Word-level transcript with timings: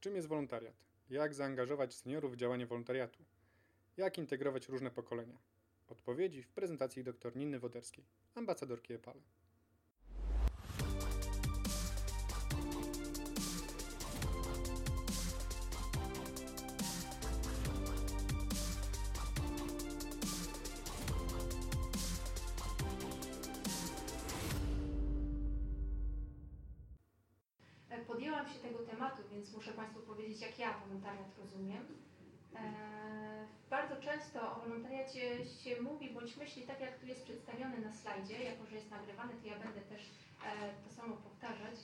Czym 0.00 0.16
jest 0.16 0.28
wolontariat? 0.28 0.74
Jak 1.10 1.34
zaangażować 1.34 1.94
seniorów 1.94 2.32
w 2.32 2.36
działanie 2.36 2.66
wolontariatu? 2.66 3.24
Jak 3.96 4.18
integrować 4.18 4.68
różne 4.68 4.90
pokolenia? 4.90 5.38
Odpowiedzi 5.88 6.42
w 6.42 6.48
prezentacji 6.48 7.04
dr 7.04 7.36
Niny 7.36 7.58
Woderskiej, 7.58 8.04
ambasadorki 8.34 8.94
EPALE. 8.94 9.20
Ja 30.58 30.78
wolontariat 30.78 31.38
rozumiem. 31.38 31.84
E, 32.56 32.60
bardzo 33.70 33.96
często 33.96 34.56
o 34.56 34.60
wolontariacie 34.60 35.46
się 35.46 35.82
mówi 35.82 36.10
bądź 36.10 36.36
myśli 36.36 36.62
tak, 36.62 36.80
jak 36.80 36.98
tu 36.98 37.06
jest 37.06 37.24
przedstawione 37.24 37.78
na 37.78 37.92
slajdzie. 37.92 38.44
Jako, 38.44 38.66
że 38.66 38.76
jest 38.76 38.90
nagrywany, 38.90 39.32
to 39.34 39.46
ja 39.46 39.58
będę 39.58 39.80
też 39.80 40.02
e, 40.44 40.74
to 40.84 40.90
samo 40.90 41.16
powtarzać. 41.16 41.74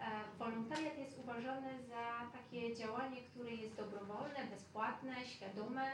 E, 0.00 0.04
wolontariat 0.38 0.98
jest 0.98 1.18
uważany 1.18 1.82
za 1.82 2.30
takie 2.32 2.76
działanie, 2.76 3.22
które 3.22 3.50
jest 3.50 3.76
dobrowolne, 3.76 4.46
bezpłatne, 4.50 5.26
świadome, 5.26 5.88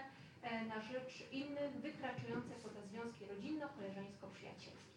na 0.68 0.80
rzecz 0.80 1.32
innych, 1.32 1.72
wykraczające 1.72 2.54
poza 2.62 2.82
związki 2.82 3.26
rodzinno-koleżeńsko-przyjacielskie. 3.26 4.93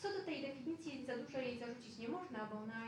Co 0.00 0.08
do 0.12 0.24
tej 0.24 0.42
definicji 0.42 1.04
za 1.06 1.16
dużo 1.16 1.38
jej 1.38 1.58
zarzucić 1.58 1.98
nie 1.98 2.08
można, 2.08 2.46
bo 2.46 2.58
ona 2.58 2.80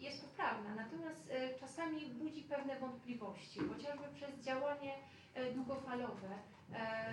jest 0.00 0.24
poprawna, 0.24 0.74
natomiast 0.74 1.30
e, 1.30 1.58
czasami 1.58 2.00
budzi 2.06 2.42
pewne 2.42 2.80
wątpliwości, 2.80 3.60
chociażby 3.60 4.04
przez 4.14 4.40
działanie 4.40 4.94
e, 5.34 5.52
długofalowe, 5.52 6.28
e, 6.74 7.12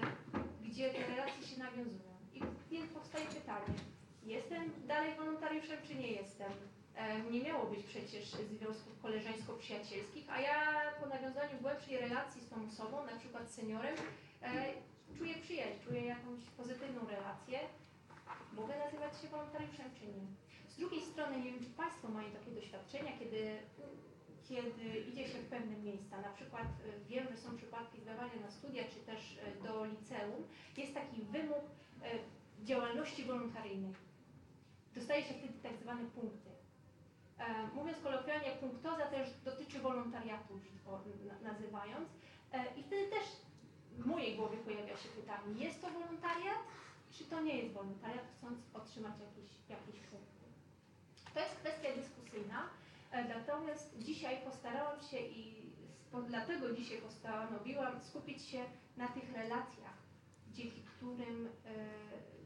gdzie 0.65 0.89
te 0.89 1.07
relacje 1.07 1.47
się 1.47 1.59
nawiązują. 1.59 2.13
I 2.33 2.41
więc 2.71 2.91
powstaje 2.91 3.25
pytanie, 3.25 3.75
jestem 4.23 4.71
dalej 4.87 5.15
wolontariuszem, 5.15 5.77
czy 5.87 5.95
nie 5.95 6.07
jestem? 6.07 6.51
Nie 7.31 7.41
miało 7.41 7.65
być 7.65 7.83
przecież 7.83 8.31
związków 8.31 9.01
koleżeńsko-przyjacielskich, 9.01 10.29
a 10.29 10.41
ja 10.41 10.81
po 11.01 11.07
nawiązaniu 11.07 11.59
głębszej 11.61 11.97
relacji 11.97 12.41
z 12.41 12.49
tą 12.49 12.67
osobą, 12.67 13.05
na 13.05 13.19
przykład 13.19 13.51
seniorem, 13.51 13.95
czuję 15.17 15.35
przyjaźń, 15.35 15.83
czuję 15.87 16.05
jakąś 16.05 16.39
pozytywną 16.57 17.01
relację. 17.07 17.59
Mogę 18.55 18.77
nazywać 18.77 19.21
się 19.21 19.27
wolontariuszem 19.27 19.85
czy 19.99 20.05
nie? 20.05 20.25
Z 20.67 20.75
drugiej 20.75 21.01
strony, 21.01 21.37
nie 21.37 21.51
wiem, 21.51 21.63
czy 21.63 21.69
Państwo 21.69 22.07
mają 22.09 22.31
takie 22.31 22.51
doświadczenia, 22.51 23.11
kiedy, 23.19 23.59
kiedy 24.49 24.99
idzie 24.99 25.27
się 25.27 25.39
w 25.39 25.49
pewne 25.49 25.77
miejsca, 25.77 26.21
na 26.21 26.29
przykład 26.29 26.63
y, 26.63 27.05
wiem, 27.09 27.27
że 27.31 27.37
są 27.37 27.57
przypadki 27.57 28.01
zdawania 28.01 28.39
na 28.41 28.51
studia, 28.51 28.83
czy 28.83 28.99
też 28.99 29.37
y, 29.37 29.63
do 29.63 29.85
liceum, 29.85 30.43
jest 30.77 30.93
taki 30.93 31.21
wymóg 31.21 31.63
y, 31.63 32.65
działalności 32.65 33.23
wolontaryjnej. 33.25 33.93
Dostaje 34.95 35.23
się 35.23 35.33
wtedy 35.33 35.53
tak 35.63 35.77
zwane 35.77 36.05
punkty. 36.05 36.49
E, 37.39 37.67
Mówiąc 37.75 37.97
kolokwialnie, 37.99 38.51
punktoza 38.51 39.05
też 39.05 39.29
dotyczy 39.45 39.79
wolontariatu, 39.79 40.59
nazywając. 41.41 42.09
E, 42.51 42.65
I 42.79 42.83
wtedy 42.83 43.07
też 43.07 43.23
w 43.91 44.05
mojej 44.05 44.35
głowie 44.35 44.57
pojawia 44.57 44.97
się 44.97 45.09
pytanie, 45.09 45.65
jest 45.65 45.81
to 45.81 45.89
wolontariat, 45.91 46.59
czy 47.13 47.23
to 47.25 47.41
nie 47.41 47.57
jest 47.57 47.73
wolontariat, 47.73 48.25
chcąc 48.37 48.59
otrzymać 48.73 49.13
jakiś, 49.19 49.51
jakiś 49.69 50.01
punkt. 50.01 50.33
To 51.33 51.39
jest 51.39 51.55
kwestia 51.55 51.89
dyskusyjna, 51.95 52.69
e, 53.11 53.27
natomiast 53.27 53.97
dzisiaj 53.99 54.41
postarałam 54.45 55.01
się 55.01 55.17
i 55.19 55.73
dlatego 56.27 56.73
dzisiaj 56.73 56.97
postanowiłam 56.97 58.01
skupić 58.01 58.41
się 58.41 58.65
na 58.97 59.07
tych 59.07 59.33
relacjach, 59.33 59.97
dzięki 60.51 60.81
którym, 60.81 61.49
e, 61.65 61.71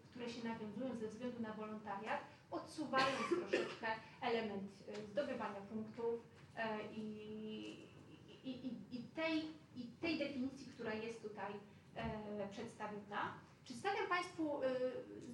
które 0.10 0.30
się 0.30 0.48
nawiązują 0.48 0.96
ze 0.96 1.08
względu 1.08 1.42
na 1.42 1.54
wolontariat, 1.54 2.22
odsuwając 2.52 3.20
troszeczkę 3.30 3.88
element 4.22 4.72
e, 4.88 5.02
zdobywania 5.02 5.62
punktów 5.62 6.38
i, 6.96 7.02
i, 8.44 8.50
i, 8.50 8.98
i, 9.00 9.04
tej, 9.04 9.40
i 9.76 9.88
tej 10.02 10.20
definicji, 10.20 10.68
która 10.74 10.94
jest 10.94 11.22
tutaj 11.22 11.54
przedstawiona. 12.52 13.34
Przedstawiam 13.68 14.08
Państwu 14.08 14.64
e, 14.64 14.70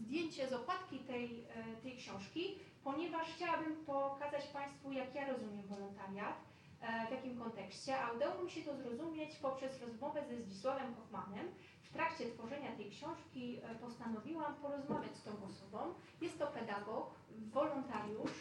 zdjęcie 0.02 0.48
z 0.48 0.54
okładki 0.54 1.00
tej, 1.00 1.44
e, 1.44 1.82
tej 1.84 1.98
książki, 1.98 2.60
ponieważ 2.84 3.28
chciałabym 3.28 3.86
pokazać 3.86 4.48
Państwu, 4.48 4.92
jak 4.92 5.16
ja 5.16 5.28
rozumiem 5.32 5.68
wolontariat, 5.68 6.36
e, 6.82 7.08
w 7.08 7.12
jakim 7.12 7.40
kontekście, 7.40 8.00
a 8.00 8.12
udało 8.12 8.44
mi 8.44 8.52
się 8.52 8.62
to 8.62 8.76
zrozumieć 8.78 9.36
poprzez 9.36 9.82
rozmowę 9.82 10.24
ze 10.30 10.42
Zdzisławem 10.42 10.96
Hoffmanem. 10.96 11.48
W 11.84 11.90
trakcie 11.94 12.32
tworzenia 12.32 12.76
tej 12.76 12.92
książki 12.92 13.60
e, 13.64 13.76
postanowiłam 13.76 14.56
porozmawiać 14.56 15.16
z 15.16 15.24
tą 15.24 15.32
osobą. 15.32 15.94
Jest 16.22 16.40
to 16.40 16.48
pedagog, 16.48 17.14
wolontariusz, 17.52 18.32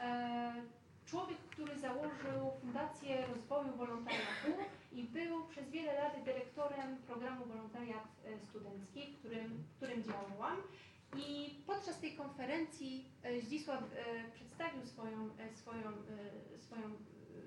e, 0.00 0.54
człowiek, 1.06 1.38
który 1.38 1.78
założył 1.78 2.50
Fundację 2.60 3.26
Rozwoju 3.26 3.76
Wolontariatu 3.76 4.50
i 4.92 5.04
był 5.04 5.46
przez 5.46 5.70
wiele 5.70 5.94
lat 5.94 6.24
dyrektorem 6.24 6.96
programu 6.96 7.46
Wolontariat 7.46 8.08
e, 8.24 8.38
Studencki, 8.38 9.12
w 9.12 9.18
którym, 9.18 9.64
w 9.72 9.76
którym 9.76 10.02
działałam. 10.02 10.56
I 11.16 11.54
podczas 11.66 12.00
tej 12.00 12.16
konferencji 12.16 13.04
e, 13.22 13.40
Zdzisław 13.40 13.82
e, 13.82 14.30
przedstawił 14.30 14.86
swoją, 14.86 15.30
swoją, 15.54 15.92
swoją 16.60 16.82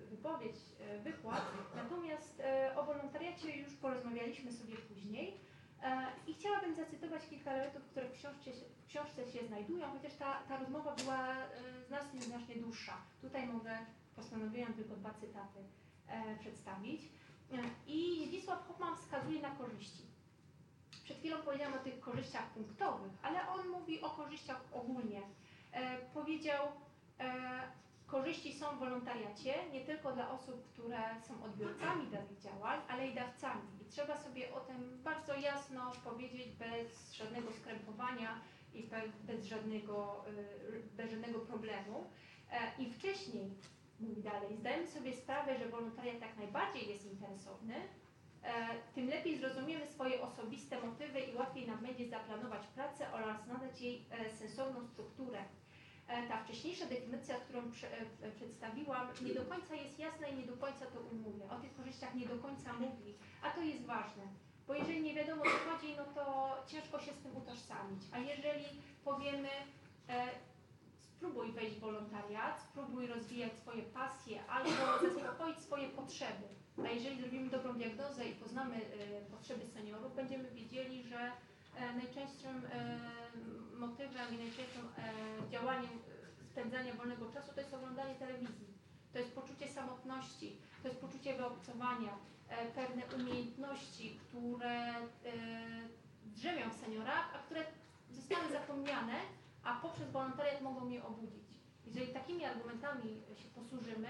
wypowiedź, 0.10 0.56
wykład, 1.04 1.42
natomiast 1.76 2.42
o 2.76 2.84
wolontariacie 2.84 3.58
już 3.58 3.74
porozmawialiśmy 3.74 4.52
sobie 4.52 4.76
później. 4.76 5.40
E, 5.84 6.08
I 6.28 6.34
chciałabym 6.34 6.76
zacytować 6.76 7.22
kilka 7.30 7.52
elementów, 7.52 7.84
które 7.84 8.10
w 8.10 8.14
książce, 8.14 8.52
w 8.86 8.88
książce 8.88 9.32
się 9.32 9.48
znajdują, 9.48 9.92
chociaż 9.92 10.14
ta, 10.14 10.40
ta 10.48 10.58
rozmowa 10.58 10.96
była 10.96 11.32
e, 11.32 11.46
znacznie, 11.88 12.22
znacznie 12.22 12.56
dłuższa. 12.56 12.98
Tutaj 13.22 13.48
mogę, 13.48 13.78
postanowiłam 14.16 14.74
tylko 14.74 14.96
dwa 14.96 15.14
cytaty 15.14 15.60
e, 16.08 16.38
przedstawić. 16.38 17.02
I 17.88 18.26
Zdzisław 18.28 18.68
Hoffman 18.68 18.98
wskazuje 18.98 19.42
na 19.42 19.50
korzyści. 19.50 20.04
Przed 21.04 21.18
chwilą 21.18 21.38
powiedziałam 21.38 21.74
o 21.74 21.84
tych 21.84 22.00
korzyściach 22.00 22.50
punktowych, 22.50 23.12
ale 23.22 23.48
on 23.50 23.68
mówi 23.70 24.02
o 24.02 24.10
korzyściach 24.10 24.62
ogólnie. 24.74 25.22
Powiedział, 26.14 26.68
korzyści 28.16 28.54
są 28.54 28.66
w 28.76 28.80
wolontariacie 28.80 29.54
nie 29.72 29.82
tylko 29.82 30.12
dla 30.12 30.32
osób, 30.32 30.66
które 30.74 31.00
są 31.28 31.44
odbiorcami 31.44 32.08
danych 32.08 32.40
działań, 32.40 32.80
ale 32.88 33.08
i 33.08 33.14
dawcami. 33.14 33.62
I 33.82 33.86
trzeba 33.86 34.18
sobie 34.18 34.54
o 34.54 34.60
tym 34.60 35.02
bardzo 35.04 35.34
jasno 35.34 35.92
powiedzieć 36.04 36.48
bez 36.56 37.14
żadnego 37.14 37.52
skrępowania 37.52 38.42
i 38.74 38.90
bez 39.24 39.46
żadnego, 39.46 40.26
y, 40.74 40.98
bez 40.98 41.12
żadnego 41.12 41.40
problemu. 41.40 42.10
E, 42.52 42.84
I 42.84 42.94
wcześniej, 42.94 43.54
mówi 44.00 44.22
dalej, 44.22 44.58
zdajemy 44.58 44.88
sobie 44.88 45.14
sprawę, 45.14 45.58
że 45.58 45.70
wolontariat 45.70 46.22
jak 46.22 46.38
najbardziej 46.38 46.90
jest 46.90 47.06
interesowny, 47.06 47.76
e, 47.76 48.52
tym 48.94 49.10
lepiej 49.10 49.38
zrozumiemy 49.38 49.88
swoje 49.88 50.22
osobiste 50.22 50.82
motywy 50.82 51.20
i 51.20 51.36
łatwiej 51.36 51.68
nam 51.68 51.86
będzie 51.86 52.10
zaplanować 52.10 52.68
pracę 52.68 53.12
oraz 53.12 53.48
nadać 53.48 53.82
jej 53.82 54.06
e, 54.12 54.30
sensowną 54.30 54.88
strukturę. 54.88 55.40
E, 56.08 56.28
Ta 56.28 56.44
wcześniejsza 56.44 56.86
definicja, 56.86 57.36
którą 57.36 57.72
prze, 57.72 57.88
e, 58.22 58.32
przedstawiłam, 58.32 59.08
nie 59.22 59.34
do 59.34 59.46
końca 59.46 59.76
jest 59.76 60.00
jasna 60.00 60.28
i 60.28 60.36
nie 60.38 60.46
do 60.46 60.58
końca 60.58 60.86
to 60.86 61.00
ujmuje. 61.00 61.46
O 61.50 61.60
tych 61.60 61.76
korzyściach 61.76 62.16
nie 62.16 62.28
do 62.28 62.38
końca 62.40 62.74
mówi, 62.74 63.14
a 63.42 63.52
to 63.52 63.62
jest 63.62 63.86
ważne. 63.86 64.24
Bo 64.68 64.74
jeżeli 64.74 65.02
nie 65.02 65.14
wiadomo 65.14 65.42
o 65.42 65.46
co 65.46 65.72
chodzi, 65.72 65.96
no 65.98 66.04
to 66.04 66.56
ciężko 66.68 67.00
się 67.00 67.14
z 67.14 67.18
tym 67.18 67.38
utożsamić. 67.38 68.04
A 68.12 68.18
jeżeli 68.18 68.66
powiemy, 69.04 69.50
e, 70.10 70.30
spróbuj 71.00 71.52
wejść 71.52 71.76
w 71.76 71.80
wolontariat, 71.80 72.62
spróbuj 72.62 73.08
rozwijać 73.08 73.54
swoje 73.54 73.84
pasje 73.84 74.46
albo 74.46 74.70
zaspokoić 75.14 75.60
swoje 75.60 75.90
potrzeby. 75.90 76.48
A 76.86 76.90
jeżeli 76.90 77.22
zrobimy 77.22 77.50
dobrą 77.50 77.74
diagnozę 77.74 78.26
i 78.26 78.36
poznamy 78.36 78.76
e, 78.76 79.22
potrzeby 79.32 79.66
seniorów, 79.66 80.16
będziemy 80.16 80.52
wiedzieli, 80.52 81.04
że 81.04 81.32
najczęstszym 81.96 82.66
e, 82.66 83.00
motywem 83.78 84.36
i 84.36 84.38
najczęstszym 84.38 84.88
e, 84.98 85.50
działaniem 85.52 85.92
e, 85.92 86.44
spędzania 86.44 86.94
wolnego 86.94 87.32
czasu 87.32 87.54
to 87.54 87.62
jest 87.62 87.74
oglądanie 87.74 88.16
telewizji. 88.16 88.68
To 89.14 89.20
jest 89.20 89.36
poczucie 89.36 89.68
samotności, 89.68 90.58
to 90.82 90.88
jest 90.88 91.02
poczucie 91.02 91.38
wyobcowania, 91.38 92.18
e, 92.50 92.66
pewne 92.66 93.02
umiejętności, 93.16 94.20
które 94.28 94.96
e, 94.96 95.06
drzemią 96.26 96.70
w 96.70 96.74
seniorach, 96.86 97.36
a 97.36 97.38
które 97.38 97.66
zostały 98.10 98.52
zapomniane, 98.52 99.14
a 99.64 99.76
poprzez 99.76 100.12
wolontariat 100.12 100.62
mogą 100.62 100.90
je 100.90 101.06
obudzić. 101.06 101.60
Jeżeli 101.86 102.14
takimi 102.14 102.46
argumentami 102.46 103.22
się 103.36 103.50
posłużymy, 103.56 104.10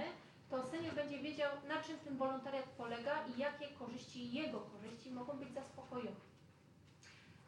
to 0.50 0.64
senior 0.64 0.96
będzie 0.96 1.20
wiedział, 1.20 1.52
na 1.68 1.84
czym 1.84 2.00
ten 2.00 2.18
wolontariat 2.18 2.66
polega 2.66 3.26
i 3.28 3.40
jakie 3.40 3.68
korzyści, 3.68 4.34
jego 4.34 4.60
korzyści 4.60 5.12
mogą 5.12 5.34
być 5.34 5.54
zaspokojone. 5.54 6.35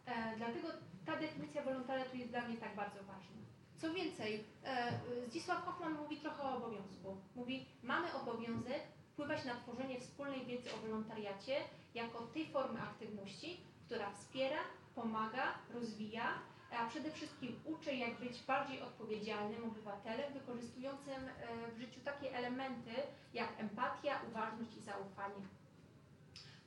E, 0.08 0.38
dlatego 0.38 0.68
ta 1.06 1.18
definicja 1.18 1.64
wolontariatu 1.64 2.18
jest 2.18 2.32
dla 2.32 2.42
mnie 2.42 2.58
tak 2.58 2.76
bardzo 2.76 3.04
ważna. 3.04 3.38
Co 3.78 3.94
więcej, 3.94 4.44
e, 4.64 5.00
Zdzisław 5.28 5.66
Hoffman 5.66 5.94
mówi 5.94 6.18
trochę 6.18 6.44
o 6.44 6.58
obowiązku. 6.58 7.18
Mówi, 7.36 7.66
mamy 7.84 8.14
obowiązek 8.14 8.82
wpływać 9.12 9.46
na 9.46 9.56
tworzenie 9.56 10.00
wspólnej 10.00 10.46
wiedzy 10.46 10.70
o 10.74 10.78
wolontariacie 10.78 11.56
jako 11.96 12.20
tej 12.34 12.48
formy 12.48 12.82
aktywności, 12.82 13.62
która 13.86 14.12
wspiera, 14.12 14.60
pomaga, 14.96 15.54
rozwija, 15.74 16.34
a 16.72 16.90
przede 16.90 17.12
wszystkim 17.12 17.60
uczy, 17.66 17.96
jak 17.96 18.20
być 18.20 18.44
bardziej 18.44 18.82
odpowiedzialnym 18.82 19.64
obywatelem, 19.64 20.34
wykorzystującym 20.34 21.14
e, 21.14 21.72
w 21.72 21.80
życiu 21.80 22.00
takie 22.06 22.36
elementy 22.36 22.92
jak 23.34 23.60
empatia, 23.60 24.22
uważność 24.30 24.78
i 24.78 24.82
zaufanie. 24.82 25.57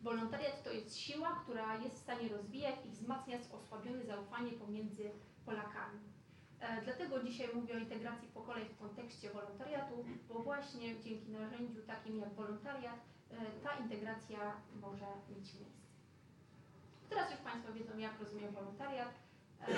Wolontariat 0.02 0.62
to 0.64 0.73
jest 0.73 0.97
siła, 0.97 1.41
która 1.43 1.76
jest 1.76 1.97
w 1.97 2.02
stanie 2.02 2.29
rozwijać 2.29 2.75
i 2.87 2.88
wzmacniać 2.91 3.43
osłabione 3.52 4.05
zaufanie 4.05 4.52
pomiędzy 4.52 5.11
Polakami. 5.44 6.00
E, 6.61 6.82
Dlatego 6.82 7.23
dzisiaj 7.23 7.49
mówię 7.55 7.75
o 7.75 7.79
integracji 7.79 8.29
pokoleń 8.29 8.69
w 8.69 8.79
kontekście 8.79 9.31
wolontariatu, 9.31 10.05
bo 10.29 10.35
właśnie 10.43 11.00
dzięki 11.00 11.31
narzędziu 11.31 11.82
takim 11.82 12.19
jak 12.19 12.35
wolontariat 12.35 13.00
e, 13.31 13.37
ta 13.62 13.76
integracja 13.76 14.38
może 14.81 15.06
mieć 15.29 15.55
miejsce. 15.55 15.81
Teraz 17.08 17.31
już 17.31 17.41
Państwo 17.41 17.73
wiedzą, 17.73 17.99
jak 17.99 18.20
rozumiem 18.20 18.55
wolontariat 18.55 19.14
e, 19.61 19.73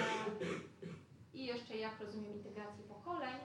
i 1.34 1.46
jeszcze 1.46 1.76
jak 1.76 2.00
rozumiem 2.00 2.32
integrację 2.32 2.84
pokoleń. 2.84 3.36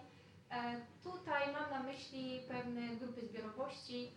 Tutaj 1.04 1.54
mam 1.54 1.70
na 1.70 1.84
myśli 1.84 2.42
pewne 2.48 2.96
grupy 2.96 3.26
zbiorowości, 3.26 4.12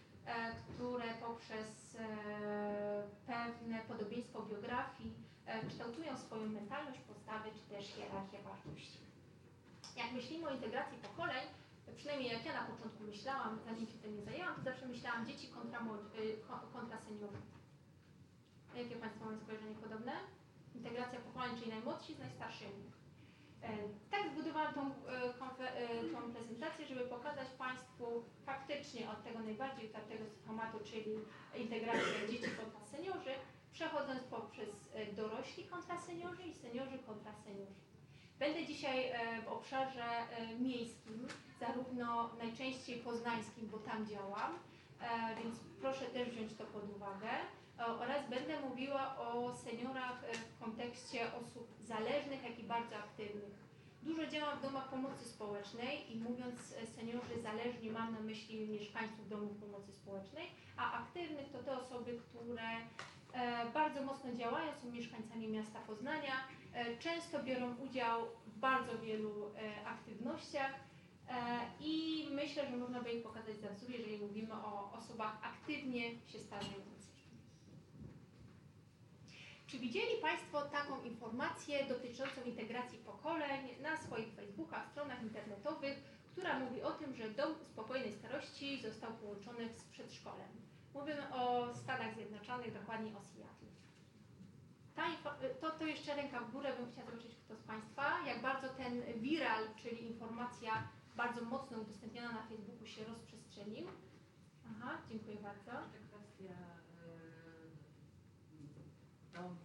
które 0.75 1.05
poprzez 1.26 1.94
e, 1.94 2.06
pewne 3.26 3.78
podobieństwo 3.88 4.43
biografii 4.43 5.14
e, 5.46 5.67
kształtują 5.67 6.17
swoją 6.17 6.46
mentalność, 6.46 7.00
postawy 7.00 7.49
czy 7.52 7.75
też 7.75 7.87
hierarchię 7.87 8.38
wartości. 8.43 8.99
Jak 9.96 10.12
myślimy 10.12 10.49
o 10.49 10.55
integracji 10.55 10.99
pokoleń, 10.99 11.44
przynajmniej 11.96 12.32
jak 12.32 12.44
ja 12.44 12.52
na 12.52 12.67
początku 12.69 13.05
myślałam, 13.05 13.58
zanim 13.64 13.87
się 13.87 13.99
tym 13.99 14.17
nie 14.17 14.22
zajęłam, 14.22 14.55
to 14.55 14.62
zawsze 14.62 14.87
myślałam 14.88 15.26
dzieci 15.26 15.49
kontra, 15.49 15.81
y, 16.19 16.37
ko- 16.49 16.66
kontra 16.73 16.99
seniorzy. 16.99 17.43
Jakie 18.75 18.96
Państwo 18.96 19.25
mają 19.25 19.38
spojrzenie 19.38 19.75
podobne? 19.75 20.12
Integracja 20.75 21.20
pokoleń, 21.20 21.58
czyli 21.58 21.70
najmłodsi 21.70 22.14
z 22.14 22.19
narszarszymi. 22.19 22.90
E, 23.62 23.68
Tak 24.10 24.30
zbudowałam 24.32 24.74
tą, 24.74 24.86
e, 24.86 25.24
e, 25.24 26.04
tą 26.12 26.32
prezentację, 26.32 26.86
żeby 26.86 27.00
pokazać 27.00 27.48
Państwu 27.58 28.24
faktycznie 28.46 29.10
od 29.10 29.24
tego 29.24 29.38
najbardziej 29.38 29.90
utartego 29.90 30.24
formatu, 30.46 30.78
czyli 30.84 31.12
integracja 31.56 32.26
dzieci 32.30 32.50
kontra 32.50 32.84
seniorzy, 32.84 33.34
przechodząc 33.72 34.22
poprzez 34.22 34.68
dorośli 35.16 35.64
kontra 35.64 35.98
seniorzy 35.98 36.42
i 36.42 36.54
seniorzy 36.54 36.98
kontra 36.98 37.34
seniorzy. 37.34 37.80
Będę 38.38 38.66
dzisiaj 38.66 39.12
w 39.44 39.48
obszarze 39.48 40.06
miejskim, 40.60 41.28
zarówno 41.60 42.30
najczęściej 42.38 43.00
poznańskim, 43.00 43.68
bo 43.68 43.78
tam 43.78 44.06
działam, 44.06 44.58
więc 45.42 45.56
proszę 45.80 46.06
też 46.06 46.28
wziąć 46.30 46.54
to 46.54 46.64
pod 46.64 46.96
uwagę. 46.96 47.28
Oraz 47.86 48.28
będę 48.30 48.60
mówiła 48.60 49.16
o 49.18 49.54
seniorach 49.54 50.24
e, 50.24 50.34
w 50.34 50.58
kontekście 50.64 51.20
osób 51.32 51.68
zależnych, 51.80 52.42
jak 52.44 52.58
i 52.58 52.62
bardzo 52.62 52.96
aktywnych. 52.96 53.70
Dużo 54.02 54.26
działam 54.26 54.58
w 54.58 54.62
domach 54.62 54.88
pomocy 54.88 55.24
społecznej 55.24 56.12
i 56.12 56.20
mówiąc 56.20 56.74
e, 56.82 56.86
seniorzy 56.86 57.40
zależni 57.42 57.90
mam 57.90 58.14
na 58.14 58.20
myśli 58.20 58.68
mieszkańców 58.68 59.28
domów 59.28 59.56
pomocy 59.56 59.92
społecznej, 59.92 60.46
a 60.76 60.92
aktywnych 60.92 61.50
to 61.52 61.58
te 61.58 61.78
osoby, 61.78 62.20
które 62.28 62.68
e, 63.32 63.70
bardzo 63.70 64.02
mocno 64.02 64.34
działają, 64.34 64.72
są 64.74 64.90
mieszkańcami 64.90 65.48
miasta 65.48 65.78
Poznania, 65.86 66.32
często 66.98 67.42
biorą 67.42 67.76
udział 67.76 68.22
w 68.46 68.58
bardzo 68.58 68.98
wielu 68.98 69.52
aktywnościach 69.86 70.74
i 71.80 72.26
myślę, 72.32 72.70
że 72.70 72.76
można 72.76 73.00
by 73.00 73.12
ich 73.12 73.22
pokazać 73.22 73.56
za 73.56 73.68
wzór, 73.68 73.90
jeżeli 73.90 74.18
mówimy 74.18 74.54
o 74.54 74.92
osobach 74.92 75.38
aktywnie 75.42 76.02
się 76.26 76.38
starzejących. 76.38 77.09
Czy 79.70 79.78
widzieli 79.78 80.20
Państwo 80.22 80.62
taką 80.62 81.02
informację 81.02 81.87
dotyczącą 81.87 82.43
integracji 82.46 82.99
pokoleń 82.99 83.69
na 83.82 83.96
swoich 83.96 84.34
Facebookach, 84.34 84.90
stronach 84.90 85.22
internetowych, 85.22 85.99
która 86.32 86.58
mówi 86.58 86.82
o 86.82 86.93
tym, 86.93 87.14
że 87.14 87.31
dom 87.31 87.55
spokojnej 87.64 88.12
starości 88.12 88.82
został 88.82 89.12
połączony 89.12 89.69
z 89.69 89.84
przedszkolem? 89.84 90.49
Mówimy 90.94 91.34
o 91.34 91.75
Stanach 91.75 92.14
Zjednoczonych, 92.14 92.72
dokładnie 92.81 93.17
o 93.17 93.22
Seattle. 93.22 93.70
To, 95.61 95.70
to 95.70 95.87
jeszcze 95.87 96.16
ręka 96.16 96.40
w 96.40 96.52
górę, 96.52 96.73
bym 96.76 96.93
chciała 96.93 97.11
zobaczyć 97.11 97.37
kto 97.44 97.56
z 97.56 97.62
Państwa, 97.62 98.26
jak 98.26 98.43
bardzo 98.43 98.69
ten 98.69 99.02
viral, 99.20 99.64
czyli 99.82 100.06
informacja 100.06 100.88
bardzo 101.16 101.44
mocno 101.44 101.78
udostępniona 101.78 102.32
na 102.32 102.43
Facebooku 102.43 102.87
się 102.87 103.05
rozprzestrzenił. 103.05 103.87
Aha, 104.70 104.99
dziękuję 105.08 105.37
bardzo. 105.37 105.70
Jeszcze 105.70 105.99
kwestia 105.99 106.55
y, 106.55 107.50
domu 109.42 109.56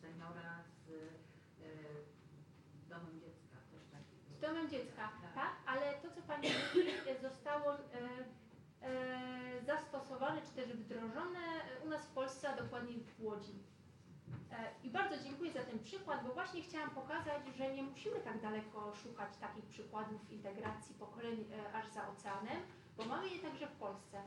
seniora 0.00 0.62
z 0.86 0.88
y, 0.88 1.14
domem 2.88 3.20
dziecka 3.20 3.56
też 3.70 3.82
taki 3.92 4.16
był. 4.16 4.36
Z 4.36 4.40
domem 4.40 4.68
dziecka, 4.68 5.02
Tak. 5.22 5.34
tak? 5.34 5.52
Ale 5.66 5.94
to, 5.94 6.10
co 6.10 6.22
Pani 6.22 6.48
mówi, 6.48 6.90
zostało 7.22 7.74
e, 7.74 7.78
e, 8.82 9.64
zastosowane, 9.64 10.42
czy 10.42 10.52
też 10.52 10.72
wdrożone 10.72 11.40
u 11.84 11.88
nas 11.88 12.06
w 12.06 12.10
Polsce, 12.10 12.48
a 12.52 12.56
dokładnie 12.56 12.94
w 12.98 13.24
Łodzi. 13.24 13.58
E, 14.52 14.70
I 14.82 14.90
bardzo 14.90 15.24
dziękuję 15.24 15.52
za 15.52 15.62
ten 15.64 15.78
przykład, 15.78 16.26
bo 16.26 16.32
właśnie 16.34 16.62
chciałam 16.62 16.90
pokazać, 16.90 17.42
że 17.56 17.72
nie 17.74 17.82
musimy 17.82 18.20
tak 18.20 18.40
daleko 18.40 18.94
szukać 18.94 19.36
takich 19.36 19.64
przykładów 19.66 20.30
integracji 20.30 20.94
pokoleń 20.94 21.44
e, 21.52 21.72
aż 21.72 21.88
za 21.88 22.08
oceanem, 22.08 22.62
bo 22.96 23.04
mamy 23.04 23.28
je 23.28 23.38
także 23.38 23.66
w 23.66 23.76
Polsce. 23.76 24.22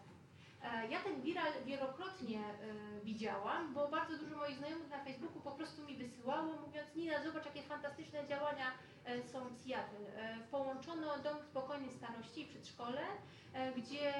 E, 0.63 0.88
Ja 0.88 1.00
ten 1.00 1.22
viral 1.22 1.52
wielokrotnie 1.66 2.40
e, 2.40 3.02
widziałam, 3.04 3.74
bo 3.74 3.88
bardzo 3.88 4.18
dużo 4.18 4.38
moich 4.38 4.58
znajomych 4.58 4.90
na 4.90 5.04
Facebooku 5.04 5.42
po 5.42 5.52
prostu 5.52 5.84
mi 5.84 5.98
wysyłało, 5.98 6.54
mówiąc 6.68 6.96
Nina, 6.96 7.24
zobacz 7.24 7.46
jakie 7.46 7.62
fantastyczne 7.62 8.28
działania 8.28 8.72
e, 9.06 9.24
są 9.24 9.50
w 9.50 9.58
Seattle. 9.58 10.12
Połączono 10.52 11.19
dom 11.19 11.44
spokojnej 11.44 11.92
starości 11.92 12.42
i 12.42 12.46
przedszkole, 12.48 13.02
gdzie 13.78 14.13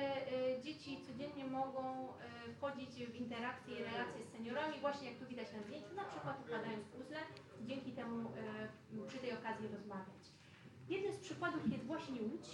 dzieci 0.64 1.02
codziennie 1.08 1.46
mogą 1.46 2.08
wchodzić 2.58 2.90
w 2.90 3.16
interakcje 3.16 3.80
i 3.80 3.84
relacje 3.84 4.26
z 4.26 4.32
seniorami, 4.32 4.80
właśnie 4.80 5.10
jak 5.10 5.20
tu 5.20 5.26
widać 5.26 5.54
na 5.54 5.62
zdjęciu, 5.62 5.96
na 5.96 6.06
przykład 6.06 6.40
układając 6.46 6.88
puzzle, 6.88 7.18
dzięki 7.62 7.92
temu 7.92 8.30
przy 9.08 9.18
tej 9.18 9.34
okazji 9.34 9.68
rozmawiać. 9.68 10.24
Jednym 10.90 11.14
z 11.14 11.20
przykładów 11.20 11.72
jest 11.72 11.86
właśnie 11.86 12.22
Łódź, 12.22 12.48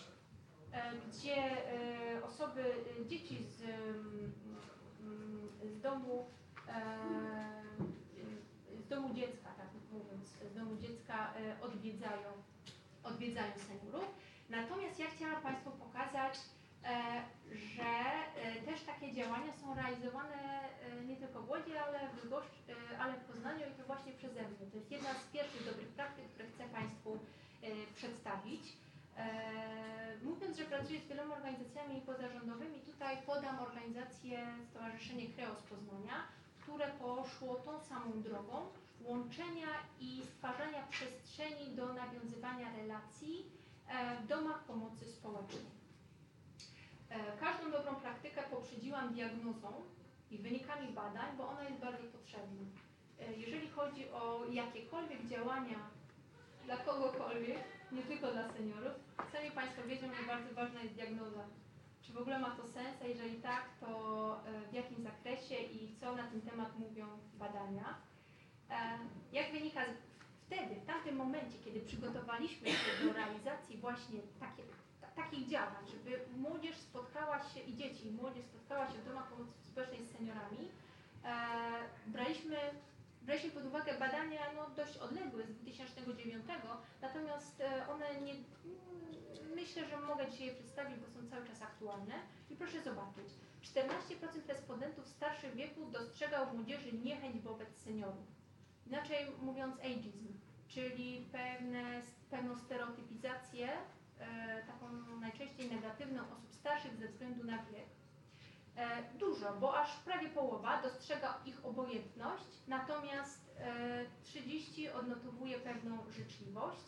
gdzie 1.08 1.36
e, 1.36 2.24
osoby, 2.24 2.64
e, 3.02 3.06
dzieci 3.06 3.44
z, 3.44 3.62
mm, 3.62 4.34
mm, 5.01 5.50
z 5.63 5.82
domu 5.82 6.25
e, 6.68 7.58
z 8.88 8.89
domu 8.89 9.13
dziecka, 9.13 9.50
tak 9.58 9.68
mówiąc, 9.91 10.27
z 10.51 10.56
domu 10.56 10.75
dziecka 10.77 11.34
e, 11.34 11.62
odwiedzają, 11.62 12.30
odwiedzają 13.03 13.51
seniorów. 13.68 14.08
Natomiast 14.50 15.00
ja 15.00 15.06
chciałam 15.15 15.41
Państwu 15.41 15.72
pokazać, 15.72 16.39
e, 16.84 17.22
że 17.51 17.91
e, 18.44 18.62
też 18.62 18.82
takie 18.82 19.13
działania 19.13 19.53
są 19.53 19.75
realizowane 19.75 20.39
e, 20.39 21.06
nie 21.06 21.15
tylko 21.15 21.41
w 21.41 21.50
Łodzi, 21.50 21.77
ale 21.77 22.00
w, 22.10 22.34
e, 22.34 23.00
ale 23.00 23.13
w 23.13 23.25
Poznaniu 23.25 23.65
i 23.68 23.77
to 23.77 23.84
właśnie 23.84 24.13
przeze 24.13 24.41
mnie. 24.41 24.65
To 24.72 24.77
jest 24.77 24.91
jedna 24.91 25.13
z 25.13 25.24
pierwszych 25.34 25.65
dobrych 25.65 25.88
praktyk, 25.88 26.25
które 26.25 26.50
chcę 26.50 26.63
Państwu 26.70 27.20
e, 27.63 27.68
przedstawić. 27.96 28.77
E, 29.17 29.57
Mówiąc, 30.24 30.57
że 30.57 30.63
pracuję 30.65 31.00
z 31.00 31.07
wieloma 31.07 31.36
organizacjami 31.36 32.01
pozarządowymi, 32.01 32.79
tutaj 32.81 33.17
podam 33.25 33.59
organizację 33.59 34.47
Stowarzyszenie 34.69 35.27
Kreo 35.29 35.55
z 35.55 35.62
Poznania, 35.62 36.13
które 36.62 36.88
poszło 36.88 37.55
tą 37.55 37.79
samą 37.79 38.21
drogą 38.21 38.67
łączenia 39.01 39.67
i 40.00 40.21
stwarzania 40.25 40.88
przestrzeni 40.89 41.75
do 41.75 41.93
nawiązywania 41.93 42.71
relacji 42.77 43.45
e, 43.88 44.15
w 44.21 44.27
domach 44.27 44.63
pomocy 44.63 45.05
społecznej. 45.05 45.65
E, 47.09 47.38
Każdą 47.39 47.71
dobrą 47.71 47.95
praktykę 47.95 48.43
poprzedziłam 48.43 49.13
diagnozą 49.13 49.74
i 50.31 50.38
wynikami 50.38 50.88
badań, 50.88 51.38
bo 51.38 51.50
ona 51.50 51.63
jest 51.63 51.79
bardzo 51.79 52.03
potrzebna. 52.03 52.63
Jeżeli 53.38 53.69
chodzi 53.69 54.09
o 54.09 54.45
jakiekolwiek 54.51 55.25
działania 55.25 55.79
dla 56.65 56.77
kogokolwiek, 56.77 57.57
nie 57.91 58.03
tylko 58.03 58.31
dla 58.31 58.53
seniorów, 58.53 59.07
sami 59.25 59.51
Państwo 59.51 59.83
wiedzą, 59.83 60.07
że 60.13 60.24
bardzo 60.24 60.53
ważna 60.55 60.81
jest 60.81 60.93
diagnoza. 60.95 61.43
Czy 62.01 62.13
w 62.13 62.17
ogóle 62.17 62.39
ma 62.39 62.50
to 62.50 62.67
sens, 62.67 63.01
a 63.01 63.05
jeżeli 63.07 63.36
tak, 63.41 63.63
to 63.79 63.89
e, 64.45 64.71
w 64.71 64.74
jakim 64.74 65.03
zakresie 65.03 65.55
i 65.55 65.95
co 66.00 66.15
na 66.15 66.27
ten 66.27 66.41
temat 66.41 66.79
mówią 66.79 67.07
badania. 67.33 67.95
E, 68.69 68.97
Jak 69.31 69.51
wynika 69.51 69.81
wtedy, 70.45 70.75
w 70.75 70.86
tamtym 70.86 71.15
momencie, 71.15 71.57
kiedy 71.65 71.79
przygotowaliśmy 71.79 72.67
się 72.69 73.05
do 73.05 73.13
realizacji 73.13 73.77
właśnie 73.77 74.19
takie, 74.39 74.63
ta, 75.01 75.07
takich 75.07 75.47
działań, 75.47 75.83
żeby 75.88 76.19
młodzież 76.38 76.77
spotkała 76.77 77.43
się 77.43 77.59
i 77.59 77.75
dzieci, 77.75 78.07
i 78.07 78.12
młodzież 78.12 78.45
spotkała 78.45 78.88
się 78.88 78.97
w 78.97 79.05
domach 79.05 79.27
pomocy 79.27 79.51
społecznej 79.71 80.05
z 80.05 80.12
seniorami, 80.17 80.71
e, 81.24 81.33
braliśmy, 82.07 82.57
braliśmy 83.27 83.51
pod 83.51 83.65
uwagę 83.65 84.00
badania 84.00 84.41
no, 84.55 84.69
dość 84.69 84.98
odległe 84.98 85.43
z 85.43 85.55
2009, 85.55 86.46
natomiast 87.01 87.62
e, 87.62 87.88
one 87.88 88.22
nie, 88.22 88.34
myślę, 89.55 89.86
że 89.86 89.98
mogę 89.98 90.31
dzisiaj 90.31 90.48
je 90.48 90.53
przedstawić, 90.53 90.98
bo 91.00 91.07
są 91.07 91.29
cały 91.29 91.48
czas 91.48 91.62
aktualne. 91.62 92.13
I 92.50 92.55
proszę 92.55 92.81
zobaczyć. 92.81 93.29
14% 93.62 94.48
respondentów 94.48 95.07
starszych 95.07 95.55
wieku 95.55 95.86
dostrzegał 95.86 96.50
w 96.50 96.53
młodzieży 96.53 96.93
niechęć 96.93 97.41
wobec 97.41 97.77
seniorów. 97.77 98.27
Inaczej 98.86 99.17
mówiąc 99.41 99.75
ageism, 99.79 100.27
czyli 100.67 101.29
pewne, 101.31 102.01
pewną 102.29 102.57
stereotypizację, 102.57 103.69
e, 104.19 104.63
taką 104.67 104.91
najczęściej 105.19 105.72
negatywną 105.72 106.22
osób 106.31 106.53
starszych 106.53 106.96
ze 106.96 107.07
względu 107.07 107.43
na 107.43 107.57
wiek. 107.57 107.97
E, 108.77 109.03
dużo, 109.19 109.53
bo 109.53 109.77
aż 109.77 109.98
prawie 110.00 110.29
połowa 110.29 110.81
dostrzega 110.81 111.39
ich 111.46 111.65
obojętność, 111.65 112.46
natomiast 112.67 113.55
e, 113.60 114.05
30 114.24 114.89
odnotowuje 114.89 115.60
pewną 115.60 116.12
życzliwość. 116.12 116.84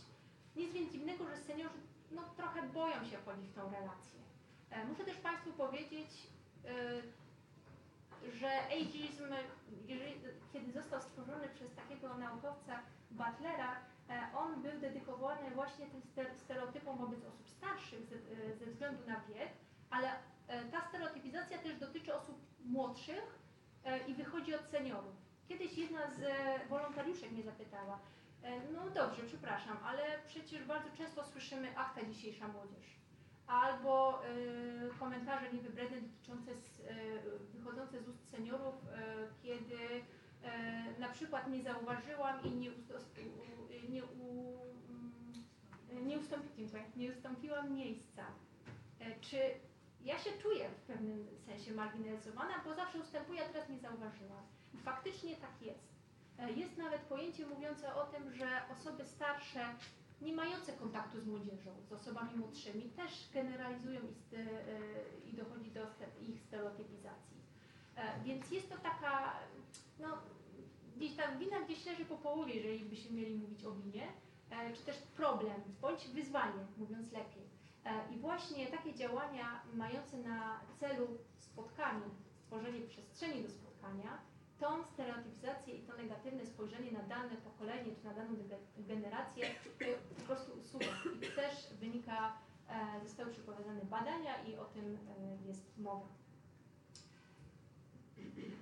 Nic 0.56 0.74
więc 0.74 0.92
dziwnego, 0.92 1.28
że 1.28 1.38
seniorzy 1.38 1.80
no, 2.12 2.22
trochę 2.38 2.64
boją 2.64 3.06
się 3.06 3.18
wchodzić 3.18 3.48
w 3.48 3.54
tą 3.54 3.72
relację. 3.72 4.20
E, 4.70 4.86
muszę 4.86 5.04
też 5.04 5.18
Państwu 5.18 5.52
powiedzieć, 5.52 6.28
e, 6.66 7.02
że 8.32 8.66
ageism, 8.66 9.24
kiedy 10.54 10.72
został 10.72 11.02
stworzony 11.02 11.50
przez 11.50 11.76
takiego 11.76 12.18
naukowca 12.18 12.80
Butlera, 13.12 13.76
e, 14.10 14.38
on 14.38 14.62
był 14.62 14.80
dedykowany 14.80 15.52
właśnie 15.52 15.86
tym 15.88 16.02
ster- 16.02 16.38
stereotypom 16.38 16.98
wobec 16.98 17.20
osób 17.26 17.50
starszych 17.50 18.02
e, 18.12 18.56
ze 18.56 18.66
względu 18.66 19.08
na 19.08 19.20
wiek, 19.20 19.50
ale 19.90 20.10
e, 20.48 20.66
ta 20.66 20.82
stereotypizacja 20.82 21.58
też 21.58 21.80
dotyczy 21.80 22.16
osób 22.16 22.38
młodszych 22.80 23.40
e, 23.86 24.08
i 24.08 24.14
wychodzi 24.14 24.56
od 24.56 24.66
seniorów. 24.66 25.16
Kiedyś 25.48 25.78
jedna 25.78 26.00
z 26.12 26.24
e, 26.24 26.60
wolontariuszek 26.70 27.32
mnie 27.32 27.44
zapytała, 27.44 28.00
e, 28.44 28.72
no 28.74 28.90
dobrze, 28.90 29.22
przepraszam, 29.28 29.78
ale 29.86 30.04
przecież 30.28 30.64
bardzo 30.64 30.90
często 30.98 31.24
słyszymy 31.24 31.78
akta 31.78 32.06
dzisiejsza 32.06 32.48
młodzież. 32.48 33.00
Albo 33.48 34.22
komentarze 35.00 35.54
niewybredne 35.54 36.02
dotyczące 36.02 36.52
wychodzące 37.54 38.02
z 38.02 38.08
ust 38.08 38.32
seniorów, 38.32 38.76
kiedy 39.44 39.78
na 41.00 41.10
przykład 41.10 41.50
nie 41.50 41.64
zauważyłam 41.64 42.44
i 42.44 42.52
nie, 42.52 42.70
nie, 43.90 44.04
u, 44.04 44.58
mm, 44.90 46.08
nie, 46.08 46.20
ustąpi, 46.20 46.50
dziękuję, 46.58 46.84
nie 46.96 47.12
ustąpiłam 47.12 47.74
miejsca. 47.74 48.26
Czy 49.22 49.38
ja 50.06 50.20
się 50.20 50.30
czuję 50.42 50.70
w 50.70 50.82
pewnym 50.82 51.28
sensie 51.46 51.74
marginalizowana, 51.74 52.54
bo 52.66 52.74
zawsze 52.76 53.00
ustępuję, 53.00 53.46
a 53.46 53.50
teraz 53.54 53.70
nie 53.70 53.80
zauważyłam. 53.80 54.44
Faktycznie 54.84 55.36
tak 55.36 55.62
jest. 55.62 55.90
E, 56.40 56.52
Jest 56.52 56.78
nawet 56.78 57.02
pojęcie 57.02 57.46
mówiące 57.48 57.96
o 57.96 58.06
tym, 58.06 58.32
że 58.34 58.62
osoby 58.72 59.06
starsze, 59.06 59.66
nie 60.22 60.34
mające 60.34 60.74
kontaktu 60.74 61.22
z 61.22 61.26
młodzieżą, 61.28 61.72
z 61.90 61.92
osobami 61.94 62.36
młodszymi, 62.36 62.90
też 62.90 63.30
generalizują 63.34 64.00
i, 64.02 64.36
e, 65.32 65.34
dochodzi 65.44 65.72
do 65.72 65.82
ich 66.28 66.42
stereotypizacji. 66.42 67.38
E, 67.96 68.24
Więc 68.24 68.52
jest 68.52 68.70
to 68.70 68.78
taka, 68.78 69.34
no, 70.00 70.18
gdzieś 70.96 71.16
ta 71.16 71.36
wina 71.36 71.62
gdzieś 71.62 71.86
leży 71.86 72.06
po 72.06 72.18
połowie, 72.18 72.54
jeżeli 72.56 72.86
byśmy 72.86 73.12
mieli 73.18 73.36
mówić 73.36 73.66
o 73.66 73.72
winie, 73.72 74.08
czy 74.78 74.84
też 74.86 74.98
problem, 74.98 75.62
bądź 75.82 76.08
wyzwanie, 76.08 76.66
mówiąc 76.78 77.12
lepiej. 77.12 77.59
E, 77.90 78.14
I 78.14 78.18
właśnie 78.20 78.68
takie 78.68 78.94
działania 78.94 79.62
mające 79.74 80.18
na 80.18 80.60
celu 80.80 81.08
spotkanie, 81.40 82.06
stworzenie 82.44 82.82
przestrzeni 82.82 83.44
do 83.44 83.50
spotkania, 83.50 84.18
tą 84.60 84.84
stereotypizację 84.84 85.76
i 85.76 85.82
to 85.88 85.98
negatywne 85.98 86.46
spojrzenie 86.46 86.92
na 86.92 87.04
dane 87.04 87.36
pokolenie 87.36 87.96
czy 87.96 88.04
na 88.06 88.14
daną 88.14 88.34
ge- 88.34 88.88
generację 88.88 89.48
po 90.20 90.22
prostu 90.26 90.52
usuwa. 90.60 90.86
I 91.22 91.36
też 91.36 91.74
wynika, 91.80 92.38
e, 92.70 93.04
zostały 93.04 93.32
przeprowadzone 93.32 93.82
badania 93.86 94.44
i 94.44 94.56
o 94.56 94.66
tym 94.66 94.98
e, 95.18 95.48
jest 95.48 95.78
mowa. 95.78 96.08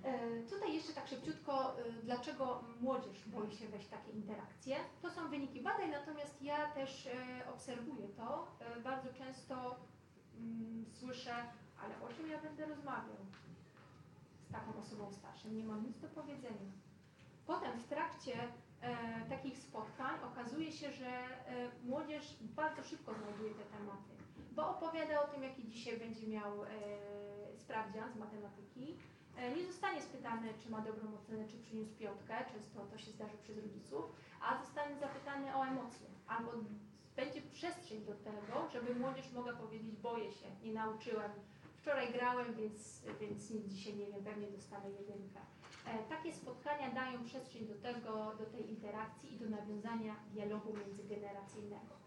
E, 0.07 0.43
Tutaj 0.49 0.73
jeszcze 0.73 0.93
tak 0.93 1.07
szybciutko, 1.07 1.79
e, 1.79 1.91
dlaczego 2.03 2.63
młodzież 2.81 3.27
boi 3.27 3.51
się 3.51 3.67
wejść 3.67 3.87
w 3.87 3.89
takie 3.89 4.11
interakcje. 4.11 4.77
To 5.01 5.09
są 5.09 5.29
wyniki 5.29 5.61
badań, 5.61 5.91
natomiast 5.91 6.41
ja 6.41 6.71
też 6.71 7.07
e, 7.07 7.49
obserwuję 7.53 8.07
to. 8.07 8.47
Bardzo 8.83 9.13
często 9.13 9.75
mm, 10.37 10.85
słyszę, 10.93 11.35
ale 11.83 12.01
o 12.01 12.13
czym 12.13 12.29
ja 12.29 12.41
będę 12.41 12.65
rozmawiał 12.65 13.25
z 14.49 14.51
taką 14.51 14.79
osobą 14.79 15.11
starszą? 15.11 15.49
Nie 15.49 15.63
mam 15.63 15.85
nic 15.87 15.99
do 15.99 16.07
powiedzenia. 16.07 16.71
Potem 17.45 17.79
w 17.79 17.87
trakcie 17.87 18.33
takich 19.29 19.57
spotkań 19.57 20.19
okazuje 20.23 20.71
się, 20.71 20.91
że 20.91 21.23
młodzież 21.83 22.37
bardzo 22.41 22.83
szybko 22.83 23.13
znajduje 23.13 23.53
te 23.53 23.63
tematy, 23.63 24.13
bo 24.51 24.69
opowiada 24.69 25.21
o 25.21 25.27
tym, 25.27 25.43
jaki 25.43 25.67
dzisiaj 25.67 25.99
będzie 25.99 26.27
miał 26.27 26.51
sprawdzian 27.57 28.13
z 28.13 28.15
matematyki. 28.15 28.97
E, 29.37 29.55
nie 29.55 29.65
zostanie 29.65 30.01
spytany, 30.01 30.53
czy 30.63 30.69
ma 30.69 30.81
dobrą 30.81 31.13
ocenę, 31.15 31.47
czy 31.47 31.57
przyniósł 31.57 31.95
piątkę, 31.95 32.45
często 32.53 32.85
to 32.91 32.97
się 32.97 33.11
zdarzy 33.11 33.37
przez 33.37 33.57
rodziców, 33.57 34.05
a 34.41 34.61
zostanie 34.63 34.95
zapytany 34.95 35.55
o 35.55 35.65
emocje, 35.65 36.07
albo 36.27 36.51
będzie 37.15 37.41
przestrzeń 37.41 38.05
do 38.05 38.15
tego, 38.15 38.69
żeby 38.73 38.95
młodzież 38.95 39.31
mogła 39.31 39.53
powiedzieć, 39.53 39.95
boję 39.95 40.31
się, 40.31 40.45
nie 40.63 40.73
nauczyłem, 40.73 41.31
wczoraj 41.77 42.13
grałem, 42.13 42.53
więc, 42.55 43.01
więc 43.21 43.49
nic 43.49 43.65
dzisiaj 43.67 43.95
nie 43.95 44.05
wiem, 44.05 44.23
pewnie 44.23 44.47
dostanę 44.47 44.89
jedynkę. 44.91 45.39
E, 45.85 46.03
Takie 46.09 46.33
spotkania 46.33 46.91
dają 46.91 47.23
przestrzeń 47.23 47.67
do 47.67 47.75
tego, 47.75 48.35
do 48.39 48.45
tej 48.45 48.69
interakcji 48.69 49.33
i 49.35 49.39
do 49.39 49.49
nawiązania 49.49 50.15
dialogu 50.33 50.73
międzygeneracyjnego. 50.73 52.06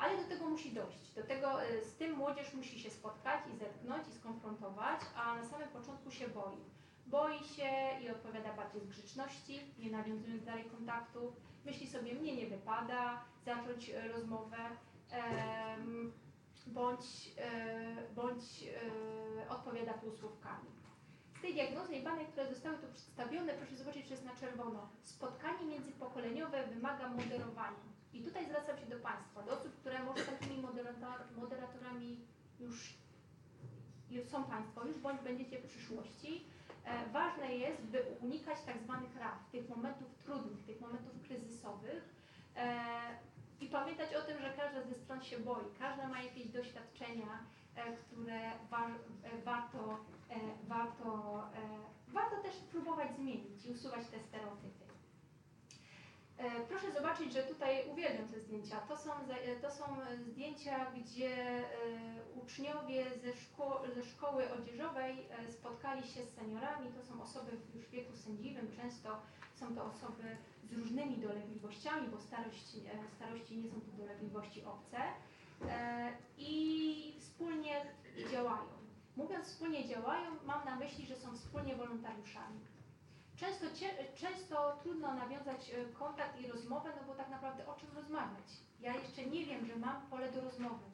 Ale 0.00 0.16
do 0.16 0.24
tego 0.28 0.48
musi 0.48 0.72
dojść. 0.72 1.12
Do 1.14 1.22
tego 1.22 1.62
e, 1.62 1.82
z 1.82 1.96
tym 1.96 2.16
młodzież 2.16 2.54
musi 2.54 2.80
się 2.80 2.90
spotkać 2.90 3.40
i 3.54 3.56
zetknąć 3.56 4.08
i 4.08 4.12
skonfrontować, 4.12 5.00
a 5.16 5.34
na 5.34 5.44
samym 5.44 5.68
początku 5.68 6.10
się 6.10 6.28
boi. 6.28 6.56
Boi 7.06 7.38
się 7.38 7.70
i 8.02 8.10
odpowiada 8.10 8.52
bardziej 8.52 8.80
z 8.80 8.86
grzeczności, 8.86 9.74
nie 9.78 9.90
nawiązując 9.90 10.44
dalej 10.44 10.64
kontaktu. 10.64 11.32
Myśli 11.64 11.86
sobie, 11.86 12.14
mnie 12.14 12.36
nie 12.36 12.46
wypada 12.46 13.24
zacząć 13.44 13.90
e, 13.90 14.08
rozmowę, 14.08 14.56
bądź, 16.66 17.34
e, 17.38 18.14
bądź 18.14 18.64
odpowiada 19.48 19.94
półsłówkami. 19.94 20.70
Z 21.38 21.40
tej 21.42 21.54
diagnozy 21.54 21.94
i 21.94 22.02
badań, 22.02 22.26
które 22.26 22.48
zostały 22.48 22.78
tu 22.78 22.86
przedstawione, 22.92 23.52
proszę 23.54 23.76
zobaczyć, 23.76 24.06
że 24.06 24.14
jest 24.14 24.26
na 24.26 24.36
czerwono. 24.36 24.88
Spotkanie 25.02 25.66
międzypokoleniowe 25.66 26.66
wymaga 26.66 27.08
moderowania. 27.08 27.90
I 28.12 28.22
tutaj 28.22 28.46
zwracam 28.46 28.78
się 28.78 28.86
do 28.86 28.98
Państwa, 28.98 29.42
do 29.42 29.52
osób, 29.52 29.76
które 29.76 30.04
może 30.04 30.24
takimi 30.24 30.62
moderator, 30.62 31.20
moderatorami 31.36 32.20
już, 32.60 32.94
są 34.28 34.44
Państwo, 34.44 34.86
już 34.86 34.98
bądź 34.98 35.20
będziecie 35.20 35.58
w 35.58 35.66
przyszłości. 35.66 36.44
E, 36.84 37.08
ważne 37.12 37.54
jest, 37.54 37.82
by 37.82 38.02
unikać 38.20 38.58
tak 38.66 38.78
zwanych 38.78 39.16
raf, 39.16 39.50
tych 39.52 39.68
momentów 39.68 40.08
trudnych, 40.24 40.64
tych 40.66 40.80
momentów 40.80 41.22
kryzysowych. 41.22 42.14
E, 42.56 42.80
I 43.60 43.66
pamiętać 43.66 44.14
o 44.14 44.22
tym, 44.22 44.40
że 44.40 44.50
każda 44.50 44.82
ze 44.82 44.94
stron 44.94 45.22
się 45.22 45.38
boi, 45.38 45.64
każda 45.78 46.08
ma 46.08 46.22
jakieś 46.22 46.48
doświadczenia, 46.48 47.44
e, 47.76 47.96
które 47.96 48.52
wa, 48.70 48.86
warto, 49.44 50.04
warto, 50.68 51.42
warto 52.08 52.36
też 52.42 52.56
próbować 52.56 53.16
zmienić 53.16 53.66
i 53.66 53.70
usuwać 53.70 54.06
te 54.08 54.20
stereotypy. 54.20 54.89
E, 56.40 56.60
Proszę 56.68 56.92
zobaczyć, 56.92 57.32
że 57.32 57.42
tutaj 57.42 57.88
uwielbiam 57.92 58.28
te 58.28 58.40
zdjęcia. 58.40 58.80
To 58.80 58.96
są, 58.96 59.10
e, 59.12 59.56
to 59.56 59.70
są 59.70 59.84
e, 60.02 60.16
zdjęcia, 60.16 60.90
gdzie 60.90 61.64
uczniowie 62.42 63.04
ze, 63.18 63.36
szko 63.36 63.82
ze 63.94 64.04
szkoły 64.04 64.52
odzieżowej 64.52 65.28
spotkali 65.48 66.02
się 66.02 66.24
z 66.24 66.34
seniorami. 66.34 66.92
To 66.92 67.02
są 67.02 67.22
osoby 67.22 67.50
w 67.56 67.74
już 67.74 67.88
wieku 67.88 68.16
sędziwym. 68.16 68.72
Często 68.76 69.22
są 69.54 69.74
to 69.74 69.84
osoby 69.84 70.36
z 70.64 70.72
różnymi 70.72 71.16
dolegliwościami, 71.18 72.08
bo 72.08 72.20
starość, 72.20 72.76
e, 72.76 73.14
starości 73.16 73.56
nie 73.56 73.68
są 73.68 73.80
to 73.80 73.92
dolegliwości 73.92 74.64
obce. 74.64 74.98
I 76.38 77.14
wspólnie 77.18 77.86
działają. 78.30 78.68
Mówiąc 79.16 79.46
wspólnie 79.46 79.88
działają, 79.88 80.30
mam 80.46 80.64
na 80.64 80.76
myśli, 80.76 81.06
że 81.06 81.16
są 81.16 81.34
wspólnie 81.34 81.76
wolontariuszami. 81.76 82.60
Często, 83.40 83.66
często 84.14 84.76
trudno 84.82 85.14
nawiązać 85.14 85.70
e, 85.70 85.84
kontakt 85.84 86.40
i 86.40 86.46
rozmowę, 86.46 86.90
no 86.96 87.06
bo 87.06 87.14
tak 87.14 87.28
naprawdę 87.28 87.66
o 87.66 87.74
czym 87.74 87.88
rozmawiać? 87.94 88.48
Ja 88.80 88.94
jeszcze 88.96 89.26
nie 89.26 89.46
wiem, 89.46 89.66
że 89.66 89.76
mam 89.76 90.06
pole 90.10 90.32
do 90.32 90.40
rozmowy. 90.40 90.84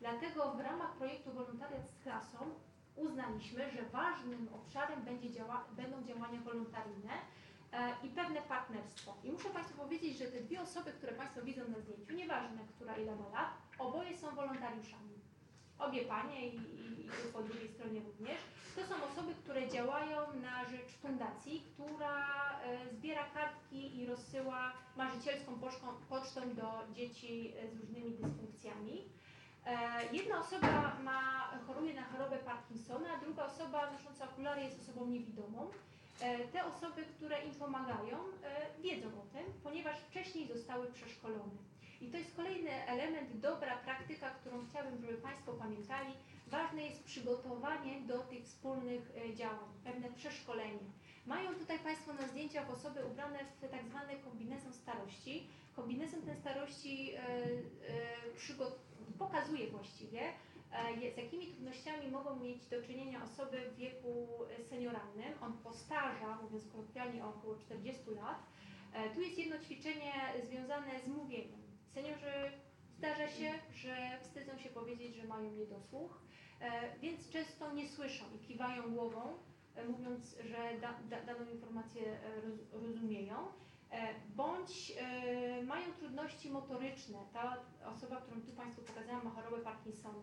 Dlatego 0.00 0.52
w 0.52 0.60
ramach 0.60 0.92
projektu 0.92 1.32
Wolontariat 1.32 1.88
z 1.88 2.02
klasą 2.02 2.38
uznaliśmy, 2.96 3.70
że 3.70 3.82
ważnym 3.82 4.48
obszarem 4.54 5.02
będzie 5.02 5.30
działa, 5.30 5.64
będą 5.76 6.02
działania 6.04 6.40
wolontaryjne 6.40 7.12
e, 7.72 7.94
i 8.02 8.08
pewne 8.08 8.42
partnerstwo. 8.42 9.16
I 9.24 9.32
muszę 9.32 9.50
Państwu 9.50 9.76
powiedzieć, 9.76 10.18
że 10.18 10.24
te 10.24 10.40
dwie 10.40 10.62
osoby, 10.62 10.92
które 10.92 11.12
Państwo 11.12 11.42
widzą 11.42 11.68
na 11.68 11.80
zdjęciu, 11.80 12.14
nieważne 12.14 12.60
która 12.76 12.96
ile 12.96 13.16
ma 13.16 13.28
lat, 13.28 13.50
oboje 13.78 14.18
są 14.18 14.34
wolontariuszami. 14.34 15.25
Obie 15.78 16.04
panie 16.04 16.48
i, 16.48 16.56
i, 16.56 17.06
i 17.06 17.32
po 17.32 17.42
drugiej 17.42 17.68
stronie 17.68 18.00
również. 18.00 18.38
To 18.76 18.86
są 18.86 18.94
osoby, 19.12 19.34
które 19.34 19.68
działają 19.68 20.16
na 20.42 20.64
rzecz 20.64 20.92
fundacji, 21.02 21.62
która 21.72 22.26
e, 22.62 22.94
zbiera 22.94 23.24
kartki 23.24 23.98
i 23.98 24.06
rozsyła 24.06 24.72
marzycielską 24.96 25.58
pocztą, 25.58 25.86
pocztą 26.08 26.54
do 26.54 26.94
dzieci 26.94 27.52
e, 27.56 27.68
z 27.70 27.80
różnymi 27.80 28.10
dysfunkcjami. 28.10 29.04
E, 29.66 29.76
Jedna 30.12 30.40
osoba 30.40 30.96
ma, 31.04 31.50
choruje 31.66 31.94
na 31.94 32.04
chorobę 32.04 32.38
Parkinsona, 32.38 33.16
druga 33.24 33.44
osoba 33.44 33.90
nosząca 33.92 34.24
okulary 34.24 34.62
jest 34.62 34.80
osobą 34.80 35.06
niewidomą. 35.06 35.70
Te 36.52 36.64
osoby, 36.64 37.02
które 37.02 37.42
im 37.44 37.54
pomagają, 37.54 38.18
wiedzą 38.82 39.08
o 39.08 39.26
tym, 39.32 39.44
ponieważ 39.62 39.96
wcześniej 40.00 40.48
zostały 40.48 40.92
przeszkolone. 40.92 41.56
I 42.00 42.10
to 42.10 42.18
jest 42.18 42.36
kolejny 42.36 42.86
element, 42.86 43.40
dobra 43.40 43.76
praktyka, 43.76 44.30
którą 44.30 44.66
chciałabym, 44.66 45.00
żeby 45.00 45.14
Państwo 45.14 45.52
pamiętali. 45.52 46.12
Ważne 46.46 46.82
jest 46.82 47.04
przygotowanie 47.04 48.00
do 48.00 48.18
tych 48.18 48.44
wspólnych 48.44 49.12
e, 49.16 49.34
działań, 49.34 49.68
pewne 49.84 50.10
przeszkolenie. 50.10 50.86
Mają 51.26 51.54
tutaj 51.54 51.78
Państwo 51.78 52.12
na 52.12 52.28
zdjęciach 52.28 52.70
osoby 52.70 53.04
ubrane 53.04 53.38
w 53.44 53.70
tak 53.70 53.84
zwany 53.84 54.12
kombinezon 54.24 54.72
starości. 54.72 55.46
Kombinezon 55.76 56.22
ten 56.22 56.36
starości 56.36 57.14
e, 57.14 57.18
e, 57.18 59.18
pokazuje 59.18 59.70
właściwie, 59.70 60.20
z 61.14 61.16
jakimi 61.16 61.46
trudnościami 61.46 62.10
mogą 62.10 62.36
mieć 62.36 62.66
do 62.66 62.82
czynienia 62.82 63.24
osoby 63.24 63.70
w 63.70 63.76
wieku 63.76 64.26
senioralnym. 64.70 65.32
On 65.42 65.58
postarza, 65.58 66.38
mówiąc 66.42 66.64
kolokwialnie, 66.72 67.24
około 67.24 67.56
40 67.56 68.10
lat. 68.10 68.38
Tu 69.14 69.20
jest 69.20 69.38
jedno 69.38 69.58
ćwiczenie 69.58 70.12
związane 70.44 71.00
z 71.00 71.08
mówieniem. 71.08 71.65
Seniorzy 71.96 72.52
zdarza 72.98 73.28
się, 73.28 73.52
że 73.74 74.18
wstydzą 74.22 74.58
się 74.58 74.70
powiedzieć, 74.70 75.16
że 75.16 75.26
mają 75.26 75.52
niedosłuch, 75.52 76.22
e, 76.60 76.98
więc 76.98 77.30
często 77.30 77.72
nie 77.72 77.88
słyszą 77.88 78.24
i 78.34 78.38
kiwają 78.38 78.90
głową, 78.90 79.38
e, 79.74 79.84
mówiąc, 79.84 80.36
że 80.44 80.80
da, 80.80 80.94
da, 81.10 81.22
daną 81.22 81.50
informację 81.50 82.02
e, 82.02 82.40
roz, 82.40 82.54
rozumieją. 82.72 83.36
Bądź 84.28 84.92
mają 85.66 85.92
trudności 85.92 86.50
motoryczne. 86.50 87.18
Ta 87.32 87.64
osoba, 87.84 88.20
którą 88.20 88.40
tu 88.40 88.52
Państwu 88.52 88.82
pokazałam, 88.82 89.24
ma 89.24 89.30
chorobę 89.30 89.58
Parkinsona. 89.58 90.22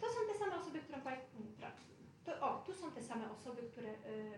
To 0.00 0.06
są 0.06 0.32
te 0.32 0.38
same 0.38 0.56
osoby, 0.56 0.78
które. 0.78 0.98
To, 2.24 2.40
o, 2.40 2.62
tu 2.66 2.74
są 2.74 2.92
te 2.92 3.02
same 3.02 3.30
osoby, 3.30 3.62
które 3.62 3.94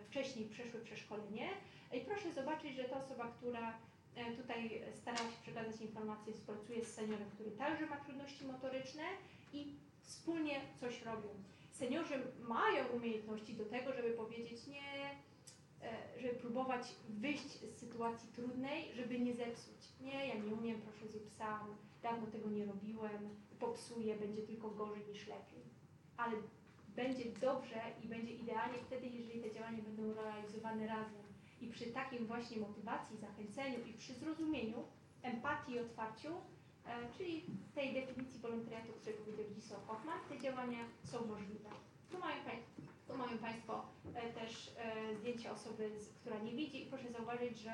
wcześniej 0.06 0.48
przeszły 0.48 0.80
przeszkolenie. 0.80 1.48
I 1.92 2.00
proszę 2.00 2.32
zobaczyć, 2.32 2.76
że 2.76 2.84
ta 2.84 2.96
osoba, 2.96 3.26
która 3.28 3.78
tutaj 4.36 4.82
starała 4.94 5.30
się 5.30 5.42
przekazać 5.42 5.80
informacje, 5.80 6.32
współpracuje 6.32 6.84
z 6.84 6.94
seniorem, 6.94 7.30
który 7.30 7.50
także 7.50 7.86
ma 7.86 7.96
trudności 7.96 8.44
motoryczne 8.44 9.02
i 9.52 9.74
wspólnie 10.00 10.60
coś 10.80 11.02
robią. 11.02 11.28
Seniorzy 11.72 12.14
mają 12.40 12.86
umiejętności 12.86 13.54
do 13.54 13.64
tego, 13.64 13.92
żeby 13.92 14.10
powiedzieć 14.10 14.66
nie, 14.66 15.10
e, 15.82 16.20
żeby 16.20 16.34
próbować 16.34 16.82
wyjść 17.08 17.48
z 17.48 17.78
sytuacji 17.78 18.28
trudnej, 18.32 18.94
żeby 18.96 19.20
nie 19.20 19.34
zepsuć. 19.34 20.00
Nie, 20.00 20.28
ja 20.28 20.34
nie 20.34 20.54
umiem, 20.54 20.80
proszę 20.80 21.08
zrób 21.08 21.30
sam, 21.30 21.76
dawno 22.02 22.26
tego 22.26 22.50
nie 22.50 22.64
robiłem, 22.64 23.28
popsuję, 23.60 24.16
będzie 24.16 24.42
tylko 24.42 24.70
gorzej 24.70 25.06
niż 25.06 25.26
lepiej. 25.26 25.64
Ale 26.16 26.36
będzie 26.88 27.24
dobrze 27.40 27.80
i 28.04 28.08
będzie 28.08 28.32
idealnie 28.34 28.78
wtedy, 28.78 29.06
jeżeli 29.06 29.40
te 29.40 29.54
działania 29.54 29.82
będą 29.82 30.14
realizowane 30.14 30.86
razem. 30.86 31.23
I 31.64 31.68
przy 31.68 31.86
takim 31.86 32.26
właśnie 32.26 32.56
motywacji, 32.60 33.18
zachęceniu 33.18 33.78
i 33.86 33.92
przy 33.92 34.14
zrozumieniu, 34.14 34.84
empatii 35.22 35.72
i 35.72 35.78
otwarciu, 35.78 36.28
e, 36.28 37.12
czyli 37.16 37.44
tej 37.74 37.94
definicji 37.94 38.40
wolontariatu, 38.40 38.90
o 38.90 38.94
której 38.94 39.18
powiedział 39.18 39.46
Gisław 39.54 39.86
Hoffman, 39.86 40.18
te 40.28 40.40
działania 40.40 40.78
są 41.04 41.26
możliwe. 41.26 41.70
Tu 42.10 42.18
mają, 42.18 42.36
tu 43.08 43.16
mają 43.16 43.38
Państwo 43.38 43.84
e, 44.14 44.32
też 44.32 44.74
e, 44.78 45.16
zdjęcie 45.16 45.52
osoby, 45.52 45.90
która 46.20 46.38
nie 46.38 46.52
widzi 46.52 46.82
i 46.82 46.86
proszę 46.86 47.12
zauważyć, 47.12 47.58
że 47.58 47.72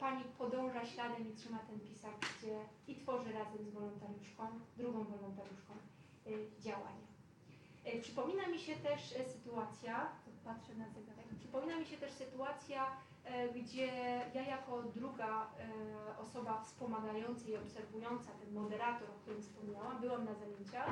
Pani 0.00 0.24
podąża 0.38 0.86
śladem 0.86 1.32
i 1.32 1.36
trzyma 1.36 1.58
ten 1.58 1.80
pisak, 1.80 2.12
gdzie 2.38 2.58
i 2.88 2.96
tworzy 2.96 3.32
razem 3.32 3.64
z 3.64 3.70
wolontariuszką, 3.70 4.60
drugą 4.76 5.04
wolontariuszką 5.04 5.74
działania. 6.60 7.06
Przypomina 8.02 8.46
mi 8.46 8.58
się 8.58 8.76
też 8.76 9.14
sytuacja, 9.32 10.12
patrzę 10.44 10.74
na 10.74 10.88
zegarek, 10.88 11.28
przypomina 11.38 11.76
mi 11.78 11.86
się 11.86 11.96
też 11.96 12.12
sytuacja, 12.12 12.86
e, 13.24 13.48
gdzie 13.48 13.86
ja 14.34 14.42
jako 14.42 14.82
druga 14.82 15.46
e, 15.46 16.18
osoba 16.18 16.62
wspomagająca 16.62 17.48
i 17.48 17.56
obserwująca, 17.56 18.30
ten 18.40 18.54
moderator, 18.54 19.10
o 19.10 19.20
którym 19.22 19.42
wspomniałam, 19.42 20.00
byłam 20.00 20.24
na 20.24 20.34
zajęciach 20.34 20.88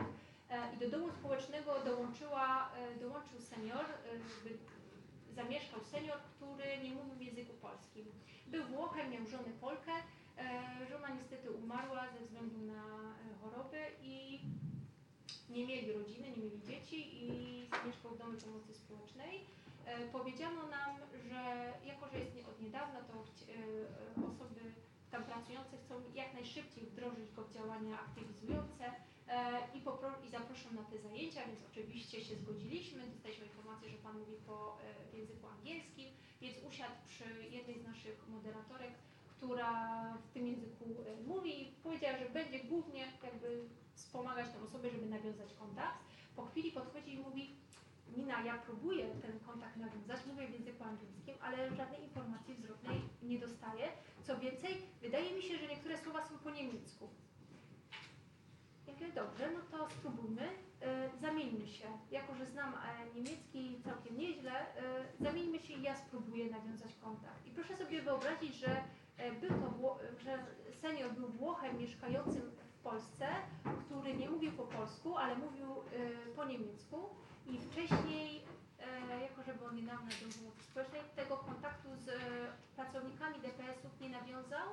e, 0.51 0.75
i 0.75 0.79
do 0.79 0.91
domu 0.91 1.11
społecznego 1.11 1.71
dołączyła, 1.85 2.69
dołączył 3.01 3.41
senior, 3.41 3.85
zamieszkał 5.31 5.81
senior, 5.85 6.19
który 6.37 6.65
nie 6.83 6.91
mówił 6.95 7.15
w 7.15 7.23
języku 7.23 7.53
polskim. 7.53 8.07
Był 8.47 8.65
Włochem, 8.65 9.11
miał 9.11 9.27
żonę 9.27 9.53
Polkę, 9.61 9.93
żona 10.91 11.09
niestety 11.09 11.51
umarła 11.51 12.03
ze 12.13 12.25
względu 12.25 12.59
na 12.59 12.83
chorobę 13.43 13.79
i 14.03 14.41
nie 15.53 15.67
mieli 15.67 15.93
rodziny, 15.93 16.31
nie 16.31 16.43
mieli 16.43 16.63
dzieci 16.63 17.25
i 17.25 17.29
mieszkał 17.87 18.11
w 18.15 18.19
domu 18.19 18.37
pomocy 18.45 18.75
społecznej. 18.75 19.35
E, 19.87 20.09
powiedziano 20.09 20.67
nam, 20.67 20.91
że 21.29 21.73
jako, 21.87 22.09
że 22.09 22.19
jest 22.19 22.49
od 22.49 22.61
niedawna, 22.61 23.01
to 23.01 23.15
e, 23.15 24.27
osoby 24.27 24.61
tam 25.11 25.25
pracujące 25.25 25.77
chcą 25.79 25.95
jak 26.15 26.35
najszybciej 26.35 26.85
wdrożyć 26.87 27.33
go 27.37 27.45
w 27.45 27.55
działania 27.55 28.01
aktywizujące 28.01 28.85
e, 29.29 29.61
i, 29.75 29.79
i 30.27 30.31
zaproszą 30.31 30.73
na 30.73 30.85
te 30.85 30.99
zajęcia, 30.99 31.47
więc 31.47 31.61
oczywiście 31.71 32.25
się 32.25 32.37
zgodziliśmy. 32.37 33.07
Dostaliśmy 33.07 33.47
informację, 33.47 33.91
że 33.91 33.99
Pan 33.99 34.19
mówi 34.19 34.37
po 34.47 34.79
języku 35.13 35.47
angielskim, 35.47 36.09
więc 36.41 36.57
usiadł 36.69 36.97
przy 37.09 37.25
jednej 37.51 37.79
z 37.79 37.85
naszych 37.85 38.29
moderatorek, 38.29 38.93
która 39.43 39.71
w 40.15 40.33
tym 40.35 40.47
języku 40.47 40.85
e, 40.85 41.23
mówi 41.27 41.75
powiedziała, 41.83 42.19
że 42.19 42.29
będzie 42.29 42.59
głównie 42.59 43.01
jakby 43.25 43.69
wspomagać 43.95 44.47
tę 44.49 44.63
osobę, 44.63 44.91
żeby 44.91 45.07
nawiązać 45.07 45.55
kontakt. 45.55 45.99
Po 46.37 46.47
chwili 46.47 46.73
podchodzi 46.73 47.15
i 47.15 47.19
mówi, 47.19 47.57
Nina, 48.17 48.45
ja 48.45 48.59
próbuję 48.67 49.07
ten 49.23 49.41
kontakt 49.41 49.77
nawiązać, 49.77 50.27
mówię 50.27 50.47
w 50.47 50.53
języku 50.53 50.85
angielskim, 50.85 51.35
ale 51.41 51.77
żadnej 51.77 52.03
informacji 52.03 52.55
zwrotnej 52.55 53.01
nie 53.23 53.39
dostaję. 53.39 53.89
Co 54.23 54.39
więcej, 54.39 54.83
wydaje 55.01 55.35
mi 55.37 55.43
się, 55.43 55.59
że 55.59 55.67
niektóre 55.67 55.99
słowa 55.99 56.23
są 56.23 56.39
po 56.39 56.51
niemiecku. 56.51 57.09
Ja 58.87 58.93
mówię, 58.93 59.13
dobrze, 59.15 59.51
no 59.51 59.79
to 59.79 59.91
spróbujmy, 59.91 60.49
e, 60.81 61.11
zamieńmy 61.21 61.67
się. 61.67 61.87
Jako, 62.11 62.35
że 62.35 62.47
znam 62.47 62.75
e, 62.75 63.15
niemiecki 63.15 63.83
całkiem 63.85 64.19
nieźle, 64.19 64.53
e, 64.53 65.05
zamieńmy 65.21 65.59
się 65.59 65.75
i 65.75 65.83
ja 65.83 65.97
spróbuję 65.97 66.51
nawiązać 66.51 66.95
kontakt. 66.95 67.47
I 67.47 67.51
proszę 67.51 67.77
sobie 67.77 68.03
wyobrazić, 68.03 68.55
że 68.55 68.83
był 69.41 69.51
to, 69.51 69.99
że 70.19 70.39
senior 70.81 71.13
był 71.13 71.29
Włochem 71.29 71.79
mieszkającym 71.79 72.43
w 72.51 72.83
Polsce, 72.83 73.27
który 73.87 74.15
nie 74.15 74.31
mówił 74.31 74.53
po 74.53 74.63
polsku, 74.63 75.17
ale 75.17 75.37
mówił 75.37 75.71
e, 75.73 75.83
po 76.37 76.45
niemiecku 76.45 76.99
i 77.47 77.59
wcześniej, 77.59 78.45
e, 78.79 79.21
jako 79.23 79.43
że 79.43 79.55
był 79.55 79.73
niedawno 79.73 80.11
w 80.11 80.37
pomocy 80.37 80.63
społecznej, 80.63 81.01
tego 81.17 81.37
kontaktu 81.37 81.89
z 81.97 82.09
e, 82.09 82.13
pracownikami 82.77 83.41
DPS-ów 83.41 84.01
nie 84.01 84.09
nawiązał, 84.09 84.69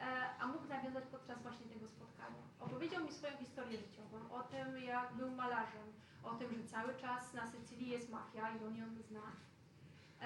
e, 0.00 0.02
a 0.40 0.46
mógł 0.46 0.66
nawiązać 0.68 1.04
podczas 1.04 1.42
właśnie 1.42 1.66
tego 1.66 1.88
spotkania. 1.88 2.42
Opowiedział 2.60 3.04
mi 3.04 3.12
swoją 3.12 3.36
historię 3.36 3.78
życiową, 3.78 4.18
o 4.30 4.42
tym 4.42 4.82
jak 4.82 5.14
był 5.14 5.30
malarzem, 5.30 5.88
o 6.24 6.34
tym, 6.34 6.54
że 6.54 6.64
cały 6.64 6.94
czas 6.94 7.34
na 7.34 7.46
Sycylii 7.46 7.88
jest 7.88 8.10
mafia 8.10 8.50
i 8.50 8.64
on 8.64 8.76
ją 8.76 8.86
zna. 9.08 9.32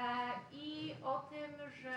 E, 0.00 0.32
I 0.52 0.94
o 1.04 1.18
tym, 1.18 1.50
że 1.82 1.96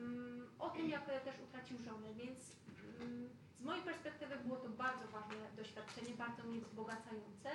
mm, 0.00 0.48
o 0.58 0.70
tym, 0.70 0.90
jak 0.90 1.04
też 1.04 1.34
utracił 1.48 1.78
żonę, 1.78 2.14
więc 2.14 2.56
mm, 3.00 3.28
z 3.60 3.64
mojej 3.64 3.82
perspektywy 3.82 4.36
było 4.36 4.56
to 4.56 4.68
bardzo 4.68 5.08
ważne 5.08 5.36
doświadczenie, 5.56 6.14
bardzo 6.14 6.42
mnie 6.42 6.60
wzbogacające 6.60 7.50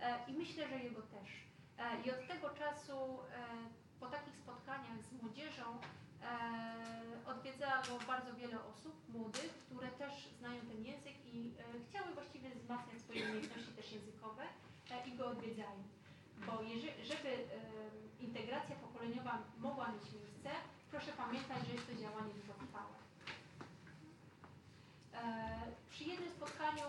e, 0.00 0.18
i 0.28 0.32
myślę, 0.32 0.68
że 0.68 0.78
jego 0.78 1.02
też. 1.02 1.28
E, 1.78 2.02
I 2.04 2.10
od 2.10 2.26
tego 2.28 2.50
czasu 2.50 3.18
po 4.00 4.06
takich 4.06 4.36
spotkaniach 4.36 5.02
z 5.02 5.22
młodzieżą 5.22 5.78
odwiedza 7.26 7.82
go 7.88 8.06
bardzo 8.06 8.34
wiele 8.34 8.64
osób 8.64 9.08
młodych, 9.08 9.52
które 9.66 9.88
też 9.88 10.28
znają 10.38 10.60
ten 10.60 10.84
język 10.84 11.14
i 11.26 11.54
chciały 11.88 12.14
właściwie 12.14 12.50
wzmacniać 12.50 13.00
swoje 13.00 13.24
umiejętności 13.24 13.72
też 13.72 13.92
językowe 13.92 14.42
i 15.06 15.16
go 15.16 15.26
odwiedzają. 15.26 15.82
Bo 16.46 16.52
żeby 17.10 17.30
integracja 18.20 18.76
pokoleniowa 18.76 19.38
mogła 19.58 19.86
mieć 19.92 20.12
miejsce, 20.12 20.50
proszę 20.90 21.12
pamiętać, 21.12 21.66
że 21.66 21.72
jest 21.74 21.86
to 21.86 21.94
działanie 21.94 22.32
długotrwałe. 22.34 22.96
E, 25.14 25.22
przy 25.90 26.04
jednym 26.04 26.30
spotkaniu 26.30 26.86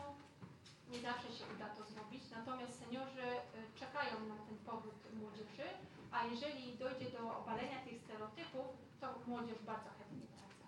nie 0.92 1.00
zawsze 1.00 1.30
się 1.38 1.44
uda 1.56 1.68
to 1.70 1.84
zrobić, 1.92 2.24
natomiast 2.32 2.80
seniorzy 2.80 3.28
e, 3.32 3.40
czekają 3.80 4.14
na 4.32 4.38
ten 4.46 4.58
powrót 4.70 5.00
młodzieży, 5.22 5.68
a 6.12 6.26
jeżeli 6.26 6.78
dojdzie 6.78 7.10
do 7.12 7.38
obalenia 7.40 7.80
tych 7.86 7.98
stereotypów, 8.04 8.68
to 9.02 9.08
młodzież 9.28 9.60
bardzo 9.72 9.90
chętnie 9.98 10.28
wraca. 10.34 10.66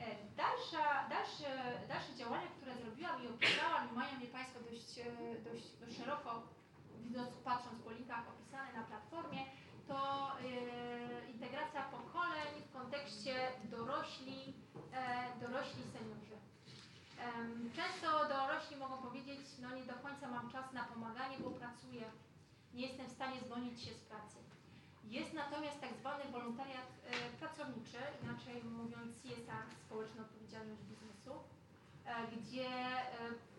E, 0.00 0.06
Dalsza, 0.36 1.08
dalsze, 1.08 1.50
dalsze 1.88 2.14
działania, 2.14 2.48
które 2.56 2.76
zrobiłam 2.76 3.24
i 3.24 3.28
opisałam, 3.28 3.94
mają 3.94 4.20
je 4.20 4.26
Państwo 4.26 4.58
dość, 4.70 4.90
dość 5.44 5.96
szeroko, 5.98 6.42
patrząc 7.44 7.82
po 7.84 7.90
linkach 7.90 8.24
opisane 8.28 8.72
na 8.72 8.82
platformie, 8.82 9.40
to 9.88 10.30
e, 10.30 11.30
integracja 11.30 11.82
pokoleń 11.82 12.52
w 12.68 12.72
kontekście 12.72 13.34
dorośli, 13.64 14.54
e, 14.92 15.40
dorośli 15.40 15.82
seniorzy. 15.94 16.36
Często 17.76 18.28
dorośli 18.28 18.52
dorośli 18.62 18.76
mogą 18.76 18.96
powiedzieć, 19.08 19.40
no 19.62 19.76
nie 19.76 19.84
do 19.84 19.94
końca 19.94 20.28
mam 20.28 20.50
czas 20.50 20.72
na 20.72 20.84
pomaganie, 20.84 21.36
bo 21.38 21.50
pracuję, 21.50 22.04
nie 22.74 22.86
jestem 22.86 23.06
w 23.06 23.12
stanie 23.12 23.40
zwolnić 23.40 23.82
się 23.82 23.94
z 23.94 24.00
pracy. 24.00 24.38
Jest 25.04 25.32
natomiast 25.32 25.80
tak 25.80 25.94
zwany 25.94 26.24
wolontariat 26.24 26.86
e, 26.86 27.38
pracowniczy, 27.38 27.98
inaczej 28.22 28.64
mówiąc 28.64 29.16
CSR, 29.22 29.64
społeczna 29.86 30.22
odpowiedzialność 30.22 30.82
biznesu, 30.82 31.32
e, 32.04 32.26
gdzie 32.36 32.68
e, 32.68 33.51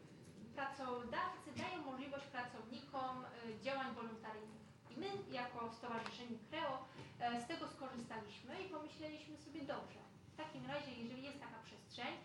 pracodawcy 0.55 1.49
dają 1.57 1.77
możliwość 1.91 2.25
pracownikom 2.25 3.25
e, 3.25 3.27
działań 3.63 3.95
wolontaryjnych. 3.95 4.63
I 4.91 4.99
my 4.99 5.07
jako 5.31 5.73
Stowarzyszenie 5.73 6.37
Kreo 6.49 6.85
e, 7.19 7.41
z 7.41 7.47
tego 7.47 7.67
skorzystaliśmy 7.67 8.61
i 8.61 8.69
pomyśleliśmy 8.69 9.37
sobie 9.37 9.61
dobrze. 9.61 9.99
W 10.33 10.37
takim 10.37 10.65
razie, 10.65 10.91
jeżeli 10.91 11.23
jest 11.23 11.39
taka 11.39 11.59
przestrzeń 11.65 12.13
e, 12.15 12.19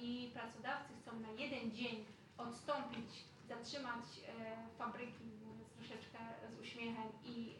i 0.00 0.30
pracodawcy 0.34 0.90
chcą 1.00 1.20
na 1.20 1.30
jeden 1.30 1.72
dzień 1.72 2.04
odstąpić, 2.38 3.10
zatrzymać 3.48 4.04
fabryki, 4.78 5.30
troszeczkę 5.76 6.18
z 6.56 6.60
uśmiechem 6.60 7.08
i 7.24 7.54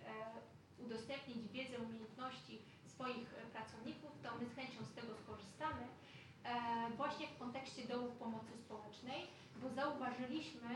udostępnić 0.79 1.49
wiedzę, 1.53 1.79
umiejętności 1.79 2.63
swoich 2.87 3.29
pracowników, 3.29 4.11
to 4.23 4.29
my 4.39 4.47
z 4.47 4.55
chęcią 4.55 4.85
z 4.85 4.93
tego 4.95 5.15
skorzystamy. 5.15 5.85
Właśnie 6.97 7.27
w 7.29 7.39
kontekście 7.39 7.89
dołów 7.89 8.13
pomocy 8.13 8.59
społecznej, 8.59 9.27
bo 9.63 9.69
zauważyliśmy, 9.71 10.69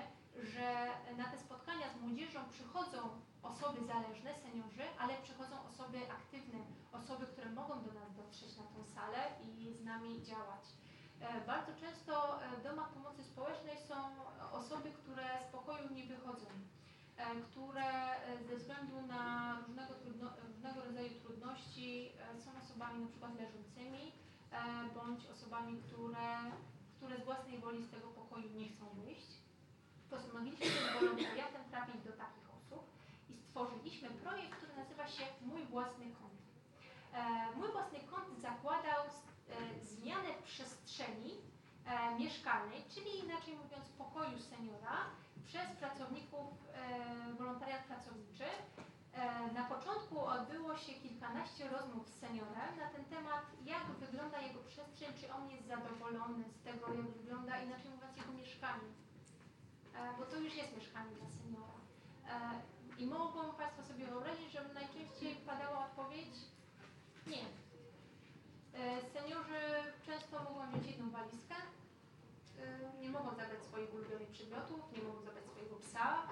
że 0.52 0.88
na 1.16 1.24
te 1.24 1.38
spotkania 1.38 1.88
z 1.88 2.00
młodzieżą 2.00 2.40
przychodzą 2.50 2.98
osoby 3.42 3.80
zależne, 3.86 4.34
seniorzy, 4.34 4.82
ale 4.98 5.14
przychodzą 5.22 5.56
osoby 5.68 5.98
aktywne, 6.18 6.58
osoby, 6.92 7.26
które 7.26 7.50
mogą 7.50 7.82
do 7.82 7.92
nas 7.92 8.14
dotrzeć 8.16 8.56
na 8.56 8.62
tą 8.64 8.84
salę 8.84 9.18
i 9.42 9.72
z 9.74 9.84
nami 9.84 10.22
działać. 10.22 10.64
E, 11.20 11.46
Bardzo 11.46 11.72
często 11.80 12.42
e, 12.42 12.56
w 12.56 12.62
domach 12.62 12.88
pomocy 12.92 13.24
społecznej 13.24 13.78
są 13.78 13.96
osoby, 14.52 14.90
które 14.90 15.24
z 15.48 15.52
pokoju 15.52 15.92
nie 15.94 16.04
wychodzą, 16.04 16.46
e, 17.16 17.36
które 17.40 17.84
e, 18.16 18.44
ze 18.48 18.56
względu 18.56 19.06
na 19.06 19.56
różnego, 19.66 19.94
trudno, 19.94 20.30
różnego 20.48 20.84
rodzaju 20.84 21.10
trudności 21.20 22.12
e, 22.34 22.40
są 22.40 22.50
osobami 22.62 23.00
na 23.00 23.08
przykład 23.08 23.34
leżącymi, 23.40 24.12
e, 24.52 24.58
bądź 24.94 25.26
osobami, 25.26 25.82
które, 25.82 26.26
które 27.04 27.20
z 27.20 27.24
własnej 27.24 27.58
woli 27.58 27.82
z 27.84 27.90
tego 27.90 28.08
pokoju 28.08 28.48
nie 28.50 28.68
chcą 28.68 28.84
wyjść. 29.04 29.30
Postanowiliśmy 30.10 30.66
z 30.66 31.00
wolontariatem 31.00 31.64
trafić 31.70 31.96
do 32.04 32.12
takich 32.12 32.46
osób 32.58 32.82
i 33.30 33.36
stworzyliśmy 33.36 34.08
projekt, 34.10 34.56
który 34.56 34.72
nazywa 34.76 35.06
się 35.08 35.24
Mój 35.42 35.62
własny 35.64 36.04
kąt. 36.04 36.40
E, 37.14 37.56
Mój 37.56 37.68
własny 37.72 37.98
kąt 38.00 38.40
zakładał 38.40 39.02
e, 39.04 39.10
zmianę 39.84 40.28
przestrzeni 40.44 41.32
e, 41.86 42.18
mieszkalnej, 42.18 42.84
czyli 42.94 43.18
inaczej 43.24 43.54
mówiąc 43.56 43.88
pokoju 43.98 44.38
seniora 44.38 44.96
przez 45.46 45.66
pracowników 45.80 46.46
e, 46.74 47.34
wolontariat 47.38 47.84
pracowniczy. 47.84 48.44
E, 49.14 49.52
Na 49.52 49.64
początku 49.64 50.28
się 50.78 50.92
kilkanaście 50.92 51.68
rozmów 51.68 52.08
z 52.08 52.18
seniorem 52.20 52.78
na 52.78 52.88
ten 52.94 53.04
temat, 53.04 53.44
jak 53.64 53.86
wygląda 53.86 54.40
jego 54.40 54.60
przestrzeń, 54.60 55.08
czy 55.20 55.32
on 55.32 55.50
jest 55.50 55.66
zadowolony 55.66 56.44
z 56.48 56.62
tego, 56.62 56.94
jak 56.94 57.06
wygląda, 57.06 57.58
inaczej 57.62 57.90
mówiąc, 57.90 58.16
jego 58.16 58.32
mieszkanie. 58.32 58.88
Bo 60.18 60.24
to 60.26 60.36
już 60.36 60.54
jest 60.54 60.76
mieszkanie 60.76 61.16
dla 61.16 61.28
seniora. 61.28 61.78
E, 62.28 62.62
I 62.98 63.06
mogą 63.06 63.52
Państwo 63.52 63.82
sobie 63.82 64.06
wyobrazić, 64.06 64.52
że 64.52 64.68
najczęściej 64.74 65.36
padała 65.36 65.86
odpowiedź 65.86 66.34
nie. 67.26 67.44
E, 68.74 69.02
Seniorzy 69.02 69.60
często 70.06 70.42
mogą 70.42 70.66
mieć 70.66 70.86
jedną 70.86 71.10
walizkę, 71.10 71.54
e, 72.58 73.00
nie 73.00 73.10
mogą 73.10 73.34
zabrać 73.34 73.62
swoich 73.62 73.94
ulubionych 73.94 74.28
przedmiotów, 74.30 74.92
nie 74.92 75.02
mogą 75.02 75.22
zabrać 75.22 75.44
swojego 75.44 75.76
psa, 75.76 76.22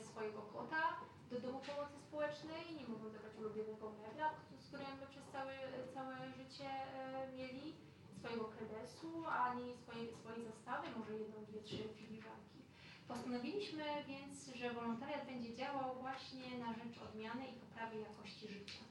swojego 0.00 0.42
kota 0.42 0.96
do 1.34 1.40
domu 1.40 1.60
pomocy 1.66 1.98
społecznej, 2.08 2.62
nie 2.78 2.86
mogą 2.88 3.10
zabrać 3.10 3.32
ulubionego 3.38 3.92
mebla, 4.02 4.30
z 4.60 4.66
którym 4.68 4.86
przez 5.10 5.24
całe, 5.32 5.54
całe 5.94 6.16
życie 6.38 6.70
e, 6.70 7.32
mieli, 7.36 7.74
swojego 8.18 8.44
kredesu, 8.44 9.26
ani 9.26 9.76
swojej, 9.76 10.08
swojej 10.20 10.44
zastawy, 10.44 10.86
może 10.98 11.12
jedną, 11.14 11.44
dwie, 11.44 11.60
trzy 11.62 11.88
filiżanki. 11.96 12.58
Postanowiliśmy 13.08 13.84
więc, 14.06 14.46
że 14.54 14.74
wolontariat 14.74 15.26
będzie 15.26 15.54
działał 15.54 15.94
właśnie 16.00 16.58
na 16.58 16.72
rzecz 16.72 16.98
odmiany 17.08 17.46
i 17.46 17.52
poprawy 17.52 17.96
jakości 17.98 18.48
życia. 18.48 18.84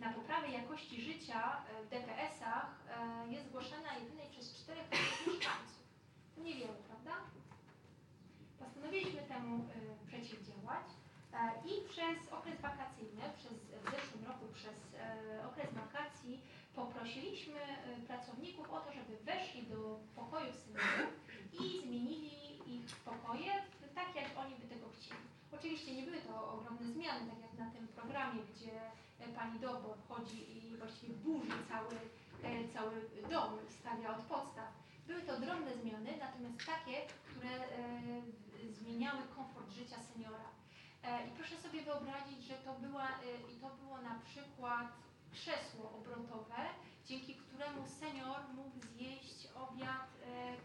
Na 0.00 0.12
poprawę 0.12 0.48
jakości 0.48 1.02
życia 1.02 1.64
e, 1.64 1.84
w 1.84 1.88
DPS-ach 1.88 2.70
e, 2.88 3.32
jest 3.32 3.46
zgłaszana 3.48 3.98
jedynie 3.98 4.24
przez 4.30 4.54
4 4.54 4.80
mieszkańców. 5.26 5.84
To 6.34 6.40
niewiele, 6.42 6.74
prawda? 6.88 7.14
Postanowiliśmy 8.58 9.22
temu 9.22 9.68
przeciwdziałać 10.06 10.86
i 11.70 11.88
przez 11.88 12.32
okres 12.32 12.60
wakacyjny, 12.60 13.22
przez, 13.38 13.52
w 13.82 13.84
zeszłym 13.90 14.24
roku 14.30 14.44
przez 14.54 14.78
e, 14.94 15.46
okres 15.48 15.74
wakacji 15.74 16.40
poprosiliśmy 16.74 17.60
e, 17.60 17.96
pracowników 18.06 18.70
o 18.70 18.80
to, 18.80 18.92
żeby 18.92 19.16
weszli 19.24 19.62
do 19.62 19.98
pokojów 20.16 20.56
seniorów 20.56 21.12
i 21.52 21.80
zmienili 21.82 22.34
ich 22.76 22.96
pokoje 22.96 23.52
tak, 23.94 24.16
jak 24.16 24.38
oni 24.38 24.54
by 24.54 24.66
tego 24.74 24.86
chcieli. 24.96 25.26
Oczywiście 25.52 25.94
nie 25.94 26.02
były 26.02 26.18
to 26.18 26.52
ogromne 26.52 26.86
zmiany, 26.92 27.30
tak 27.30 27.40
jak 27.42 27.54
na 27.58 27.70
tym 27.70 27.88
programie, 27.88 28.40
gdzie 28.54 28.74
e, 29.20 29.28
pani 29.38 29.58
Dobor 29.60 29.96
wchodzi 29.98 30.40
i 30.56 30.76
właściwie 30.76 31.14
burzy 31.14 31.58
cały, 31.68 31.96
e, 32.42 32.68
cały 32.74 32.94
dom 33.30 33.58
i 33.68 33.72
stawia 33.72 34.16
od 34.16 34.22
podstaw. 34.22 34.68
Były 35.06 35.22
to 35.22 35.40
drobne 35.40 35.76
zmiany, 35.82 36.10
natomiast 36.20 36.58
takie, 36.66 36.96
które 37.24 37.50
e, 37.50 38.22
zmieniały 38.72 39.22
komfort 39.36 39.70
życia 39.70 39.96
seniora. 40.12 40.48
E, 41.04 41.26
I 41.28 41.30
proszę 41.30 41.56
sobie 41.56 41.82
wyobrazić, 41.98 42.44
że 42.44 42.54
to, 42.54 42.74
była, 42.74 43.08
e, 43.08 43.52
i 43.52 43.60
to 43.60 43.68
było 43.70 44.00
na 44.02 44.18
przykład 44.18 44.88
krzesło 45.32 45.92
obrotowe, 45.98 46.62
dzięki 47.06 47.34
któremu 47.34 47.86
senior 47.86 48.40
mógł 48.54 48.78
zjeść 48.80 49.48
obiad 49.54 50.06
e, 50.26 50.56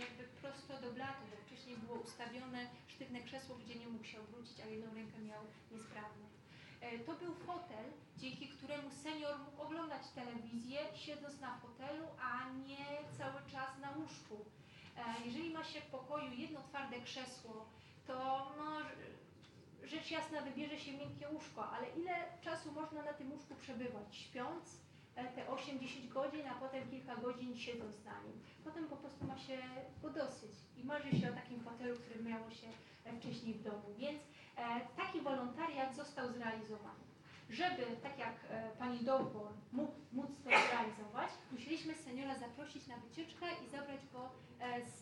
jakby 0.00 0.24
prosto 0.40 0.80
do 0.80 0.92
blatu, 0.92 1.22
bo 1.30 1.36
wcześniej 1.46 1.76
było 1.76 1.98
ustawione 1.98 2.66
sztywne 2.88 3.20
krzesło, 3.20 3.56
gdzie 3.56 3.74
nie 3.74 3.88
mógł 3.88 4.04
się 4.04 4.20
obrócić, 4.20 4.60
a 4.60 4.66
jedną 4.66 4.94
rękę 4.94 5.18
miał 5.18 5.42
niesprawną. 5.72 6.24
E, 6.80 6.98
To 6.98 7.12
był 7.14 7.34
fotel, 7.34 7.84
dzięki 8.18 8.48
któremu 8.48 8.90
senior 8.90 9.38
mógł 9.38 9.62
oglądać 9.62 10.02
telewizję 10.14 10.78
siedząc 10.94 11.40
na 11.40 11.58
fotelu, 11.58 12.06
a 12.20 12.48
nie 12.48 12.86
cały 13.18 13.40
czas 13.52 13.78
na 13.80 13.90
łóżku. 13.90 14.44
E, 14.96 15.02
Jeżeli 15.26 15.50
ma 15.50 15.64
się 15.64 15.80
w 15.80 15.86
pokoju 15.86 16.32
jedno 16.32 16.62
twarde 16.62 17.00
krzesło, 17.00 17.66
to 18.06 18.14
no, 18.58 18.80
rzecz 19.86 20.10
jasna 20.10 20.40
wybierze 20.40 20.78
się 20.78 20.92
miękkie 20.92 21.28
łóżko, 21.28 21.70
ale 21.70 21.90
ile 21.90 22.14
czasu 22.40 22.72
można 22.72 23.02
na 23.02 23.12
tym 23.12 23.32
łóżku 23.32 23.54
przebywać? 23.54 24.16
Śpiąc 24.16 24.80
e, 25.16 25.24
te 25.24 25.46
8-10 25.46 26.08
godzin, 26.08 26.46
a 26.48 26.54
potem 26.54 26.90
kilka 26.90 27.16
godzin 27.16 27.56
siedząc 27.56 28.04
na 28.04 28.22
nim. 28.22 28.40
Potem 28.64 28.88
po 28.88 28.96
prostu 28.96 29.26
ma 29.26 29.38
się 29.38 29.58
go 30.02 30.10
dosyć 30.10 30.50
i 30.76 30.84
marzy 30.84 31.20
się 31.20 31.30
o 31.30 31.34
takim 31.34 31.60
fotelu, 31.60 31.96
który 31.96 32.24
miało 32.24 32.50
się 32.50 32.66
e, 33.04 33.16
wcześniej 33.20 33.54
w 33.54 33.62
domu. 33.62 33.94
Więc 33.98 34.22
e, 34.56 34.80
taki 34.96 35.20
wolontariat 35.20 35.96
został 35.96 36.32
zrealizowany. 36.32 37.04
Żeby, 37.50 37.86
tak 38.02 38.18
jak 38.18 38.34
pani 38.78 38.98
Dowbor, 38.98 39.52
mógł, 39.72 39.92
móc 40.12 40.30
to 40.44 40.50
zrealizować, 40.50 41.30
musieliśmy 41.52 41.94
seniora 41.94 42.38
zaprosić 42.38 42.86
na 42.86 42.96
wycieczkę 42.96 43.46
i 43.66 43.68
zabrać 43.70 44.00
go 44.12 44.28
z, 44.86 44.98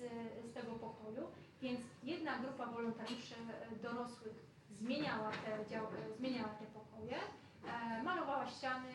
z 0.51 0.55
tego 0.55 0.73
pokoju. 0.73 1.27
Więc 1.61 1.81
jedna 2.03 2.39
grupa 2.39 2.67
wolontariuszy 2.67 3.35
dorosłych 3.83 4.52
zmieniała 4.83 5.31
te, 5.31 5.71
dział, 5.71 5.85
e, 5.87 6.17
zmieniała 6.19 6.49
te 6.49 6.67
pokoje, 6.67 7.19
e, 7.19 8.03
malowała 8.03 8.47
ściany 8.51 8.93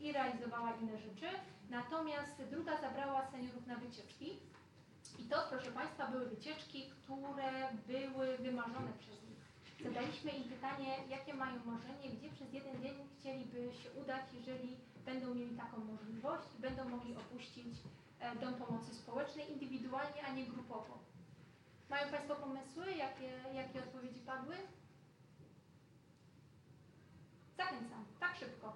i 0.00 0.12
realizowała 0.12 0.70
inne 0.80 0.98
rzeczy. 0.98 1.28
Natomiast 1.70 2.42
druga 2.50 2.80
zabrała 2.80 3.26
seniorów 3.26 3.66
na 3.66 3.76
wycieczki. 3.76 4.38
I 5.18 5.24
to, 5.24 5.36
proszę 5.50 5.72
Państwa, 5.72 6.06
były 6.06 6.26
wycieczki, 6.28 6.90
które 7.02 7.50
były 7.86 8.38
wymarzone 8.38 8.92
przez 8.98 9.22
nich. 9.22 9.42
Zadaliśmy 9.84 10.30
im 10.30 10.44
pytanie, 10.44 10.96
jakie 11.08 11.34
mają 11.34 11.64
marzenie, 11.64 12.10
gdzie 12.10 12.28
przez 12.30 12.52
jeden 12.52 12.82
dzień 12.82 12.94
chcieliby 13.18 13.74
się 13.74 13.90
udać, 13.90 14.24
jeżeli 14.32 14.76
będą 15.04 15.34
mieli 15.34 15.56
taką 15.56 15.78
możliwość 15.84 16.46
i 16.58 16.62
będą 16.62 16.88
mogli 16.88 17.16
opuścić 17.16 17.76
e, 18.20 18.36
dom 18.36 18.54
pomocy 18.54 18.94
społecznej 18.94 19.52
indywidualnie, 19.52 20.26
a 20.28 20.32
nie 20.32 20.46
grupowo. 20.46 20.98
Mają 21.90 22.10
Państwo 22.10 22.34
pomysły, 22.34 22.92
jakie, 22.92 23.30
jakie 23.54 23.78
odpowiedzi 23.78 24.20
padły? 24.20 24.56
Zachęcam, 27.56 28.04
tak 28.20 28.31
szybko. 28.42 28.72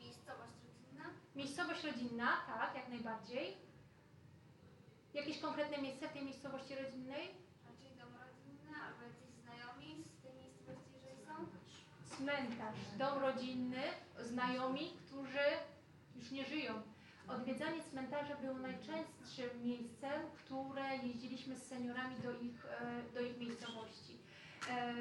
Miejscowość 0.00 0.52
rodzinna, 0.66 1.04
Miejscowość 1.36 1.84
rodzinna, 1.84 2.28
tak, 2.46 2.74
jak 2.74 2.88
najbardziej. 2.88 3.56
Jakieś 5.14 5.40
konkretne 5.40 5.78
miejsce 5.82 6.08
w 6.08 6.12
tej 6.12 6.24
miejscowości 6.24 6.74
rodzinnej? 6.74 7.24
raczej 7.68 7.90
dom 7.98 8.12
rodzinny, 8.24 8.72
albo 8.86 9.02
jacyś 9.02 9.30
znajomi 9.42 10.04
z 10.18 10.22
tej 10.22 10.34
miejscowości, 10.42 10.92
jeżeli 10.96 11.20
są. 11.26 11.34
Cmentarz, 12.16 12.80
dom 12.98 13.18
rodzinny, 13.18 13.82
znajomi, 14.20 14.92
którzy 15.06 15.46
już 16.16 16.30
nie 16.30 16.44
żyją. 16.44 16.82
Odwiedzanie 17.28 17.82
cmentarza 17.82 18.36
było 18.36 18.58
najczęstszym 18.58 19.50
miejscem, 19.62 20.20
które 20.44 20.96
jeździliśmy 20.96 21.56
z 21.56 21.62
seniorami 21.62 22.16
do 22.16 22.32
ich, 22.32 22.64
e, 22.66 23.02
do 23.14 23.20
ich 23.20 23.38
miejscowości. 23.38 24.18
E, 24.70 24.94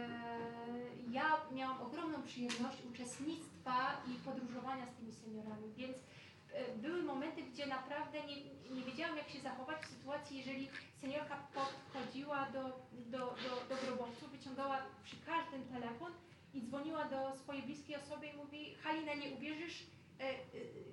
Ja 1.11 1.41
miałam 1.51 1.81
ogromną 1.81 2.23
przyjemność 2.23 2.77
uczestnictwa 2.91 4.01
i 4.07 4.13
podróżowania 4.25 4.85
z 4.87 4.95
tymi 4.95 5.11
seniorami, 5.13 5.73
więc 5.77 5.97
e, 5.97 6.77
były 6.77 7.03
momenty, 7.03 7.41
gdzie 7.43 7.65
naprawdę 7.67 8.17
nie, 8.27 8.35
nie 8.75 8.81
wiedziałam, 8.81 9.17
jak 9.17 9.29
się 9.29 9.41
zachować 9.41 9.81
w 9.81 9.89
sytuacji, 9.89 10.37
jeżeli 10.37 10.69
seniorka 11.01 11.35
podchodziła 11.53 12.45
do, 12.51 12.63
do, 12.91 13.19
do, 13.19 13.51
do 13.69 13.75
grobowców, 13.85 14.31
wyciągała 14.31 14.77
przy 15.03 15.15
każdym 15.25 15.63
telefon 15.63 16.11
i 16.53 16.61
dzwoniła 16.61 17.05
do 17.05 17.35
swojej 17.35 17.63
bliskiej 17.63 17.95
osoby 17.95 18.27
i 18.27 18.37
mówi 18.37 18.75
Halina, 18.75 19.13
nie 19.13 19.29
uwierzysz, 19.29 19.85
e, 20.19 20.33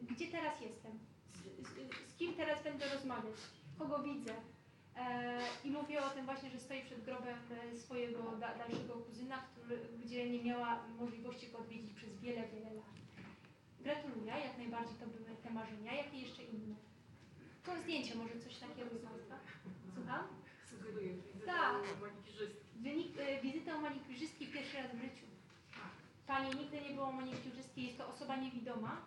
gdzie 0.02 0.26
teraz 0.26 0.60
jestem, 0.60 0.98
z, 1.34 1.66
z, 1.68 1.70
z 2.12 2.16
kim 2.16 2.34
teraz 2.34 2.62
będę 2.62 2.88
rozmawiać, 2.94 3.36
kogo 3.78 4.02
widzę. 4.02 4.34
E, 4.96 5.40
I 5.64 5.70
mówiła 5.70 6.06
o 6.06 6.10
tym 6.10 6.24
właśnie, 6.24 6.50
że 6.50 6.60
stoi 6.60 6.82
przed 6.82 7.04
grobem 7.04 7.38
e, 7.50 7.76
swojego 7.76 8.22
da, 8.40 8.54
dalszego 8.54 8.94
kuzyna, 8.94 9.36
który, 9.38 9.80
gdzie 10.04 10.30
nie 10.30 10.44
miała 10.44 10.82
możliwości 10.98 11.48
go 11.50 11.58
odwiedzić 11.58 11.92
przez 11.92 12.20
wiele, 12.20 12.48
wiele 12.48 12.74
lat. 12.74 12.94
Gratuluję, 13.80 14.32
jak 14.44 14.58
najbardziej 14.58 14.96
to 14.96 15.06
były 15.06 15.36
te 15.42 15.50
marzenia. 15.50 15.92
Jakie 15.94 16.18
jeszcze 16.18 16.42
inne? 16.42 16.74
To 17.64 17.76
zdjęcie, 17.82 18.14
może 18.14 18.40
coś 18.40 18.56
takiego 18.58 18.90
z 18.90 19.02
Państwa? 19.02 19.38
Słucham? 19.94 20.26
Sugeruję 20.70 21.12
wizytę 21.14 21.46
Tak. 21.46 21.74
u 21.98 22.00
manikirzystki. 22.00 22.66
Wynik, 22.76 23.18
e, 23.18 23.40
wizyta 23.42 23.76
u 23.76 23.80
manikurzystki 23.80 24.46
pierwszy 24.46 24.76
raz 24.76 24.92
w 24.94 25.00
życiu. 25.00 25.26
Pani 26.26 26.50
nigdy 26.58 26.80
nie 26.80 26.90
była 26.94 27.08
u 27.08 27.12
manikurzystki, 27.12 27.82
jest 27.86 27.98
to 27.98 28.08
osoba 28.08 28.36
niewidoma. 28.36 29.02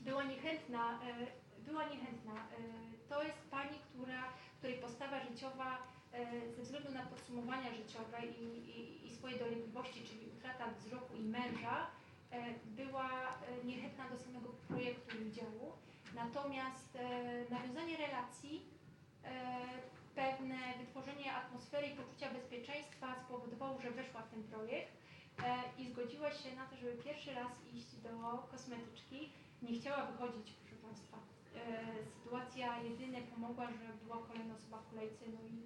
Była 0.00 0.24
niechętna, 0.24 0.98
była 1.58 1.88
niechętna. 1.88 2.32
To 3.08 3.22
jest 3.22 3.38
pani, 3.50 3.78
która, 3.78 4.32
której 4.58 4.78
postawa 4.78 5.20
życiowa 5.20 5.78
e, 6.12 6.50
ze 6.56 6.62
względu 6.62 6.92
na 6.92 7.02
podsumowania 7.02 7.74
życiowe 7.74 8.18
i, 8.26 8.44
i, 8.78 9.06
i 9.06 9.10
swoje 9.10 9.38
dolegliwości, 9.38 10.04
czyli 10.04 10.26
utrata 10.36 10.64
wzroku 10.70 11.14
i 11.16 11.22
męża, 11.22 11.86
e, 12.30 12.54
była 12.66 13.10
e, 13.10 13.64
niechętna 13.64 14.08
do 14.08 14.18
samego 14.18 14.48
projektu 14.68 15.16
i 15.16 15.28
udziału. 15.28 15.72
Natomiast 16.14 16.98
nawiązanie 17.50 17.96
relacji, 17.96 18.62
pewne 20.14 20.56
wytworzenie 20.78 21.32
atmosfery 21.32 21.86
i 21.86 21.96
poczucia 21.96 22.30
bezpieczeństwa 22.30 23.14
spowodowało, 23.24 23.80
że 23.80 23.90
weszła 23.90 24.22
w 24.22 24.30
ten 24.30 24.42
projekt 24.42 24.92
i 25.78 25.88
zgodziła 25.88 26.30
się 26.32 26.56
na 26.56 26.66
to, 26.66 26.76
żeby 26.76 26.92
pierwszy 26.92 27.34
raz 27.34 27.52
iść 27.74 27.96
do 27.96 28.38
kosmetyczki. 28.50 29.32
Nie 29.62 29.80
chciała 29.80 30.06
wychodzić, 30.06 30.52
proszę 30.52 30.76
Państwa. 30.82 31.37
E, 31.54 31.60
sytuacja 32.04 32.82
jedynie 32.82 33.22
pomogła, 33.22 33.66
że 33.66 34.04
była 34.04 34.18
kolejna 34.26 34.54
osoba 34.54 34.78
w 34.78 34.90
kolejce, 34.90 35.24
no 35.34 35.40
i 35.48 35.58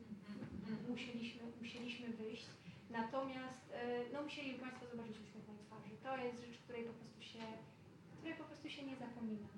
musieliśmy, 0.90 1.42
musieliśmy 1.60 2.08
wyjść. 2.08 2.46
Natomiast 2.90 3.72
e, 3.72 4.12
no, 4.12 4.22
musieli 4.22 4.54
Państwo 4.54 4.86
zobaczyć 4.86 5.16
uśmiech 5.16 5.48
na 5.48 5.54
twarzy. 5.66 5.90
To 6.02 6.16
jest 6.16 6.40
rzecz, 6.40 6.58
której 6.64 6.84
po 6.84 6.92
prostu 6.92 7.22
się, 7.22 7.44
której 8.18 8.34
po 8.34 8.44
prostu 8.44 8.70
się 8.70 8.82
nie 8.82 8.96
zapomina. 8.96 9.48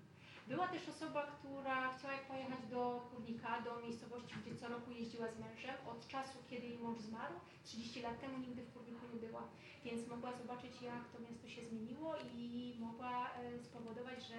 Była 0.48 0.68
też 0.68 0.88
osoba, 0.88 1.22
która 1.26 1.98
chciała 1.98 2.18
pojechać 2.18 2.66
do 2.70 3.08
Kurnika, 3.10 3.60
do 3.60 3.80
miejscowości, 3.80 4.34
gdzie 4.40 4.56
co 4.56 4.68
roku 4.68 4.90
jeździła 4.90 5.26
z 5.32 5.38
mężem. 5.38 5.76
Od 5.86 6.08
czasu, 6.08 6.38
kiedy 6.50 6.66
jej 6.66 6.78
mąż 6.78 6.98
zmarł, 6.98 7.34
30 7.64 8.02
lat 8.02 8.20
temu 8.20 8.38
nigdy 8.38 8.62
w 8.62 8.72
Kurniku 8.72 9.06
nie 9.14 9.28
była, 9.28 9.42
więc 9.84 10.08
mogła 10.08 10.32
zobaczyć, 10.32 10.82
jak 10.82 11.08
to 11.12 11.18
miasto 11.20 11.48
się 11.48 11.64
zmieniło 11.64 12.14
i 12.34 12.74
mogła 12.80 13.30
e, 13.30 13.58
spowodować, 13.58 14.26
że 14.28 14.36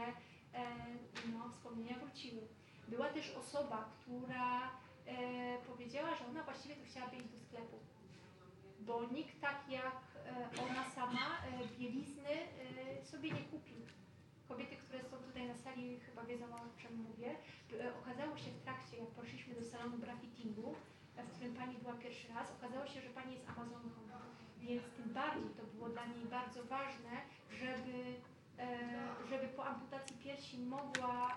no, 1.33 1.49
wspomnienia 1.49 1.99
wróciły. 1.99 2.41
Była 2.87 3.09
też 3.09 3.31
osoba, 3.35 3.89
która 4.01 4.61
e, 4.61 5.57
powiedziała, 5.67 6.15
że 6.15 6.27
ona 6.27 6.43
właściwie 6.43 6.75
to 6.75 6.85
chciałaby 6.85 7.17
do 7.17 7.37
sklepu, 7.37 7.79
bo 8.79 9.05
nikt 9.11 9.41
tak 9.41 9.59
jak 9.69 9.95
e, 10.15 10.63
ona 10.69 10.89
sama 10.89 11.25
e, 11.37 11.79
bielizny 11.79 12.29
e, 12.99 13.05
sobie 13.05 13.31
nie 13.31 13.41
kupił. 13.41 13.75
Kobiety, 14.47 14.75
które 14.75 15.03
są 15.03 15.17
tutaj 15.17 15.47
na 15.47 15.55
sali 15.55 15.99
chyba 15.99 16.23
wiedzą 16.23 16.45
o 16.45 16.81
czym 16.81 16.95
mówię. 16.97 17.35
E, 17.79 17.95
Okazało 18.01 18.37
się 18.37 18.51
w 18.51 18.61
trakcie, 18.63 18.97
jak 18.97 19.07
poszliśmy 19.09 19.55
do 19.55 19.63
salonu 19.63 19.97
brafittingu, 19.97 20.75
e, 21.17 21.23
w 21.23 21.31
którym 21.31 21.55
pani 21.55 21.75
była 21.77 21.93
pierwszy 21.93 22.27
raz, 22.33 22.51
okazało 22.51 22.85
się, 22.87 23.01
że 23.01 23.09
pani 23.09 23.33
jest 23.33 23.49
Amazonką. 23.49 24.01
Więc 24.59 24.83
tym 24.97 25.13
bardziej 25.13 25.49
to 25.57 25.63
było 25.63 25.89
dla 25.89 26.05
niej 26.05 26.25
bardzo 26.25 26.63
ważne, 26.63 27.11
żeby, 27.59 27.93
e, 27.93 28.34
żeby 29.29 29.47
po 29.47 29.65
amputacji 29.65 30.17
piersi 30.17 30.59
mogła 30.59 31.31
e, 31.31 31.35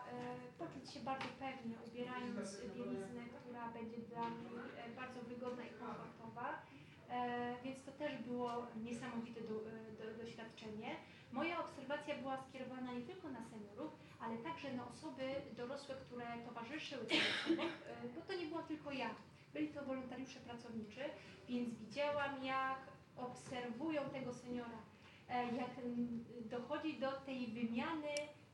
poczuć 0.58 0.90
się 0.90 1.00
bardzo 1.00 1.28
pewnie, 1.38 1.76
ubierając 1.86 2.60
bieliznę, 2.74 3.22
która 3.40 3.68
będzie 3.68 3.98
dla 3.98 4.28
niej 4.28 4.58
e, 4.76 4.96
bardzo 4.96 5.20
wygodna 5.22 5.64
i 5.64 5.70
komfortowa. 5.70 6.62
E, 7.10 7.56
więc 7.64 7.84
to 7.84 7.92
też 7.92 8.16
było 8.16 8.66
niesamowite 8.84 9.40
do, 9.40 9.54
e, 9.54 10.14
do, 10.16 10.24
doświadczenie. 10.24 10.96
Moja 11.32 11.60
obserwacja 11.64 12.18
była 12.18 12.36
skierowana 12.36 12.92
nie 12.92 13.02
tylko 13.02 13.28
na 13.28 13.42
seniorów, 13.44 13.92
ale 14.20 14.38
także 14.38 14.72
na 14.72 14.88
osoby 14.88 15.22
dorosłe, 15.56 15.94
które 15.94 16.26
towarzyszyły 16.46 17.04
tym 17.04 17.18
osobom, 17.44 17.66
e, 17.66 18.08
bo 18.14 18.20
to 18.20 18.40
nie 18.40 18.46
była 18.46 18.62
tylko 18.62 18.92
ja. 18.92 19.10
Byli 19.52 19.68
to 19.68 19.84
wolontariusze 19.84 20.40
pracowniczy, 20.40 21.00
więc 21.48 21.74
widziałam, 21.74 22.44
jak 22.44 22.78
obserwują 23.16 24.10
tego 24.10 24.34
seniora, 24.34 24.78
e, 24.78 24.97
jak 25.28 25.78
mm, 25.78 26.24
dochodzi 26.44 26.98
do 27.00 27.12
tej 27.12 27.46
wymiany 27.46 28.08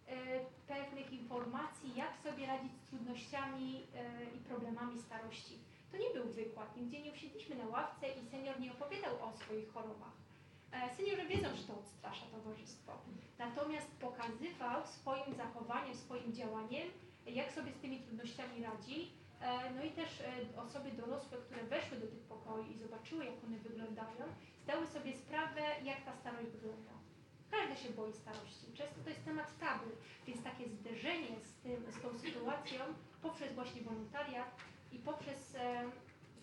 e, 0.06 0.40
pewnych 0.66 1.12
informacji, 1.12 1.94
jak 1.96 2.16
sobie 2.24 2.46
radzić 2.46 2.72
z 2.72 2.88
trudnościami 2.88 3.82
e, 3.94 4.24
i 4.36 4.38
problemami 4.38 5.00
starości. 5.00 5.58
To 5.92 5.98
nie 5.98 6.10
był 6.14 6.32
wykład, 6.32 6.76
nigdzie 6.76 7.02
nie 7.02 7.12
usiedliśmy 7.12 7.56
na 7.56 7.66
ławce 7.66 8.06
i 8.08 8.30
senior 8.30 8.60
nie 8.60 8.72
opowiadał 8.72 9.14
o 9.22 9.32
swoich 9.36 9.72
chorobach. 9.72 10.12
E, 10.72 10.94
Seniorzy 10.96 11.26
wiedzą, 11.26 11.48
że 11.56 11.62
to 11.64 11.78
odstrasza 11.78 12.26
towarzystwo. 12.26 12.92
Natomiast 13.38 13.90
pokazywał 14.00 14.86
swoim 14.86 15.34
zachowaniem, 15.34 15.94
swoim 15.94 16.32
działaniem, 16.32 16.88
jak 17.26 17.52
sobie 17.52 17.72
z 17.72 17.76
tymi 17.80 18.00
trudnościami 18.00 18.62
radzi. 18.62 19.10
E, 19.40 19.70
No 19.76 19.84
i 19.84 19.90
też 19.90 20.20
e, 20.20 20.60
osoby 20.62 20.92
dorosłe, 20.92 21.38
które 21.38 21.64
weszły 21.64 21.96
do 21.98 22.06
tych 22.06 22.20
pokoi 22.20 22.70
i 22.72 22.78
zobaczyły, 22.78 23.24
jak 23.24 23.44
one 23.46 23.58
wyglądają, 23.58 24.24
zdały 24.64 24.86
sobie 24.86 25.12
sprawę, 25.16 25.62
jak 25.84 26.04
ta 26.04 26.12
starość 26.12 26.50
wygląda. 26.50 26.94
Każdy 27.50 27.76
się 27.76 27.90
boi 27.90 28.12
starości. 28.12 28.66
Często 28.74 29.00
to 29.04 29.08
jest 29.08 29.24
temat 29.24 29.58
tabu, 29.58 29.90
więc 30.26 30.42
takie 30.42 30.68
zderzenie 30.68 31.40
z, 31.40 31.54
tym, 31.62 31.92
z 31.92 32.00
tą 32.02 32.18
sytuacją 32.18 32.80
poprzez 33.22 33.54
właśnie 33.54 33.82
wolontariat 33.82 34.50
i 34.92 34.98
poprzez 34.98 35.54
e, 35.54 35.90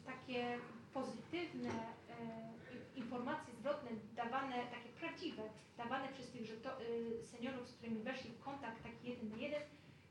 takie 0.06 0.58
pozytywne 0.94 1.70
e, 1.70 2.52
informacje 2.96 3.54
zwrotne, 3.56 3.90
dawane, 4.16 4.56
takie 4.56 4.90
prawdziwe, 5.00 5.44
dawane 5.78 6.08
przez 6.08 6.30
tych 6.30 6.46
że 6.46 6.58
to, 6.58 6.82
y, 6.82 7.24
seniorów, 7.24 7.70
z 7.70 7.74
którymi 7.74 8.04
weszli 8.04 8.30
w 8.30 8.40
kontakt 8.40 8.84
taki 8.84 9.10
jeden 9.10 9.30
na 9.30 9.38
jeden, 9.38 9.62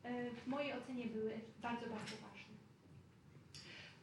e, 0.03 0.31
w 0.31 0.47
mojej 0.47 0.73
ocenie 0.73 1.07
były 1.07 1.41
bardzo, 1.59 1.87
bardzo 1.87 2.17
ważne. 2.17 2.51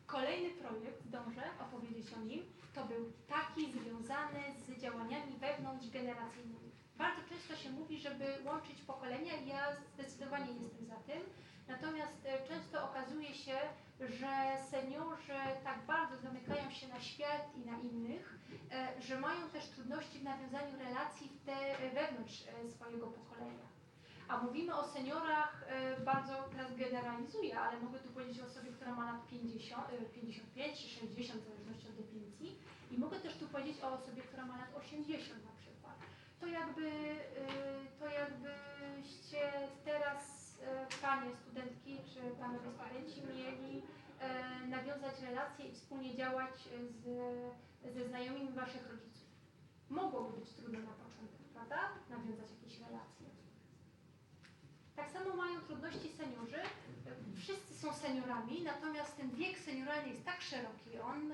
Kolejny 0.05 0.49
projekt, 0.49 1.05
zdążę 1.05 1.43
opowiedzieć 1.59 2.13
o 2.13 2.19
nim, 2.19 2.43
to 2.77 2.85
był 2.85 3.11
taki 3.27 3.71
związany 3.71 4.41
z 4.57 4.81
działaniami 4.81 5.37
wewnątrzgeneracyjnymi. 5.37 6.71
Bardzo 6.97 7.21
często 7.29 7.55
się 7.55 7.69
mówi, 7.69 7.99
żeby 7.99 8.25
łączyć 8.45 8.81
pokolenia 8.81 9.35
i 9.35 9.47
ja 9.47 9.75
zdecydowanie 9.93 10.51
jestem 10.53 10.85
za 10.85 10.95
tym. 10.95 11.21
Natomiast 11.67 12.25
e, 12.25 12.47
często 12.47 12.83
okazuje 12.89 13.33
się, 13.33 13.57
że 13.99 14.57
seniorzy 14.71 15.41
tak 15.63 15.85
bardzo 15.85 16.17
zamykają 16.17 16.71
się 16.71 16.87
na 16.87 16.99
świat 16.99 17.55
i 17.55 17.65
na 17.65 17.77
innych, 17.77 18.39
e, 18.71 19.01
że 19.01 19.19
mają 19.19 19.49
też 19.49 19.69
trudności 19.69 20.19
w 20.19 20.23
nawiązaniu 20.23 20.77
relacji 20.79 21.29
te, 21.45 21.79
e, 21.79 21.89
wewnątrz 21.89 22.43
swojego 22.69 23.07
pokolenia. 23.07 23.76
A 24.27 24.37
mówimy 24.43 24.75
o 24.75 24.87
seniorach, 24.87 25.63
e, 25.67 25.99
bardzo 25.99 26.33
teraz 26.51 26.75
generalizuję, 26.75 27.59
ale 27.59 27.79
mogę 27.79 27.99
tu 27.99 28.09
powiedzieć 28.09 28.39
o 28.41 28.45
osobie, 28.45 28.71
która 28.71 28.95
ma 28.95 29.05
lat 29.13 29.27
50, 29.27 29.83
e, 29.93 30.05
55 30.05 30.79
czy 30.79 30.87
60 30.89 31.41
w 31.41 31.45
zależności 31.45 31.87
od 31.89 31.95
definicji. 31.95 32.59
I 32.91 32.97
mogę 32.97 33.19
też 33.19 33.37
tu 33.37 33.47
powiedzieć 33.47 33.81
o 33.83 33.93
osobie, 33.93 34.21
która 34.21 34.45
ma 34.45 34.57
lat 34.57 34.75
80 34.75 35.45
na 35.45 35.51
przykład. 35.61 35.95
To 36.39 36.47
jakby, 36.47 36.87
e, 36.87 37.17
to 37.99 38.05
jakbyście 38.05 39.51
teraz 39.85 40.21
e, 40.61 40.87
panie 41.01 41.35
studentki 41.35 41.97
czy 42.13 42.21
panowie 42.39 42.67
studenci 42.97 43.21
mieli 43.21 43.83
e, 44.19 44.67
nawiązać 44.67 45.21
relacje 45.21 45.65
i 45.65 45.73
wspólnie 45.73 46.15
działać 46.15 46.55
z, 46.89 47.03
ze 47.93 48.07
znajomymi 48.07 48.51
waszych 48.51 48.89
rodziców. 48.89 49.27
Mogłoby 49.89 50.39
być 50.39 50.49
trudno 50.53 50.79
na 50.79 50.91
początek, 50.91 51.47
prawda? 51.53 51.79
Nawiązać 52.09 52.51
jakieś 52.51 52.79
relacje. 52.79 53.16
Tak 54.97 55.11
samo 55.11 55.35
mają 55.35 55.61
trudności 55.61 56.09
seniorzy. 56.09 56.61
Wszyscy 57.35 57.73
są 57.73 57.93
seniorami, 57.93 58.63
natomiast 58.63 59.17
ten 59.17 59.29
wiek 59.31 59.59
senioralny 59.59 60.09
jest 60.09 60.25
tak 60.25 60.41
szeroki, 60.41 60.99
on, 61.03 61.31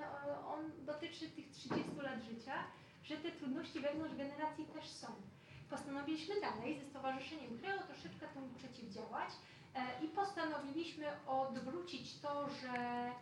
on 0.47 0.71
dotyczy 0.85 1.29
tych 1.29 1.49
30 1.49 1.81
lat 2.01 2.23
życia, 2.23 2.53
że 3.03 3.17
te 3.17 3.31
trudności 3.31 3.79
wewnątrz 3.79 4.15
generacji 4.15 4.65
też 4.65 4.87
są. 4.87 5.07
postanowiliśmy 5.69 6.41
dalej 6.41 6.79
ze 6.79 6.85
Stowarzyszeniem 6.85 7.59
Kreo 7.59 7.83
troszeczkę 7.83 8.27
temu 8.27 8.47
przeciwdziałać 8.55 9.29
e, 9.75 10.05
i 10.05 10.07
postanowiliśmy 10.07 11.05
odwrócić 11.27 12.19
to, 12.19 12.49
że 12.49 12.73
e, 12.73 13.13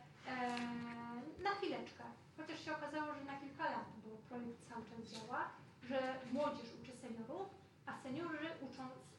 na 1.44 1.50
chwileczkę, 1.50 2.04
chociaż 2.38 2.66
się 2.66 2.76
okazało, 2.76 3.14
że 3.14 3.24
na 3.24 3.40
kilka 3.40 3.64
lat, 3.64 3.86
bo 4.04 4.10
projekt 4.30 4.70
cały 4.70 4.86
czas 4.86 5.12
działa, 5.14 5.50
że 5.84 6.20
młodzież 6.34 6.70
uczy 6.82 6.94
seniorów, 6.98 7.48
a 7.86 7.98
seniorzy 7.98 8.50
ucząc 8.62 8.94
e, 8.94 9.11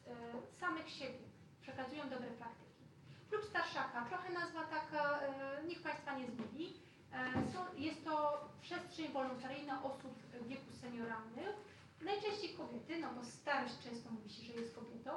samych 0.59 0.89
siebie 0.89 1.19
przekazują 1.61 2.09
dobre 2.09 2.27
praktyki. 2.27 2.83
Klub 3.29 3.43
Starszaka, 3.45 4.05
trochę 4.05 4.33
nazwa 4.33 4.63
taka, 4.63 5.19
e, 5.21 5.63
niech 5.67 5.81
Państwa 5.81 6.17
nie 6.17 6.27
zgubi. 6.27 6.73
E, 7.13 7.33
jest 7.77 8.05
to 8.05 8.45
przestrzeń 8.61 9.11
wolontaryjna 9.11 9.83
osób 9.83 10.13
w 10.41 10.47
wieku 10.47 10.71
senioralnych, 10.81 11.55
najczęściej 12.01 12.53
kobiety, 12.53 12.99
no 12.99 13.13
bo 13.13 13.25
starość 13.25 13.79
często 13.83 14.11
mówi 14.11 14.29
się, 14.29 14.43
że 14.43 14.53
jest 14.53 14.75
kobietą, 14.75 15.11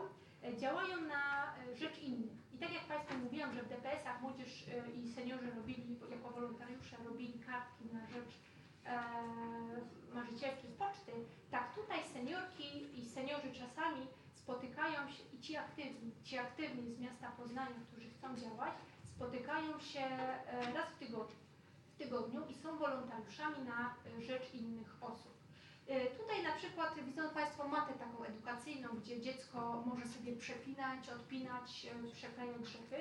e, 0.44 0.56
działają 0.56 1.00
na 1.00 1.54
e, 1.56 1.76
rzecz 1.76 1.98
innych. 1.98 2.52
I 2.54 2.58
tak 2.58 2.72
jak 2.72 2.84
Państwu 2.84 3.18
mówiłam, 3.18 3.54
że 3.54 3.62
w 3.62 3.68
DPS-ach 3.68 4.22
młodzież 4.22 4.68
e, 4.68 4.90
i 4.90 5.12
seniorzy 5.12 5.50
robili, 5.56 5.98
jako 6.10 6.30
wolontariusze 6.30 6.96
robili 7.04 7.38
kartki 7.38 7.84
na 7.92 8.06
rzecz 8.06 8.32
e, 8.86 9.00
marzycielki 10.14 10.68
z 10.68 10.72
poczty, 10.72 11.12
tak 11.50 11.74
tutaj 11.74 12.04
seniorki 12.12 12.98
i 13.00 13.04
seniorzy 13.04 13.52
czasami 13.52 14.06
spotykają 14.46 15.08
się 15.10 15.22
i 15.32 15.40
ci 15.40 15.56
aktywni, 15.56 16.12
ci 16.24 16.38
aktywni 16.38 16.94
z 16.94 16.98
miasta 17.00 17.30
Poznania, 17.30 17.76
którzy 17.88 18.10
chcą 18.10 18.36
działać, 18.36 18.72
spotykają 19.04 19.80
się 19.80 20.00
e, 20.00 20.72
raz 20.74 20.88
w 20.88 20.98
tygodniu, 20.98 21.36
w 21.94 21.98
tygodniu 21.98 22.46
i 22.48 22.54
są 22.54 22.78
wolontariuszami 22.78 23.64
na 23.64 23.94
e, 24.18 24.22
rzecz 24.22 24.54
innych 24.54 24.96
osób. 25.00 25.34
E, 25.86 26.06
Tutaj 26.06 26.42
na 26.42 26.52
przykład 26.52 26.94
widzą 27.04 27.30
Państwo 27.30 27.68
matę 27.68 27.92
taką 27.94 28.24
edukacyjną, 28.24 28.88
gdzie 29.00 29.20
dziecko 29.20 29.82
może 29.86 30.06
sobie 30.08 30.36
przepinać, 30.36 31.08
odpinać, 31.08 31.86
przeklejać 32.12 32.58
drzewy. 32.62 33.00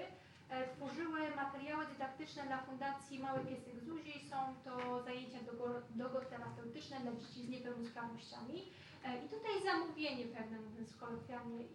E, 0.50 0.68
Tworzyły 0.76 1.36
materiały 1.36 1.86
dydaktyczne 1.88 2.44
dla 2.44 2.58
Fundacji 2.58 3.20
Mały 3.20 3.40
Piesek 3.46 3.80
Zuzi. 3.80 4.30
Są 4.30 4.56
to 4.64 5.04
zajęcia 5.04 5.40
dogo- 5.40 5.82
logoterapeutyczne 5.98 7.00
dla 7.00 7.12
dzieci 7.12 7.44
z 7.46 7.50
niepełnosprawnościami. 7.50 8.64
E, 9.06 9.26
I 9.26 9.30
tutaj 9.30 9.64
zamówienie 9.64 10.26
pewne, 10.26 10.60
mówiąc 10.60 10.96
kolokwialnie, 10.96 11.66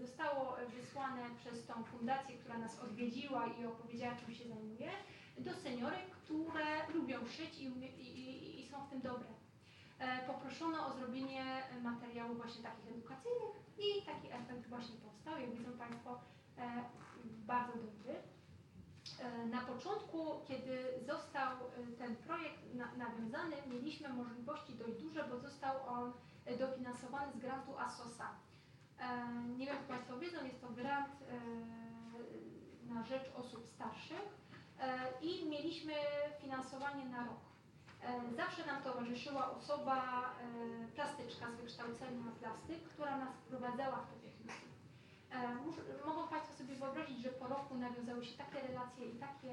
zostało 0.00 0.56
wysłane 0.76 1.22
przez 1.36 1.66
tą 1.66 1.84
fundację, 1.84 2.36
która 2.36 2.58
nas 2.58 2.80
odwiedziła 2.80 3.46
i 3.46 3.66
opowiedziała, 3.66 4.14
czym 4.14 4.34
się 4.34 4.48
zajmuje, 4.48 4.90
do 5.38 5.54
seniorek, 5.54 6.10
które 6.10 6.86
lubią 6.94 7.26
szyć 7.26 7.58
i, 7.58 7.64
i, 7.64 8.60
i, 8.60 8.66
są 8.66 8.86
w 8.86 8.90
tym 8.90 9.00
dobre. 9.00 9.28
E, 9.98 10.26
Poproszono 10.26 10.86
o 10.86 10.92
zrobienie 10.92 11.44
materiałów 11.82 12.36
właśnie 12.36 12.62
takich 12.62 12.88
edukacyjnych 12.88 13.54
i 13.78 14.06
taki 14.06 14.26
efekt 14.32 14.68
właśnie 14.68 14.96
powstał, 14.96 15.40
jak 15.40 15.54
widzą 15.54 15.72
Państwo, 15.78 16.20
e, 16.58 16.84
bardzo 17.46 17.72
dobry. 17.72 18.14
Na 19.50 19.60
początku, 19.60 20.40
kiedy 20.48 20.84
został 21.06 21.56
ten 21.98 22.16
projekt 22.16 22.74
na, 22.74 22.94
nawiązany, 22.96 23.56
mieliśmy 23.66 24.08
możliwości 24.08 24.74
dość 24.74 25.02
duże, 25.02 25.24
bo 25.30 25.38
został 25.38 25.86
on 25.86 26.12
dofinansowany 26.58 27.32
z 27.32 27.38
grantu 27.38 27.78
ASOSA. 27.78 28.28
E, 29.00 29.28
Nie 29.58 29.66
wiem, 29.66 29.76
czy 29.78 29.84
Państwo 29.88 30.18
wiedzą, 30.18 30.44
jest 30.44 30.60
to 30.60 30.68
grant 30.68 31.12
e, 31.22 32.94
na 32.94 33.02
rzecz 33.04 33.32
osób 33.36 33.66
starszych 33.66 34.28
e, 34.80 34.98
i 35.22 35.48
mieliśmy 35.48 35.92
finansowanie 36.40 37.04
na 37.04 37.24
rok. 37.24 37.40
E, 38.02 38.34
Zawsze 38.36 38.66
nam 38.66 38.82
towarzyszyła 38.82 39.50
osoba, 39.50 40.30
e, 40.84 40.88
plastyczka 40.94 41.50
z 41.50 41.54
wykształcenia 41.54 42.24
plastyk, 42.40 42.84
która 42.88 43.18
nas 43.18 43.34
wprowadzała 43.34 43.96
w 43.96 44.06
te 44.10 44.16
techniki. 44.20 44.66
E, 45.30 46.06
Mogą 46.06 46.28
Państwo 46.28 46.54
sobie 46.54 46.74
wyobrazić, 46.74 47.22
że 47.22 47.28
po 47.28 47.46
roku 47.46 47.74
nawiązały 47.74 48.24
się 48.24 48.38
takie 48.38 48.60
relacje 48.68 49.06
i 49.06 49.18
takie, 49.18 49.52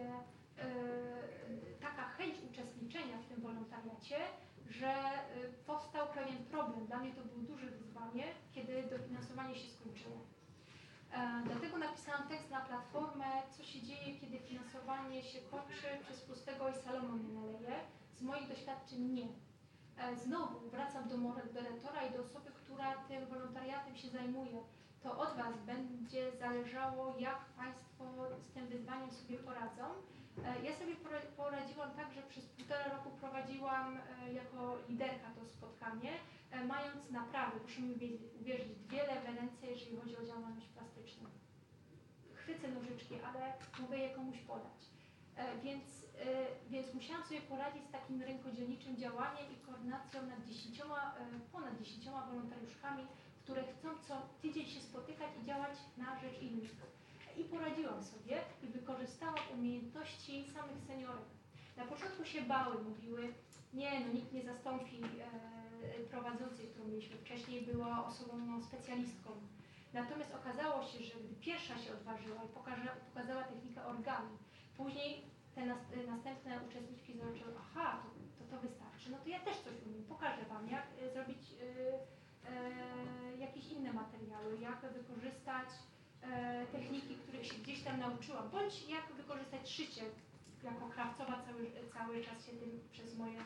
e, 0.57 0.65
taka 1.81 2.03
chęć 2.03 2.35
uczestniczenia 2.51 3.17
w 3.17 3.25
tym 3.25 3.41
wolontariacie, 3.41 4.17
że 4.69 4.87
e, 4.87 5.23
powstał 5.65 6.07
pewien 6.07 6.45
problem. 6.45 6.85
Dla 6.87 6.97
mnie 6.99 7.13
to 7.13 7.21
było 7.23 7.41
duże 7.41 7.67
wyzwanie, 7.67 8.23
kiedy 8.51 8.83
dofinansowanie 8.83 9.55
się 9.55 9.69
skończyło. 9.69 10.17
E, 11.11 11.41
Dlatego 11.45 11.77
napisałam 11.77 12.27
tekst 12.27 12.49
na 12.51 12.61
platformę, 12.61 13.25
co 13.57 13.63
się 13.63 13.81
dzieje, 13.81 14.19
kiedy 14.19 14.39
finansowanie 14.39 15.23
się 15.23 15.39
kończy, 15.41 15.87
czy 16.07 16.13
z 16.13 16.21
pustego 16.21 16.69
i 16.69 16.73
Salomon 16.73 17.27
nie 17.27 17.33
naleje. 17.33 17.75
Z 18.13 18.21
moich 18.21 18.47
doświadczeń 18.47 19.01
nie. 19.01 19.27
E, 19.97 20.15
Znowu 20.15 20.69
wracam 20.69 21.09
do 21.09 21.17
moderatora 21.17 22.03
i 22.09 22.13
do 22.13 22.19
osoby, 22.21 22.51
która 22.51 22.97
tym 22.97 23.25
wolontariatem 23.25 23.95
się 23.95 24.09
zajmuje. 24.09 24.63
To 25.03 25.17
od 25.19 25.37
Was 25.37 25.57
będzie 25.65 26.31
zależało, 26.31 27.15
jak 27.19 27.45
Państwo 27.45 28.05
z 28.41 28.51
tym 28.51 28.67
wyzwaniem 28.67 29.11
sobie 29.11 29.37
poradzą. 29.37 29.83
E, 30.45 30.63
Ja 30.65 30.73
sobie 30.75 30.95
pora- 30.95 31.31
poradziłam 31.37 31.91
tak, 31.91 32.13
że 32.13 32.21
przez 32.23 32.45
półtora 32.45 32.83
roku 32.89 33.09
prowadziłam 33.09 33.97
e, 33.97 34.33
jako 34.33 34.77
liderka 34.89 35.27
to 35.35 35.45
spotkanie, 35.45 36.11
e, 36.51 36.65
mając 36.65 37.09
naprawdę, 37.11 37.59
proszę 37.59 37.81
mi 37.81 37.95
uwie- 37.95 38.17
uwierzyć, 38.41 38.75
dwie 38.87 39.03
lewe 39.07 39.31
ręce, 39.41 39.67
jeżeli 39.67 39.97
chodzi 39.97 40.17
o 40.17 40.25
działalność 40.25 40.67
plastyczną. 40.67 41.29
Chwycę 42.33 42.67
nożyczki, 42.67 43.15
ale 43.21 43.53
mogę 43.79 43.97
je 43.97 44.09
komuś 44.15 44.37
podać. 44.37 44.87
Więc, 45.63 45.83
więc 46.69 46.93
musiałam 46.93 47.23
sobie 47.23 47.41
poradzić 47.41 47.83
z 47.83 47.91
takim 47.91 48.21
rękodzielniczym 48.21 48.97
działaniem 48.97 49.51
i 49.53 49.65
koordynacją 49.65 50.25
nad 50.25 50.45
dziesięcioma, 50.45 51.15
e, 51.19 51.39
ponad 51.51 51.77
dziesięcioma 51.79 52.25
wolontariuszkami, 52.27 53.03
które 53.43 53.63
chcą 53.73 53.87
co 54.07 54.21
tydzień 54.41 54.65
się 54.65 54.81
spotykać 54.81 55.29
i 55.41 55.45
działać 55.45 55.77
na 55.97 56.19
rzecz 56.19 56.41
innych. 56.41 56.75
I 57.37 57.43
poradziłam 57.43 58.03
sobie 58.03 58.37
i 58.63 58.67
wykorzystałam 58.67 59.43
umiejętności 59.53 60.45
samych 60.49 60.79
seniorek. 60.87 61.25
Na 61.77 61.85
początku 61.85 62.25
się 62.25 62.41
bały, 62.41 62.83
mówiły, 62.83 63.33
nie, 63.73 63.99
no 63.99 64.13
nikt 64.13 64.33
nie 64.33 64.43
zastąpi 64.43 64.97
e, 65.03 65.99
prowadzącej, 66.09 66.67
którą 66.67 66.87
mieliśmy 66.87 67.17
wcześniej, 67.17 67.61
była 67.61 68.05
osobą 68.05 68.37
no, 68.37 68.61
specjalistką. 68.61 69.29
Natomiast 69.93 70.35
okazało 70.35 70.83
się, 70.83 71.03
że 71.03 71.15
gdy 71.19 71.35
pierwsza 71.35 71.77
się 71.77 71.93
odważyła 71.93 72.43
i 72.43 72.47
pokazała 73.13 73.43
technikę 73.43 73.85
origami, 73.85 74.37
później 74.77 75.21
te 75.55 75.65
nas, 75.65 75.79
e, 75.93 76.11
następne 76.11 76.59
uczestniczki 76.67 77.13
zobaczyły, 77.13 77.53
aha, 77.59 78.03
to, 78.03 78.45
to 78.45 78.51
to 78.51 78.61
wystarczy, 78.61 79.11
no 79.11 79.17
to 79.17 79.29
ja 79.29 79.39
też 79.39 79.57
coś 79.57 79.73
umiem, 79.85 80.03
pokażę 80.03 80.45
Wam, 80.49 80.69
jak 80.69 80.85
e, 81.01 81.13
zrobić 81.13 81.41
e, 81.53 83.37
jakieś 83.37 83.71
inne 83.71 83.93
materiały, 83.93 84.57
jak 84.57 84.93
wykorzystać 84.93 85.69
techniki, 86.71 87.15
których 87.15 87.45
się 87.45 87.55
gdzieś 87.55 87.83
tam 87.83 87.99
nauczyłam, 87.99 88.49
bądź 88.49 88.89
jak 88.89 89.13
wykorzystać 89.13 89.69
szycie. 89.69 90.01
Jako 90.63 90.89
krawcowa 90.89 91.41
cały, 91.45 91.71
cały 91.93 92.23
czas 92.23 92.45
się 92.45 92.51
tym 92.51 92.79
przez 92.91 93.17
moje 93.17 93.39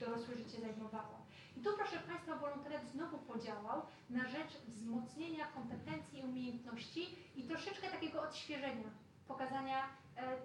dorosłe 0.00 0.36
życie 0.36 0.60
zajmowałam. 0.60 1.22
I 1.56 1.60
tu, 1.60 1.70
proszę 1.76 1.98
Państwa, 1.98 2.36
wolontariat 2.36 2.86
znowu 2.86 3.18
podziałał 3.18 3.82
na 4.10 4.28
rzecz 4.28 4.52
wzmocnienia 4.66 5.46
kompetencji 5.46 6.18
i 6.18 6.22
umiejętności 6.22 7.16
i 7.36 7.42
troszeczkę 7.42 7.90
takiego 7.90 8.22
odświeżenia, 8.22 8.90
pokazania, 9.28 9.88
e, 10.16 10.36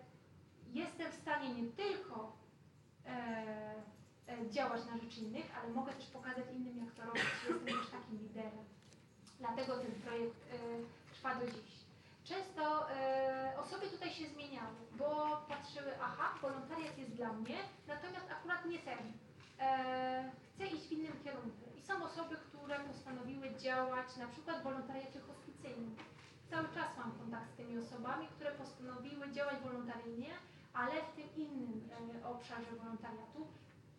jestem 0.73 1.11
w 1.11 1.15
stanie 1.15 1.53
nie 1.53 1.71
tylko 1.71 2.37
e, 3.05 3.09
e, 4.27 4.49
działać 4.49 4.81
na 4.85 4.97
rzecz 4.97 5.17
innych, 5.17 5.45
ale 5.57 5.73
mogę 5.73 5.93
też 5.93 6.05
pokazać 6.05 6.45
innym, 6.53 6.77
jak 6.85 6.95
to 6.95 7.05
robić. 7.05 7.23
Jestem 7.49 7.65
też 7.65 7.89
takim 7.89 8.19
liderem. 8.19 8.65
Dlatego 9.39 9.77
ten 9.77 9.91
projekt 9.91 10.37
e, 10.53 11.13
trwa 11.13 11.35
do 11.35 11.45
dziś. 11.45 11.72
Często 12.23 12.91
e, 12.91 13.53
osoby 13.57 13.87
tutaj 13.87 14.11
się 14.11 14.27
zmieniały, 14.27 14.75
bo 14.97 15.37
patrzyły, 15.49 15.91
aha, 16.01 16.33
wolontariat 16.41 16.97
jest 16.97 17.15
dla 17.15 17.33
mnie, 17.33 17.57
natomiast 17.87 18.31
akurat 18.31 18.65
nie 18.65 18.79
ten. 18.79 19.13
E, 19.59 20.31
chcę 20.55 20.67
iść 20.67 20.87
w 20.87 20.91
innym 20.91 21.23
kierunku. 21.23 21.69
I 21.77 21.81
są 21.81 22.03
osoby, 22.03 22.35
które 22.35 22.79
postanowiły 22.79 23.55
działać 23.55 24.17
na 24.17 24.27
przykład 24.27 24.59
w 24.59 24.63
wolontariacie 24.63 25.19
hospicyjnym. 25.19 25.95
Cały 26.49 26.67
czas 26.67 26.97
mam 26.97 27.11
kontakt 27.11 27.53
z 27.53 27.55
tymi 27.55 27.77
osobami, 27.77 28.27
które 28.27 28.51
postanowiły 28.51 29.31
działać 29.31 29.59
wolontaryjnie, 29.59 30.33
ale 30.73 31.01
w 31.01 31.15
tym 31.15 31.35
innym 31.35 31.89
e, 32.23 32.27
obszarze 32.27 32.71
wolontariatu, 32.75 33.47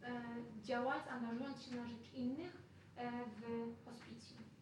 e, 0.03 0.23
działając, 0.63 1.09
angażując 1.09 1.63
się 1.63 1.77
na 1.77 1.87
rzecz 1.87 2.13
innych 2.15 2.53
e, 2.97 3.11
w 3.27 3.75
hospicjum. 3.85 4.54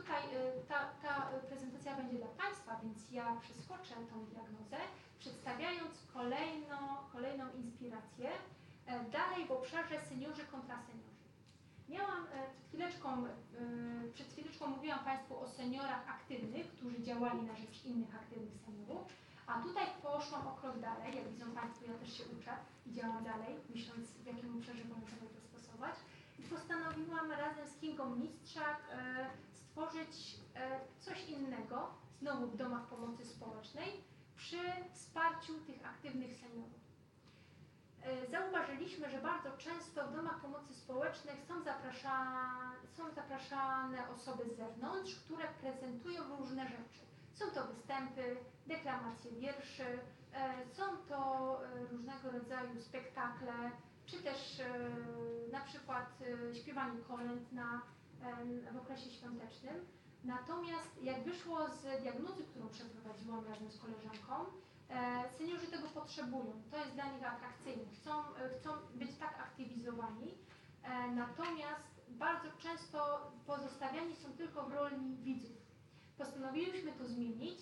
Tutaj 0.00 0.24
e, 0.34 0.62
ta, 0.68 0.78
ta 1.02 1.14
prezentacja 1.48 1.96
będzie 1.96 2.16
dla 2.16 2.26
Państwa, 2.42 2.80
więc 2.82 3.10
ja 3.10 3.36
przeskoczę 3.40 3.94
tą 4.10 4.24
diagnozę, 4.24 4.76
przedstawiając 5.18 5.94
kolejno, 6.14 6.78
kolejną 7.12 7.44
inspirację 7.52 8.28
e, 8.86 9.04
dalej 9.04 9.46
w 9.46 9.50
obszarze 9.50 10.00
seniorzy 10.00 10.44
kontra 10.52 10.78
seniorzy. 10.86 11.24
Miałam 11.88 12.22
e, 12.26 12.50
przed 12.50 12.66
chwileczką, 12.68 13.08
e, 13.26 13.32
przed 14.14 14.28
chwileczką 14.32 14.66
mówiłam 14.66 15.04
Państwu 15.04 15.40
o 15.40 15.48
seniorach 15.48 16.08
aktywnych, 16.08 16.66
którzy 16.72 17.02
działali 17.02 17.42
na 17.42 17.56
rzecz 17.56 17.84
innych 17.84 18.14
aktywnych 18.14 18.58
seniorów, 18.66 19.06
a 19.46 19.62
tutaj 19.62 19.86
poszłam 20.02 20.46
o 20.46 20.52
krok 20.52 20.78
dalej, 20.78 21.16
jak 21.16 21.28
widzą 21.28 21.50
Państwo, 21.52 21.84
ja 21.92 21.98
też 21.98 22.18
się 22.18 22.24
uczę 22.24 22.52
i 22.86 22.92
działam 22.92 23.24
dalej, 23.24 23.54
myśląc 23.74 24.06
w 24.10 24.26
jakim 24.26 24.56
obszarze 24.56 24.84
wolontariat 24.84 25.32
zastosować 25.32 25.94
i 26.38 26.42
postanowiłam 26.42 27.32
razem 27.32 27.66
z 27.66 27.80
Kingą 27.80 28.16
Mistrzak 28.16 28.78
stworzyć 29.70 30.40
e, 30.54 30.80
coś 30.98 31.28
innego, 31.28 31.94
znowu 32.20 32.46
w 32.46 32.56
domach 32.56 32.86
pomocy 32.86 33.24
społecznej, 33.24 34.04
przy 34.36 34.58
wsparciu 34.92 35.60
tych 35.66 35.86
aktywnych 35.86 36.36
seniorów. 36.36 36.80
E, 38.02 38.26
Zauważyliśmy, 38.26 39.10
że 39.10 39.18
bardzo 39.18 39.56
często 39.56 40.08
w 40.08 40.12
domach 40.12 40.40
pomocy 40.40 40.74
społecznej 40.74 41.36
są, 41.48 41.62
zaprasza, 41.62 42.42
są 42.96 43.10
zapraszane 43.10 44.08
osoby 44.08 44.44
z 44.44 44.56
zewnątrz, 44.56 45.16
które 45.24 45.48
prezentują 45.60 46.36
różne 46.38 46.68
rzeczy. 46.68 47.00
Są 47.32 47.50
to 47.50 47.66
występy, 47.66 48.36
deklamacje 48.66 49.30
wierszy, 49.32 49.98
e, 50.34 50.66
są 50.66 50.82
to 51.08 51.60
różnego 51.90 52.30
rodzaju 52.30 52.80
spektakle, 52.80 53.70
czy 54.06 54.22
też 54.22 54.62
na 55.52 55.60
przykład 55.60 56.18
śpiewanie 56.62 57.00
kolęd 57.00 57.52
na, 57.52 57.82
w 58.72 58.76
okresie 58.76 59.10
świątecznym. 59.10 59.86
Natomiast 60.24 61.02
jak 61.02 61.24
wyszło 61.24 61.68
z 61.68 62.02
diagnozy, 62.02 62.44
którą 62.44 62.68
przeprowadziłam 62.68 63.44
razem 63.46 63.70
z 63.70 63.78
koleżanką, 63.80 64.34
e, 64.90 65.24
seniorzy 65.38 65.66
tego 65.66 65.88
potrzebują. 65.88 66.62
To 66.70 66.76
jest 66.76 66.92
dla 66.94 67.12
nich 67.12 67.24
atrakcyjne. 67.34 67.82
Chcą, 68.00 68.12
e, 68.36 68.48
chcą 68.58 68.70
być 68.94 69.16
tak 69.18 69.40
aktywizowani. 69.40 70.34
E, 70.82 71.10
Natomiast 71.10 71.90
bardzo 72.08 72.48
często 72.58 73.30
pozostawiani 73.46 74.16
są 74.16 74.32
tylko 74.32 74.62
w 74.66 74.72
roli 74.72 75.16
widzów. 75.22 75.56
Postanowiliśmy 76.18 76.92
to 76.92 77.04
zmienić. 77.08 77.58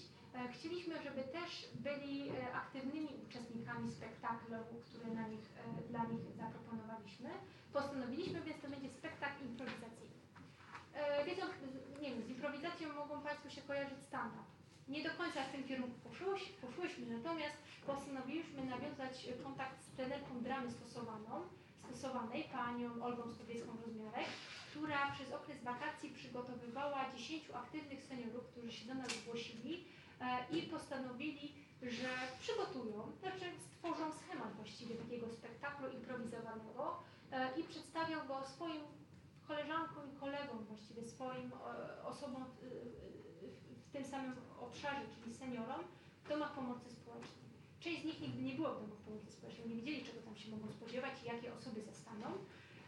Chcieliśmy, 0.53 1.03
żeby 1.03 1.23
też 1.25 1.69
byli 1.75 2.31
aktywnymi 2.55 3.09
uczestnikami 3.27 3.93
spektaklu, 3.93 4.57
który 4.85 5.11
nich, 5.29 5.41
dla 5.91 6.05
nich 6.05 6.21
zaproponowaliśmy. 6.37 7.31
Postanowiliśmy 7.73 8.41
więc, 8.43 8.63
to 8.63 8.69
będzie 8.69 8.89
spektakl 8.89 9.45
improwizacyjny. 9.45 10.08
E, 10.99 11.25
Wiedzą, 11.25 11.43
nie 12.03 12.11
wiem, 12.11 12.23
z 12.23 12.29
improwizacją 12.29 12.93
mogą 12.93 13.21
Państwu 13.21 13.51
się 13.51 13.63
kojarzyć 13.63 14.01
stand-up. 14.03 14.45
Nie 14.89 15.03
do 15.03 15.11
końca 15.11 15.45
w 15.45 15.53
tym 15.53 15.65
kierunku 15.65 15.99
poszłyś, 16.09 16.43
poszłyśmy, 16.49 17.07
natomiast 17.17 17.57
postanowiliśmy 17.87 18.65
nawiązać 18.65 19.29
kontakt 19.43 19.83
z 19.83 19.91
trenerką 19.91 20.41
dramy 20.41 20.71
stosowaną, 20.71 21.35
stosowanej, 21.85 22.45
panią 22.45 23.03
Olgą 23.03 23.23
Stowiecką-Rozmiarek, 23.23 24.29
która 24.71 25.13
przez 25.13 25.33
okres 25.33 25.65
wakacji 25.65 26.11
przygotowywała 26.11 27.11
10 27.17 27.45
aktywnych 27.55 28.03
seniorów, 28.03 28.47
którzy 28.47 28.73
się 28.73 28.87
do 28.87 28.95
nas 28.95 29.13
zgłosili 29.13 29.85
e, 30.21 30.57
i 30.57 30.63
postanowili, 30.63 31.55
że 31.83 32.09
przygotują, 32.41 33.13
znaczy 33.21 33.47
stworzą 33.61 34.13
schemat 34.13 34.53
właściwie 34.57 34.95
takiego 34.95 35.27
spektaklu 35.31 35.89
improwizowanego 35.89 37.03
e, 37.33 37.61
i 37.61 37.65
przedstawią 37.65 38.27
go 38.27 38.47
swoim 38.47 38.83
koleżankom 39.49 40.05
i 40.13 40.17
kolegom, 40.17 40.65
właściwie 40.65 41.05
swoim 41.05 41.53
osobom 42.05 42.45
w, 42.45 42.61
w, 43.41 43.89
w 43.89 43.93
tym 43.93 44.05
samym 44.05 44.35
obszarze, 44.61 45.07
czyli 45.15 45.35
seniorom, 45.35 45.81
w 46.25 46.29
domach 46.29 46.55
pomocy 46.55 46.91
społecznej. 46.91 47.49
Część 47.81 48.03
z 48.03 48.05
nich 48.05 48.21
nigdy 48.21 48.43
nie 48.43 48.55
była 48.55 48.71
w 48.75 48.81
domach 48.81 48.99
pomocy 48.99 49.33
społecznej, 49.33 49.69
nie 49.69 49.75
wiedzieli, 49.75 50.05
czego 50.05 50.21
tam 50.23 50.37
się 50.37 50.51
mogą 50.51 50.73
spodziewać 50.73 51.23
i 51.23 51.27
jakie 51.27 51.55
osoby 51.55 51.83
zastaną. 51.83 52.27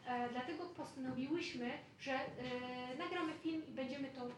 E, 0.06 0.28
dlatego 0.28 0.66
postanowiłyśmy, 0.66 1.70
że 1.98 2.12
e, 2.12 2.96
nagramy 2.98 3.32
film 3.34 3.66
i 3.66 3.72
będziemy 3.72 4.08
to 4.08 4.26
e, 4.26 4.30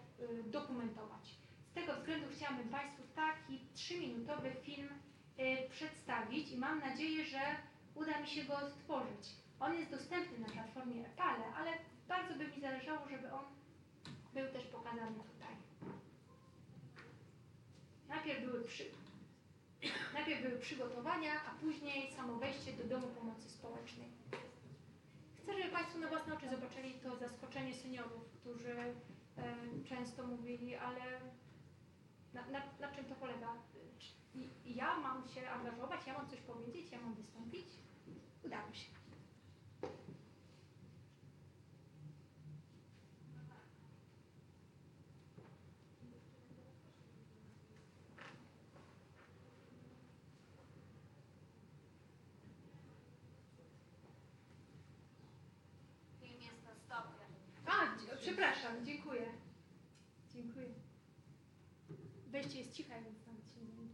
dokumentować. 0.44 1.24
Z 1.70 1.74
tego 1.74 1.94
względu 1.96 2.26
chciałabym 2.32 2.68
Państwu 2.68 3.02
taki 3.14 3.60
trzyminutowy 3.74 4.50
film 4.62 4.88
przedstawić 5.70 6.52
i 6.52 6.58
mam 6.58 6.80
nadzieję, 6.80 7.24
że 7.24 7.40
uda 7.94 8.20
mi 8.20 8.26
się 8.26 8.44
go 8.44 8.70
stworzyć. 8.70 9.36
On 9.60 9.74
jest 9.74 9.90
dostępny 9.90 10.38
na 10.38 10.48
platformie 10.48 11.06
Epale, 11.06 11.44
ale 11.56 11.70
bardzo 12.12 12.34
by 12.34 12.48
mi 12.48 12.60
zależało, 12.60 13.08
żeby 13.08 13.32
on 13.32 13.44
był 14.34 14.46
też 14.52 14.64
pokazany 14.64 15.16
tutaj. 15.32 15.54
Najpierw 18.08 18.44
były, 18.44 18.64
przy... 18.64 18.84
Najpierw 20.14 20.42
były 20.42 20.58
przygotowania, 20.58 21.32
a 21.48 21.50
później 21.60 22.12
samo 22.12 22.34
wejście 22.36 22.72
do 22.72 22.84
domu 22.84 23.06
pomocy 23.06 23.50
społecznej. 23.50 24.08
Chcę, 25.42 25.52
żeby 25.58 25.72
Państwo 25.72 25.98
na 25.98 26.08
własne 26.08 26.34
oczy 26.34 26.48
zobaczyli 26.50 26.94
to 26.94 27.16
zaskoczenie 27.16 27.74
seniorów, 27.74 28.24
którzy 28.40 28.72
e, 28.78 28.94
często 29.88 30.26
mówili, 30.26 30.74
ale 30.76 31.20
na, 32.34 32.42
na, 32.48 32.60
na 32.80 32.92
czym 32.94 33.04
to 33.04 33.14
polega? 33.14 33.52
Ja 34.64 34.98
mam 34.98 35.28
się 35.28 35.50
angażować, 35.50 36.06
ja 36.06 36.12
mam 36.18 36.28
coś 36.28 36.40
powiedzieć, 36.40 36.92
ja 36.92 37.00
mam 37.00 37.14
wystąpić? 37.14 37.66
Udało 38.44 38.72
się. 38.72 38.90
Film 56.20 56.40
jest 56.40 56.64
na 56.64 56.74
stopie. 56.74 57.24
A, 57.66 57.98
dzie- 57.98 58.16
przepraszam, 58.20 58.84
dziękuję. 58.86 59.26
Dziękuję. 60.34 60.68
Wejście 62.88 62.94
jest 62.94 63.04
ciche, 63.04 63.04
więc 63.04 63.24
tam 63.24 63.91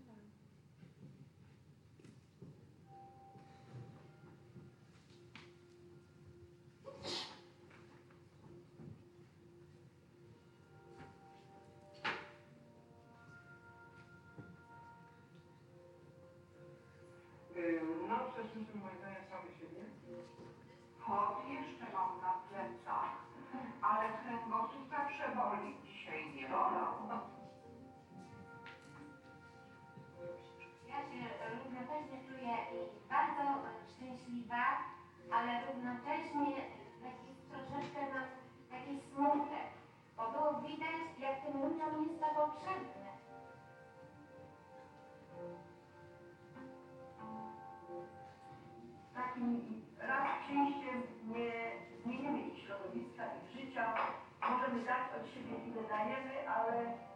ale 56.59 57.08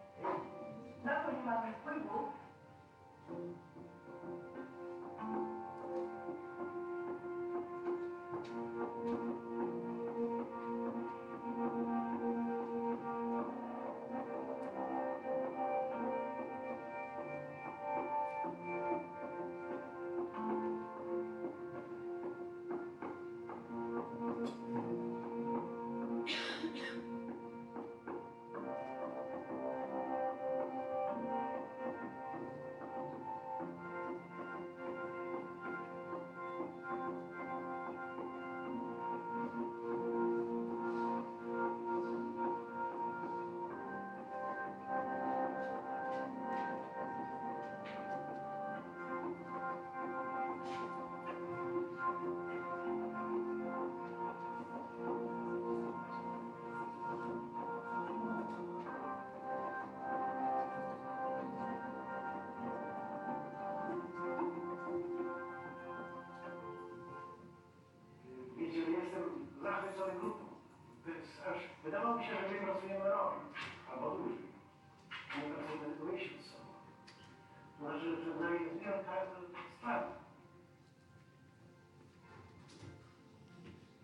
Że 78.02 78.08
jest 78.08 78.78
wiele 78.80 79.04
charakter 79.04 79.42
sprawy. 79.78 80.12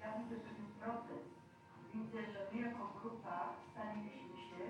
Ja 0.01 0.07
widzę 0.18 0.36
pewien 0.36 0.70
proces. 0.80 1.24
Widzę, 1.94 2.32
że 2.32 2.40
my 2.53 2.61
jako 2.61 2.84
grupa 3.03 3.53
staliśmy 3.72 4.36
się 4.49 4.62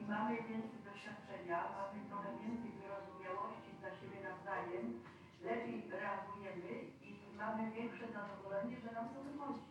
i 0.00 0.02
mamy 0.08 0.36
więcej 0.36 0.80
doświadczenia, 0.88 1.58
mamy 1.78 1.98
trochę 2.08 2.28
więcej 2.42 2.70
wyrozumiałości 2.80 3.70
dla 3.80 3.90
siebie 3.98 4.18
nawzajem, 4.28 5.00
lepiej 5.42 5.90
reagujemy 5.90 6.72
i 7.08 7.36
mamy 7.38 7.70
większe 7.70 8.06
zadowolenie, 8.12 8.76
że 8.80 8.92
nam 8.92 9.08
to 9.08 9.22
wychodzi. 9.22 9.67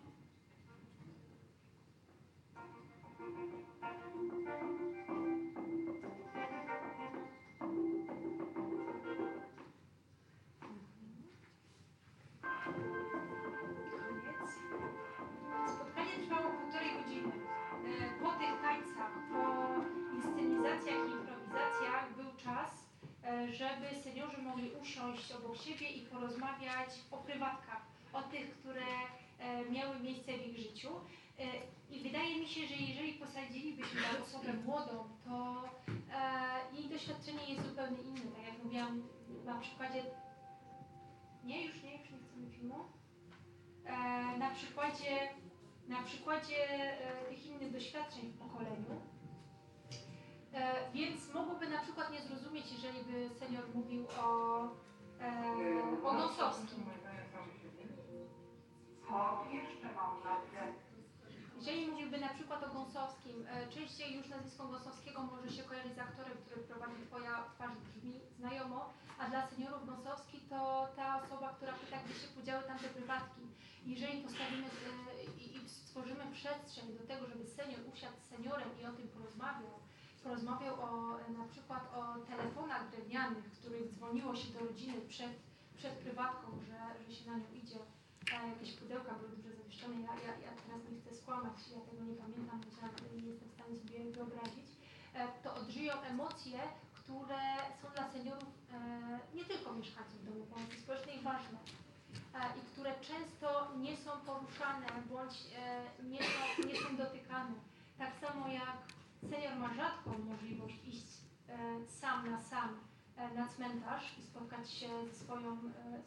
Czas, 22.48 22.72
e, 23.24 23.54
żeby 23.54 23.96
seniorzy 24.04 24.38
mogli 24.38 24.72
usiąść 24.82 25.32
obok 25.32 25.58
siebie 25.58 25.90
i 25.90 26.02
porozmawiać 26.02 26.90
o 27.12 27.18
prywatkach, 27.18 27.82
o 28.14 28.22
tych, 28.22 28.58
które 28.60 28.86
e, 29.40 29.66
miały 29.72 30.00
miejsce 30.00 30.32
w 30.38 30.48
ich 30.48 30.58
życiu. 30.58 30.90
E, 31.40 31.44
I 31.90 32.04
wydaje 32.04 32.36
mi 32.40 32.48
się, 32.48 32.68
że 32.68 32.76
jeżeli 32.76 33.14
posadzilibyśmy 33.14 34.02
na 34.02 34.24
osobę 34.24 34.54
młodą, 34.54 35.10
to 35.26 35.64
jej 36.74 36.90
doświadczenie 36.90 37.54
jest 37.54 37.70
zupełnie 37.70 38.02
inne. 38.02 38.32
Tak 38.36 38.46
jak 38.46 38.64
mówiłam 38.64 39.04
na 39.46 39.60
przykładzie. 39.60 40.04
Nie, 41.44 41.66
już 41.66 41.84
nie, 41.84 41.92
już 41.98 42.12
nie 42.12 42.18
chcemy 42.18 42.50
filmu 42.52 42.86
na 44.40 44.50
przykładzie, 44.50 45.30
na 45.88 46.04
przykładzie 46.04 46.56
tych 47.30 47.46
innych 47.46 47.72
doświadczeń 47.72 48.32
w 48.32 48.38
pokoleniu. 48.38 49.02
E, 50.54 50.92
więc 50.94 51.34
mogłoby 51.34 51.70
na 51.70 51.82
przykład 51.82 52.12
nie 52.12 52.22
zrozumieć, 52.22 52.72
jeżeli 52.72 53.00
by 53.04 53.36
senior 53.36 53.64
mówił 53.76 54.08
o, 54.22 54.64
e, 55.22 55.30
o 56.04 56.14
No, 56.14 56.30
siebie. 56.30 57.88
Co 59.08 59.46
jeszcze 59.54 59.88
mam 59.96 60.24
na? 60.24 60.38
Jeżeli 61.58 61.88
mówiłby 61.88 62.18
na 62.18 62.30
przykład 62.30 62.64
o 62.64 62.74
Gąsowskim, 62.74 63.48
e, 63.48 63.68
częściej 63.70 64.16
już 64.18 64.28
nazwisko 64.30 64.68
Gąsowskiego 64.68 65.24
może 65.24 65.50
się 65.52 65.64
kojarzyć 65.64 65.96
z 65.96 66.00
aktorem, 66.00 66.38
który 66.46 66.62
prowadzi 66.62 67.06
Twoja 67.08 67.44
twarz 67.56 67.76
brzmi 67.78 68.22
znajomo, 68.40 68.94
a 69.20 69.30
dla 69.30 69.48
seniorów 69.48 69.86
Gąsowski 69.86 70.40
to 70.50 70.88
ta 70.96 71.22
osoba, 71.24 71.54
która 71.54 71.74
pyta, 71.74 71.98
gdzie 72.06 72.14
się 72.14 72.28
podziały 72.28 72.64
tamte 72.64 72.88
prywatki. 72.90 73.42
Jeżeli 73.86 74.22
postawimy 74.24 74.68
i 75.38 75.70
stworzymy 75.70 76.24
przestrzeń 76.34 76.98
do 76.98 77.08
tego, 77.08 77.28
żeby 77.28 77.46
senior 77.46 77.80
usiadł 77.94 78.18
z 78.18 78.30
seniorem 78.30 78.70
i 78.82 78.86
o 78.86 78.92
tym 78.92 79.08
porozmawiał, 79.08 79.80
porozmawiał 80.28 80.76
o, 80.82 80.90
na 81.40 81.46
przykład 81.52 81.84
o 81.96 82.02
telefonach 82.32 82.90
drewnianych, 82.92 83.46
w 83.46 83.60
których 83.60 83.94
dzwoniło 83.94 84.36
się 84.36 84.48
do 84.54 84.60
rodziny 84.60 85.02
przed, 85.02 85.34
przed 85.78 85.94
prywatką, 85.94 86.48
że, 86.68 86.80
że 87.04 87.16
się 87.16 87.32
na 87.32 87.38
nią 87.38 87.50
idzie, 87.54 87.80
e, 88.34 88.50
jakieś 88.50 88.72
pudełka 88.80 89.14
były 89.14 89.30
dobrze 89.30 89.52
zawieszone. 89.56 90.02
Ja, 90.02 90.14
ja, 90.28 90.34
ja 90.46 90.52
teraz 90.64 90.82
nie 90.92 91.02
chcę 91.02 91.16
skłamać, 91.16 91.58
ja 91.76 91.82
tego 91.82 92.04
nie 92.04 92.16
pamiętam, 92.16 92.60
nie 93.16 93.28
jestem 93.30 93.50
w 93.50 93.54
stanie 93.54 93.76
sobie 93.76 94.12
wyobrazić. 94.12 94.70
E, 95.14 95.28
to 95.44 95.56
odżyją 95.56 95.94
emocje, 96.02 96.60
które 96.94 97.42
są 97.82 97.88
dla 97.96 98.12
seniorów 98.12 98.50
e, 98.74 99.20
nie 99.34 99.46
tylko 99.46 99.74
mieszkańców 99.74 100.26
domu 100.26 100.46
pomocy 100.46 100.80
społecznej 100.80 101.20
ważne 101.20 101.60
e, 102.34 102.60
i 102.60 102.62
które 102.72 102.92
często 103.02 103.48
nie 103.78 103.98
są 103.98 104.12
poruszane 104.12 104.88
bądź 105.10 105.38
nie, 106.04 106.20
są, 106.24 106.68
nie 106.68 106.76
są 106.82 106.98
dotykane. 106.98 107.54
Tak 107.98 108.12
samo 108.22 108.48
jak 108.48 108.97
senior 109.22 109.56
ma 109.60 109.74
rzadką 109.74 110.18
możliwość 110.18 110.80
iść 110.88 111.08
e, 111.50 111.58
sam 111.88 112.32
na 112.32 112.42
sam 112.42 112.80
e, 113.18 113.34
na 113.34 113.48
cmentarz 113.48 114.18
i 114.20 114.24
spotkać 114.24 114.72
się 114.72 114.88
ze, 115.08 115.14
swoją, 115.14 115.52
e, 115.52 116.02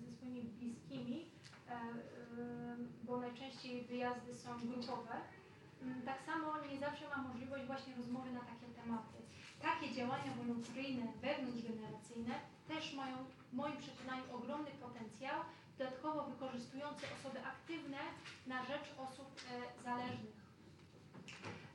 ze 0.00 0.12
swoimi 0.16 0.42
bliskimi, 0.42 1.32
bo 3.02 3.20
najczęściej 3.20 3.84
wyjazdy 3.84 4.34
są 4.34 4.58
grupowe. 4.58 5.14
Mm, 5.82 6.02
Tak 6.02 6.22
samo 6.22 6.52
nie 6.72 6.78
zawsze 6.78 7.08
ma 7.08 7.22
możliwość 7.22 7.64
właśnie 7.66 7.96
rozmowy 7.96 8.32
na 8.32 8.40
takie 8.40 8.66
tematy. 8.82 9.18
Takie 9.62 9.94
działania 9.94 10.34
wolontaryjne, 10.38 11.12
wewnątrzgeneracyjne 11.20 12.34
też 12.68 12.94
mają 12.94 13.16
w 13.50 13.52
moim 13.52 13.76
przekonaniu 13.76 14.24
ogromny 14.36 14.70
potencjał, 14.70 15.40
dodatkowo 15.78 16.24
wykorzystujące 16.24 17.06
osoby 17.20 17.38
aktywne 17.46 17.98
na 18.46 18.64
rzecz 18.64 18.94
osób 18.98 19.40
zależnych. 19.84 20.41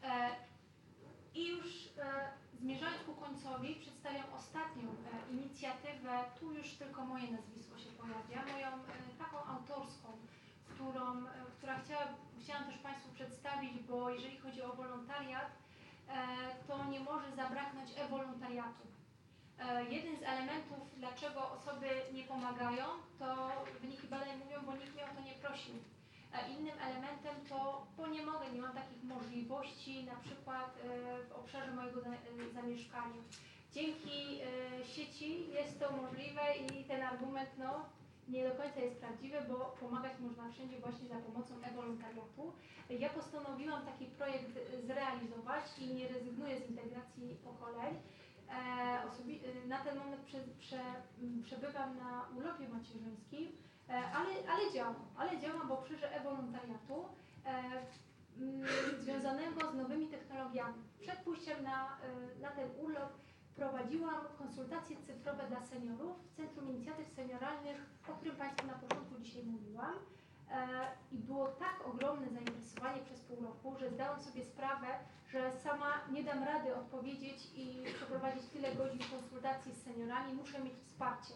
E, 0.08 0.30
I 1.34 1.48
już 1.48 1.68
e, 1.98 2.32
zmierzając 2.54 3.04
ku 3.04 3.14
końcowi, 3.14 3.76
przedstawiam 3.76 4.34
ostatnią 4.34 4.90
e, 4.90 5.34
inicjatywę, 5.34 6.24
tu 6.40 6.54
już 6.54 6.74
tylko 6.74 7.06
moje 7.06 7.32
nazwisko 7.32 7.80
się 7.80 7.90
pojawia, 7.92 8.54
moją 8.54 8.68
taką 9.20 9.38
autorską, 9.46 10.08
którą, 10.70 11.26
która 11.58 11.80
chciała, 11.80 12.06
chciałam 12.44 12.66
też 12.66 12.78
Państwu 12.78 13.12
przedstawić, 13.14 13.80
bo 13.80 14.10
jeżeli 14.10 14.38
chodzi 14.38 14.62
o 14.62 14.76
wolontariat, 14.76 15.52
to 16.68 16.86
nie 16.86 17.00
może 17.00 17.32
zabraknąć 17.36 17.92
e-wolontariatu. 17.98 18.88
Jeden 19.90 20.18
z 20.18 20.24
elementów, 20.24 20.80
dlaczego 20.98 21.52
osoby 21.52 21.88
nie 22.14 22.24
pomagają, 22.24 22.86
to 23.20 23.52
wyniki 23.82 24.08
badań 24.08 24.38
mówią, 24.38 24.62
bo 24.66 24.76
nikt 24.76 24.94
mnie 24.94 25.06
o 25.06 25.16
to 25.16 25.22
nie 25.22 25.34
prosił. 25.34 25.74
A 26.34 26.48
innym 26.48 26.78
elementem 26.80 27.36
to, 27.50 27.88
bo 27.98 28.08
nie 28.08 28.26
mogę, 28.26 28.52
nie 28.54 28.62
mam 28.62 28.74
takich 28.74 29.04
możliwości, 29.04 30.04
na 30.04 30.16
przykład 30.16 30.78
e, 30.78 31.24
w 31.30 31.32
obszarze 31.32 31.72
mojego 31.72 32.02
e, 32.02 32.54
zamieszkania. 32.54 33.22
Dzięki 33.74 34.40
e, 34.42 34.86
sieci 34.86 35.50
jest 35.50 35.80
to 35.80 35.92
możliwe 35.92 36.42
i 36.58 36.84
ten 36.84 37.02
argument 37.02 37.50
no, 37.58 37.86
nie 38.28 38.50
do 38.50 38.56
końca 38.56 38.80
jest 38.80 39.00
prawdziwy, 39.00 39.38
bo 39.50 39.56
pomagać 39.80 40.14
można 40.20 40.52
wszędzie 40.52 40.80
właśnie 40.80 41.08
za 41.08 41.16
pomocą 41.16 41.54
e-wolontariatu. 41.64 42.54
Ja 42.90 43.10
postanowiłam 43.10 43.86
taki 43.86 44.06
projekt 44.06 44.60
zrealizować 44.86 45.64
i 45.80 45.94
nie 45.94 46.08
rezygnuję 46.08 46.60
z 46.60 46.70
integracji 46.70 47.38
pokoleń. 47.44 47.96
Na 49.68 49.80
ten 49.80 49.98
moment 49.98 50.22
przebywam 51.44 51.98
na 51.98 52.26
urlopie 52.38 52.70
macierzyńskim, 52.70 53.48
ale, 53.90 54.52
ale 54.52 54.72
działam, 54.74 54.96
ale 55.18 55.40
działam 55.40 55.68
w 55.68 55.72
obszarze 55.72 56.16
e-wolontariatu 56.16 57.06
e, 57.46 57.50
m, 58.38 58.64
związanego 59.04 59.72
z 59.72 59.76
nowymi 59.76 60.08
technologiami. 60.08 60.84
Przed 61.00 61.20
pójściem 61.20 61.64
na, 61.64 61.98
e, 61.98 62.40
na 62.42 62.52
ten 62.52 62.70
urlop 62.78 63.14
prowadziłam 63.56 64.22
konsultacje 64.38 64.98
cyfrowe 64.98 65.48
dla 65.48 65.62
seniorów 65.62 66.18
w 66.24 66.36
Centrum 66.36 66.70
Inicjatyw 66.70 67.08
Senioralnych, 67.10 67.78
o 68.10 68.14
którym 68.14 68.36
Państwu 68.36 68.68
na 68.68 68.74
początku 68.74 69.20
dzisiaj 69.20 69.44
mówiłam. 69.44 69.96
E, 70.52 70.68
I 71.12 71.18
było 71.18 71.48
tak 71.48 71.88
ogromne 71.88 72.30
zainteresowanie 72.30 73.02
przez 73.02 73.22
pół 73.22 73.42
roku, 73.42 73.76
że 73.80 73.90
zdałam 73.90 74.20
sobie 74.20 74.46
sprawę, 74.46 74.88
że 75.28 75.52
sama 75.52 75.94
nie 76.12 76.24
dam 76.24 76.44
rady 76.44 76.76
odpowiedzieć 76.76 77.38
i 77.56 77.84
przeprowadzić 77.96 78.46
tyle 78.46 78.76
godzin 78.76 79.00
konsultacji 79.12 79.74
z 79.74 79.84
seniorami, 79.84 80.34
muszę 80.34 80.60
mieć 80.60 80.74
wsparcie. 80.74 81.34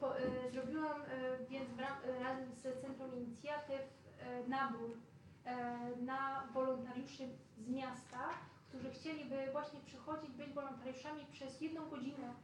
Po, 0.00 0.18
e, 0.18 0.50
zrobiłam 0.50 1.02
e, 1.02 1.06
więc 1.50 1.68
e, 1.78 2.22
razem 2.22 2.54
z 2.54 2.80
Centrum 2.80 3.14
Inicjatyw 3.14 3.98
nabór 4.48 4.96
na 6.00 6.46
wolontariuszy 6.54 7.28
z 7.58 7.68
miasta, 7.68 8.28
którzy 8.68 8.90
chcieliby 8.90 9.36
właśnie 9.52 9.80
przychodzić, 9.80 10.30
być 10.30 10.52
wolontariuszami 10.52 11.26
przez 11.32 11.60
jedną 11.60 11.88
godzinę 11.88 12.34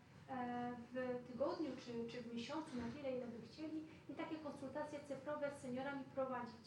w 0.93 1.27
tygodniu 1.27 1.71
czy, 1.85 2.13
czy 2.13 2.23
w 2.23 2.35
miesiącu, 2.35 2.77
na 2.77 2.93
tyle, 2.97 3.17
ile 3.17 3.27
by 3.27 3.47
chcieli 3.49 3.85
i 4.09 4.15
takie 4.15 4.37
konsultacje 4.37 5.01
cyfrowe 5.01 5.51
z 5.51 5.63
seniorami 5.63 6.05
prowadzić. 6.05 6.67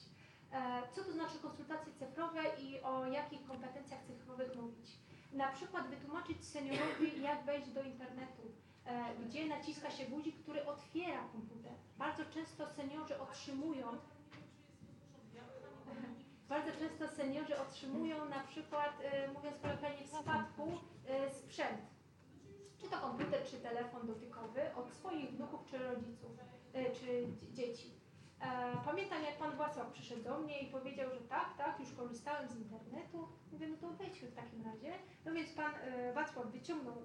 E, 0.51 0.81
Co 0.95 1.03
to 1.03 1.11
znaczy 1.11 1.39
konsultacje 1.41 1.93
cyfrowe 1.93 2.41
i 2.59 2.81
o 2.81 3.05
jakich 3.05 3.47
kompetencjach 3.47 4.03
cyfrowych 4.03 4.55
mówić? 4.55 4.99
Na 5.33 5.51
przykład 5.51 5.87
wytłumaczyć 5.87 6.45
seniorowi, 6.45 7.21
jak 7.21 7.45
wejść 7.45 7.69
do 7.69 7.83
internetu, 7.83 8.41
gdzie 9.25 9.47
naciska 9.47 9.91
się 9.91 10.05
guzik, 10.05 10.43
który 10.43 10.65
otwiera 10.65 11.23
komputer. 11.31 11.71
Bardzo 11.97 12.25
często 12.25 12.67
seniorzy 12.67 13.19
otrzymują 13.19 13.87
bardzo 16.49 16.71
często 16.79 17.07
seniorzy 17.07 17.59
otrzymują 17.59 18.29
na 18.29 18.39
przykład, 18.39 19.01
e, 19.03 19.27
mówiąc 19.31 19.57
kolokwialnie, 19.61 20.03
w 20.03 20.07
spadku 20.07 20.71
e, 21.07 21.29
sprzęt. 21.29 21.81
Czy 22.77 22.89
to 22.89 22.97
komputer, 22.97 23.43
czy 23.45 23.57
telefon 23.59 24.07
dotykowy 24.07 24.75
od 24.75 24.91
swoich 24.91 25.29
wnuków, 25.29 25.65
czy 25.65 25.77
rodziców, 25.77 26.31
e, 26.73 26.91
czy 26.91 27.27
dzie- 27.27 27.53
dzieci. 27.53 27.91
E, 28.41 28.77
Pamiętam, 28.85 29.23
jak 29.23 29.37
pan 29.37 29.57
Wacław 29.57 29.91
przyszedł 29.91 30.23
do 30.23 30.37
mnie 30.39 30.59
i 30.59 30.71
powiedział, 30.71 31.09
że 31.11 31.19
tak, 31.19 31.57
tak, 31.57 31.79
już 31.79 31.93
korzysta 31.93 32.01
korzystałem 32.31 32.49
z 32.49 32.55
internetu. 32.55 33.27
Mówię, 33.51 33.67
no 33.67 33.77
to 33.77 33.89
wejdźmy 33.89 34.27
w 34.27 34.35
takim 34.35 34.65
razie. 34.65 34.93
No 35.25 35.33
więc 35.33 35.51
pan 35.51 35.71
e, 35.75 36.13
Wacław 36.13 36.47
wyciągnął 36.47 36.95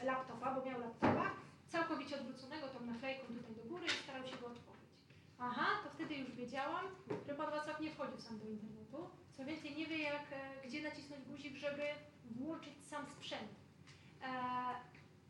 e, 0.00 0.04
laptopa, 0.04 0.54
bo 0.54 0.64
miał 0.64 0.80
laptopa, 0.80 1.30
całkowicie 1.68 2.16
odwróconego 2.20 2.68
tą 2.68 2.80
naklejką 2.80 3.26
tutaj 3.26 3.54
do 3.54 3.62
góry 3.62 3.86
i 3.86 3.90
starał 3.90 4.26
się 4.26 4.36
go 4.36 4.46
otworzyć. 4.46 4.84
Aha, 5.38 5.66
to 5.84 5.90
wtedy 5.90 6.14
już 6.14 6.32
wiedziałam, 6.32 6.84
że 7.26 7.34
pan 7.34 7.50
Wacław 7.50 7.80
nie 7.80 7.90
wchodził 7.90 8.18
sam 8.20 8.38
do 8.38 8.44
internetu. 8.44 9.10
Co 9.32 9.44
więcej, 9.44 9.76
nie 9.76 9.86
wie 9.86 9.98
jak, 9.98 10.22
gdzie 10.64 10.82
nacisnąć 10.82 11.24
guzik, 11.24 11.56
żeby 11.56 11.82
włączyć 12.24 12.84
sam 12.84 13.06
sprzęt. 13.06 13.50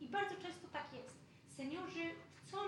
I 0.00 0.08
bardzo 0.08 0.34
często 0.34 0.68
tak 0.68 0.92
jest. 0.92 1.18
Seniorzy 1.48 2.10
chcą 2.34 2.58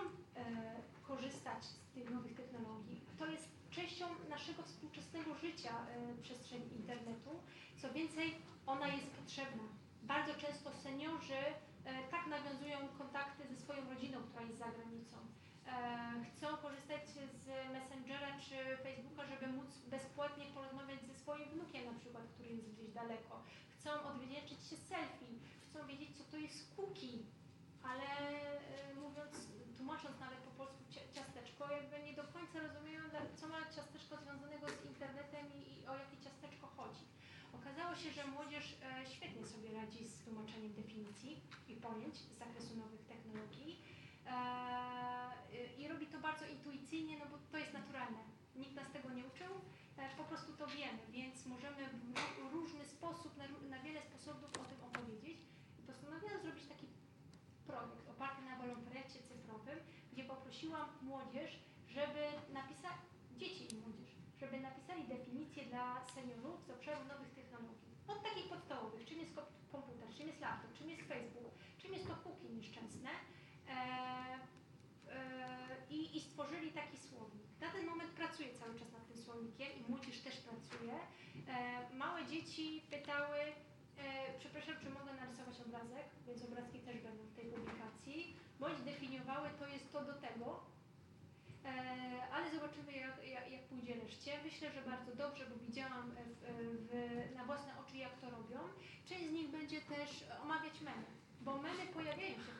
korzystać 1.08 1.64
z 1.64 1.92
tych 1.94 2.10
nowych 2.10 2.34
technologii. 2.34 3.00
To 3.18 3.26
jest 3.26 3.48
częścią 3.70 4.06
naszego 4.28 4.62
współczesnego 4.62 5.34
życia 5.34 5.74
e, 5.86 6.22
przestrzeń 6.22 6.62
internetu. 6.78 7.30
Co 7.82 7.92
więcej, 7.92 8.34
ona 8.66 8.88
jest 8.88 9.06
potrzebna. 9.06 9.62
Bardzo 10.02 10.34
często 10.34 10.72
seniorzy 10.72 11.42
e, 11.44 12.08
tak 12.10 12.26
nawiązują 12.26 12.78
kontakty 12.98 13.42
ze 13.48 13.56
swoją 13.56 13.90
rodziną, 13.94 14.18
która 14.22 14.42
jest 14.42 14.58
za 14.58 14.70
granicą. 14.76 15.16
E, 15.66 16.24
chcą 16.30 16.56
korzystać 16.56 17.08
z 17.08 17.72
Messengera 17.72 18.40
czy 18.40 18.56
Facebooka, 18.82 19.26
żeby 19.26 19.46
móc 19.52 19.70
bezpłatnie 19.90 20.44
porozmawiać 20.54 21.00
ze 21.06 21.14
swoim 21.14 21.48
wnukiem 21.48 21.84
na 21.84 21.98
przykład, 22.00 22.24
który 22.34 22.48
jest 22.48 22.72
gdzieś 22.72 22.90
daleko. 22.90 23.42
Chcą 23.74 23.90
odwdzięczyć 24.02 24.60
się 24.68 24.76
selfie, 24.76 25.32
chcą 25.64 25.86
wiedzieć 25.86 26.16
co 26.18 26.24
to 26.24 26.36
jest 26.36 26.76
cookie, 26.76 27.18
ale 27.82 28.06
mówiąc, 29.02 29.32
tłumacząc 29.76 30.20
nawet 30.20 30.38
po 30.38 30.50
polsku 30.50 30.84
ciasteczko, 31.56 31.72
jakby 31.74 32.02
nie 32.06 32.12
do 32.12 32.24
końca 32.24 32.60
rozumieją, 32.60 33.00
co 33.36 33.48
ma 33.48 33.60
ciasteczko 33.76 34.16
związanego 34.16 34.66
z 34.68 34.84
internetem 34.86 35.46
i, 35.54 35.80
i 35.80 35.86
o 35.86 35.94
jakie 35.96 36.16
ciasteczko 36.24 36.66
chodzi. 36.66 37.04
Okazało 37.52 37.94
się, 37.96 38.10
że 38.12 38.26
młodzież 38.26 38.76
e, 38.82 39.06
świetnie 39.06 39.46
sobie 39.46 39.72
radzi 39.72 40.08
z 40.08 40.18
tłumaczeniem 40.24 40.72
definicji 40.74 41.40
i 41.68 41.74
pojęć 41.76 42.14
z 42.16 42.38
zakresu 42.38 42.76
nowych 42.76 43.04
technologii. 43.06 43.80
E, 44.26 45.74
I 45.78 45.88
robi 45.88 46.06
to 46.06 46.18
bardzo 46.18 46.44
intuicyjnie, 46.46 47.18
no 47.18 47.26
bo 47.26 47.38
to 47.52 47.58
jest 47.58 47.72
naturalne. 47.72 48.18
Nikt 48.56 48.74
nas 48.74 48.90
tego 48.92 49.08
nie 49.10 49.24
uczył, 49.26 49.52
e, 49.96 50.16
po 50.16 50.24
prostu 50.24 50.52
to 50.52 50.66
wiemy, 50.66 50.98
więc 51.10 51.46
możemy 51.46 51.88
w 51.88 52.14
ró- 52.14 52.50
różny 52.52 52.84
sposób, 52.84 53.32
na, 53.70 53.78
wiele 53.82 54.02
sposobów 54.02 54.50
o 54.60 54.64
tym 54.64 54.80
opowiedzieć. 54.88 55.38
Postanowiłam 55.86 56.42
zrobić 56.42 56.66
taki 56.66 56.86
projekt 57.66 58.08
oparty 58.10 58.42
na 58.42 58.56
wolontariacie 58.56 58.95
poprosiłam 60.28 60.88
młodzież, 61.02 61.50
żeby 61.88 62.22
napisać, 62.52 62.96
dzieci 63.36 63.64
i 63.74 63.76
młodzież, 63.80 64.10
żeby 64.40 64.60
napisali 64.60 65.04
definicję 65.04 65.64
dla 65.64 66.04
seniorów 66.14 66.64
z 66.66 66.70
obszaru 66.70 67.04
nowych 67.04 67.30
technologii. 67.34 67.86
Od 68.08 68.22
takich 68.22 68.48
podstawowych, 68.48 69.04
czym 69.04 69.18
jest 69.18 69.34
ko- 69.34 69.46
komputer, 69.72 70.08
czym 70.16 70.26
jest 70.28 70.40
laptop, 70.40 70.72
czym 70.78 70.90
jest 70.90 71.02
Facebook, 71.02 71.54
czym 71.78 71.92
jest 71.94 72.06
to 72.08 72.14
cookie 72.24 72.48
nieszczęsne. 72.48 73.10
E, 73.68 73.72
e, 75.12 75.76
i, 75.90 76.16
I 76.16 76.20
stworzyli 76.20 76.72
taki 76.72 76.96
słownik. 76.98 77.46
Na 77.60 77.70
ten 77.70 77.86
moment 77.86 78.10
pracuję 78.10 78.48
cały 78.54 78.78
czas 78.78 78.92
nad 78.92 79.06
tym 79.08 79.18
słownikiem 79.18 79.68
i 79.78 79.90
młodzież 79.90 80.20
też 80.20 80.36
pracuje. 80.36 80.94
E, 81.48 81.94
małe 81.94 82.26
dzieci 82.26 82.82
pytały, 82.90 83.38
e, 83.38 84.38
przepraszam, 84.38 84.74
czy 84.82 84.90
mogę 84.90 85.12
narysować 85.14 85.60
obrazek, 85.60 86.06
więc 86.26 86.44
obrazki 86.44 86.78
też 86.80 86.96
będą 86.98 87.22
w 87.24 87.34
tej 87.36 87.46
publikacji, 87.46 87.95
bądź 88.60 88.80
definiowały 88.82 89.48
to 89.58 89.66
jest 89.66 89.92
to 89.92 90.04
do 90.04 90.14
tego, 90.14 90.60
e, 91.64 91.68
ale 92.32 92.50
zobaczymy 92.50 92.92
jak, 92.92 93.26
jak, 93.28 93.52
jak 93.52 93.62
pójdzie 93.62 93.94
reszcie. 93.94 94.32
Myślę, 94.44 94.72
że 94.72 94.82
bardzo 94.82 95.14
dobrze, 95.16 95.46
bo 95.46 95.56
widziałam 95.56 96.10
w, 96.10 96.16
w, 96.88 96.90
na 97.36 97.44
własne 97.44 97.72
oczy 97.80 97.96
jak 97.96 98.20
to 98.20 98.30
robią. 98.30 98.58
Część 99.08 99.26
z 99.28 99.32
nich 99.32 99.48
będzie 99.48 99.80
też 99.80 100.24
omawiać 100.42 100.80
memy, 100.80 101.06
bo 101.40 101.62
memy 101.62 101.86
pojawiają 101.86 102.34
się 102.34 102.52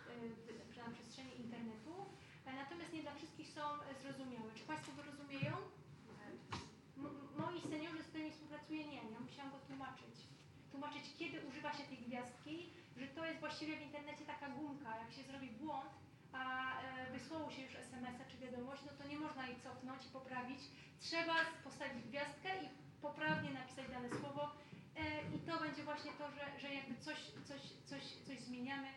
w, 0.72 0.76
na 0.76 0.90
przestrzeni 0.94 1.40
internetu, 1.40 1.94
e, 2.46 2.52
natomiast 2.52 2.92
nie 2.92 3.02
dla 3.02 3.14
wszystkich 3.14 3.48
są 3.48 3.60
zrozumiałe. 4.02 4.50
Czy 4.54 4.64
Państwo 4.64 4.92
wyrozumieją? 4.92 5.56
M- 6.98 7.28
moi 7.38 7.60
seniorzy, 7.60 8.02
z 8.02 8.06
którymi 8.06 8.30
współpracuję, 8.30 8.84
nie. 8.84 8.96
Ja 8.96 9.20
musiałam 9.20 9.52
go 9.52 9.58
tłumaczyć. 9.58 10.16
Tłumaczyć, 10.70 11.04
kiedy 11.18 11.46
używa 11.48 11.72
się 11.72 11.84
tej 11.84 11.98
gwiazdki, 11.98 12.70
to 13.16 13.26
jest 13.26 13.40
właściwie 13.40 13.76
w 13.76 13.82
internecie 13.82 14.24
taka 14.24 14.48
gumka. 14.48 14.90
Jak 15.02 15.12
się 15.12 15.22
zrobi 15.22 15.48
błąd, 15.50 15.90
a 16.32 16.42
e, 16.82 17.10
wysłało 17.12 17.50
się 17.50 17.62
już 17.62 17.74
SMS-a 17.74 18.24
czy 18.30 18.36
wiadomość, 18.38 18.82
no 18.86 18.92
to 18.98 19.08
nie 19.08 19.18
można 19.18 19.46
jej 19.46 19.56
cofnąć 19.60 20.06
i 20.06 20.08
poprawić. 20.08 20.60
Trzeba 21.00 21.34
postawić 21.64 22.04
gwiazdkę 22.04 22.48
i 22.64 22.68
poprawnie 23.02 23.50
napisać 23.50 23.88
dane 23.88 24.08
słowo. 24.20 24.44
E, 24.96 25.02
I 25.36 25.38
to 25.38 25.60
będzie 25.60 25.82
właśnie 25.82 26.12
to, 26.12 26.30
że, 26.30 26.60
że 26.60 26.74
jakby 26.74 26.94
coś, 26.96 27.18
coś, 27.48 27.62
coś, 27.84 28.02
coś 28.26 28.38
zmieniamy 28.40 28.88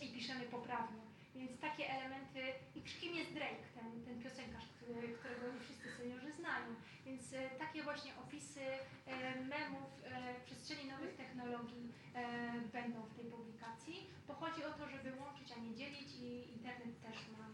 i 0.00 0.12
piszemy 0.12 0.44
poprawnie. 0.44 1.02
Więc 1.34 1.60
takie 1.60 1.90
elementy, 1.90 2.40
i 2.74 2.82
kim 2.82 3.14
jest 3.14 3.32
Drake, 3.32 3.64
ten, 3.74 4.04
ten 4.04 4.22
piosenkarz, 4.22 4.66
który, 4.76 5.08
którego 5.08 5.52
nie 5.52 5.60
wszyscy 5.60 5.88
seniorzy 5.98 6.32
znają. 6.32 6.66
Więc 7.06 7.32
e, 7.32 7.50
takie 7.50 7.82
właśnie 7.82 8.12
opisy 8.26 8.60
e, 9.06 9.40
memów 9.40 9.90
e, 10.04 10.34
w 10.34 10.44
przestrzeni 10.44 10.90
nowych 10.90 11.16
technologii 11.16 11.92
e, 12.14 12.52
będą 12.84 13.00
w 13.02 13.14
tej 13.16 13.24
publikacji, 13.24 13.96
bo 14.28 14.32
chodzi 14.34 14.64
o 14.64 14.72
to, 14.78 14.88
żeby 14.94 15.08
łączyć, 15.20 15.48
a 15.52 15.58
nie 15.64 15.74
dzielić 15.74 16.10
i 16.26 16.52
internet 16.56 16.94
też 17.06 17.18
ma, 17.34 17.44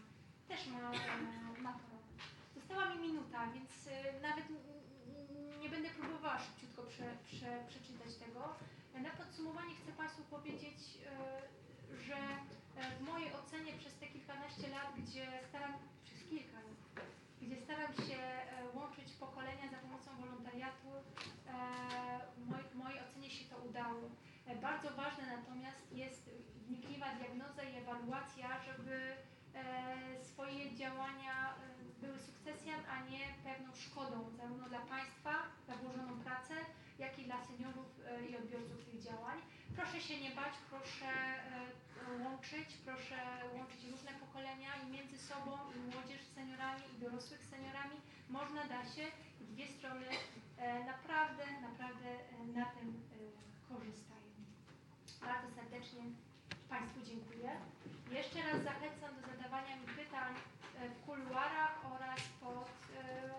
też 0.51 0.61
ma, 0.73 0.83
e, 0.91 1.61
ma 1.65 1.73
to 1.79 1.83
robić. 1.93 2.17
Została 2.55 2.85
mi 2.89 2.97
minuta, 3.07 3.39
więc 3.55 3.71
e, 3.87 4.21
nawet 4.27 4.45
nie 5.61 5.69
będę 5.69 5.89
próbowała 5.89 6.39
szybciutko 6.39 6.81
prze, 6.83 7.07
prze, 7.27 7.51
przeczytać 7.69 8.11
tego. 8.23 8.41
Na 9.07 9.09
podsumowanie 9.09 9.75
chcę 9.75 9.91
Państwu 9.91 10.23
powiedzieć, 10.23 10.79
e, 10.79 11.97
że 12.07 12.17
e, 12.17 12.95
w 12.97 13.01
mojej 13.01 13.33
ocenie 13.33 13.73
przez 13.73 13.93
te 13.99 14.07
kilkanaście 14.07 14.67
lat, 14.75 14.89
gdzie 14.99 15.25
staram, 15.49 15.73
przez 16.05 16.19
kilka 16.29 16.57
lat, 16.67 16.79
gdzie 17.41 17.57
staram 17.65 17.93
się 18.07 18.19
e, 18.19 18.41
łączyć 18.73 19.11
pokolenia 19.19 19.67
za 19.71 19.77
pomocą 19.77 20.09
wolontariatu, 20.21 20.89
e, 20.97 21.01
w 22.37 22.49
mojej, 22.49 22.65
w 22.73 22.75
mojej 22.75 22.99
ocenie 22.99 23.29
się 23.29 23.45
to 23.45 23.57
udało. 23.69 24.01
E, 24.47 24.55
Bardzo 24.55 24.89
ważne 24.89 25.37
natomiast 25.37 25.91
jest 25.91 26.29
wnikliwa 26.67 27.15
diagnoza 27.15 27.63
i 27.63 27.75
ewaluacja, 27.75 28.47
żeby 28.63 28.95
e, 29.55 30.23
swoje 30.23 30.75
działania 30.75 31.53
e, 31.53 32.05
były 32.05 32.19
sukcesem, 32.19 32.79
a 32.89 33.09
nie 33.09 33.19
pewną 33.43 33.75
szkodą, 33.75 34.29
zarówno 34.37 34.69
dla 34.69 34.79
państwa, 34.79 35.33
za 35.67 35.75
włożoną 35.75 36.19
pracę, 36.19 36.53
jak 36.99 37.19
i 37.19 37.23
dla 37.25 37.43
seniorów 37.45 37.87
i 38.29 38.37
odbiorców 38.37 38.85
tych 38.85 39.01
działań. 39.01 39.39
Proszę 39.75 40.01
się 40.01 40.19
nie 40.21 40.31
bać, 40.31 40.53
proszę 40.69 41.11
łączyć, 42.23 42.77
proszę 42.85 43.17
łączyć 43.57 43.83
różne 43.91 44.11
pokolenia 44.11 44.69
i 44.83 44.91
między 44.91 45.17
sobą, 45.19 45.51
i 45.75 45.95
młodzież 45.95 46.21
z 46.21 46.33
seniorami, 46.33 46.81
i 46.95 46.99
dorosłych 46.99 47.43
z 47.43 47.49
seniorami. 47.49 47.95
Można, 48.29 48.63
da 48.67 48.83
się. 48.85 49.05
Dwie 49.41 49.67
strony 49.67 50.05
naprawdę, 50.85 51.43
naprawdę 51.61 52.09
na 52.53 52.65
tym 52.65 53.01
korzystają. 53.69 54.10
Bardzo 55.21 55.55
serdecznie 55.55 56.01
Państwu 56.69 56.99
dziękuję. 57.05 57.49
Jeszcze 58.11 58.39
raz 58.47 58.63
zachęcam 58.63 59.11
do 59.21 59.27
zadawania 59.27 59.75
mi 59.75 59.87
pytań 59.87 60.33
e, 60.35 60.89
w 60.89 61.01
kuluarach 61.05 61.75
oraz 61.95 62.19
pod, 62.41 62.69
e, 62.97 63.29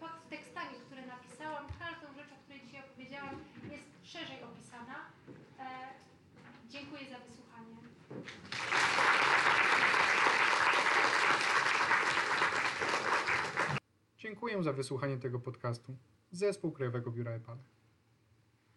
pod 0.00 0.28
tekstami, 0.30 0.74
które 0.86 1.06
napisałam. 1.06 1.64
Każdą 1.78 2.06
rzecz, 2.14 2.32
o 2.32 2.42
której 2.44 2.60
dzisiaj 2.66 2.82
opowiedziałam, 2.90 3.34
jest 3.70 3.86
szerzej 4.02 4.42
opisana. 4.42 4.96
E, 5.58 5.64
Dziękuję 6.68 7.00
za 7.10 7.18
wysłuchanie. 7.18 7.76
Dziękuję 14.18 14.62
za 14.62 14.72
wysłuchanie 14.72 15.16
tego 15.18 15.40
podcastu. 15.40 15.96
Zespół 16.30 16.72
Krajowego 16.72 17.10
Biura 17.10 17.30
EPAL. 17.32 17.58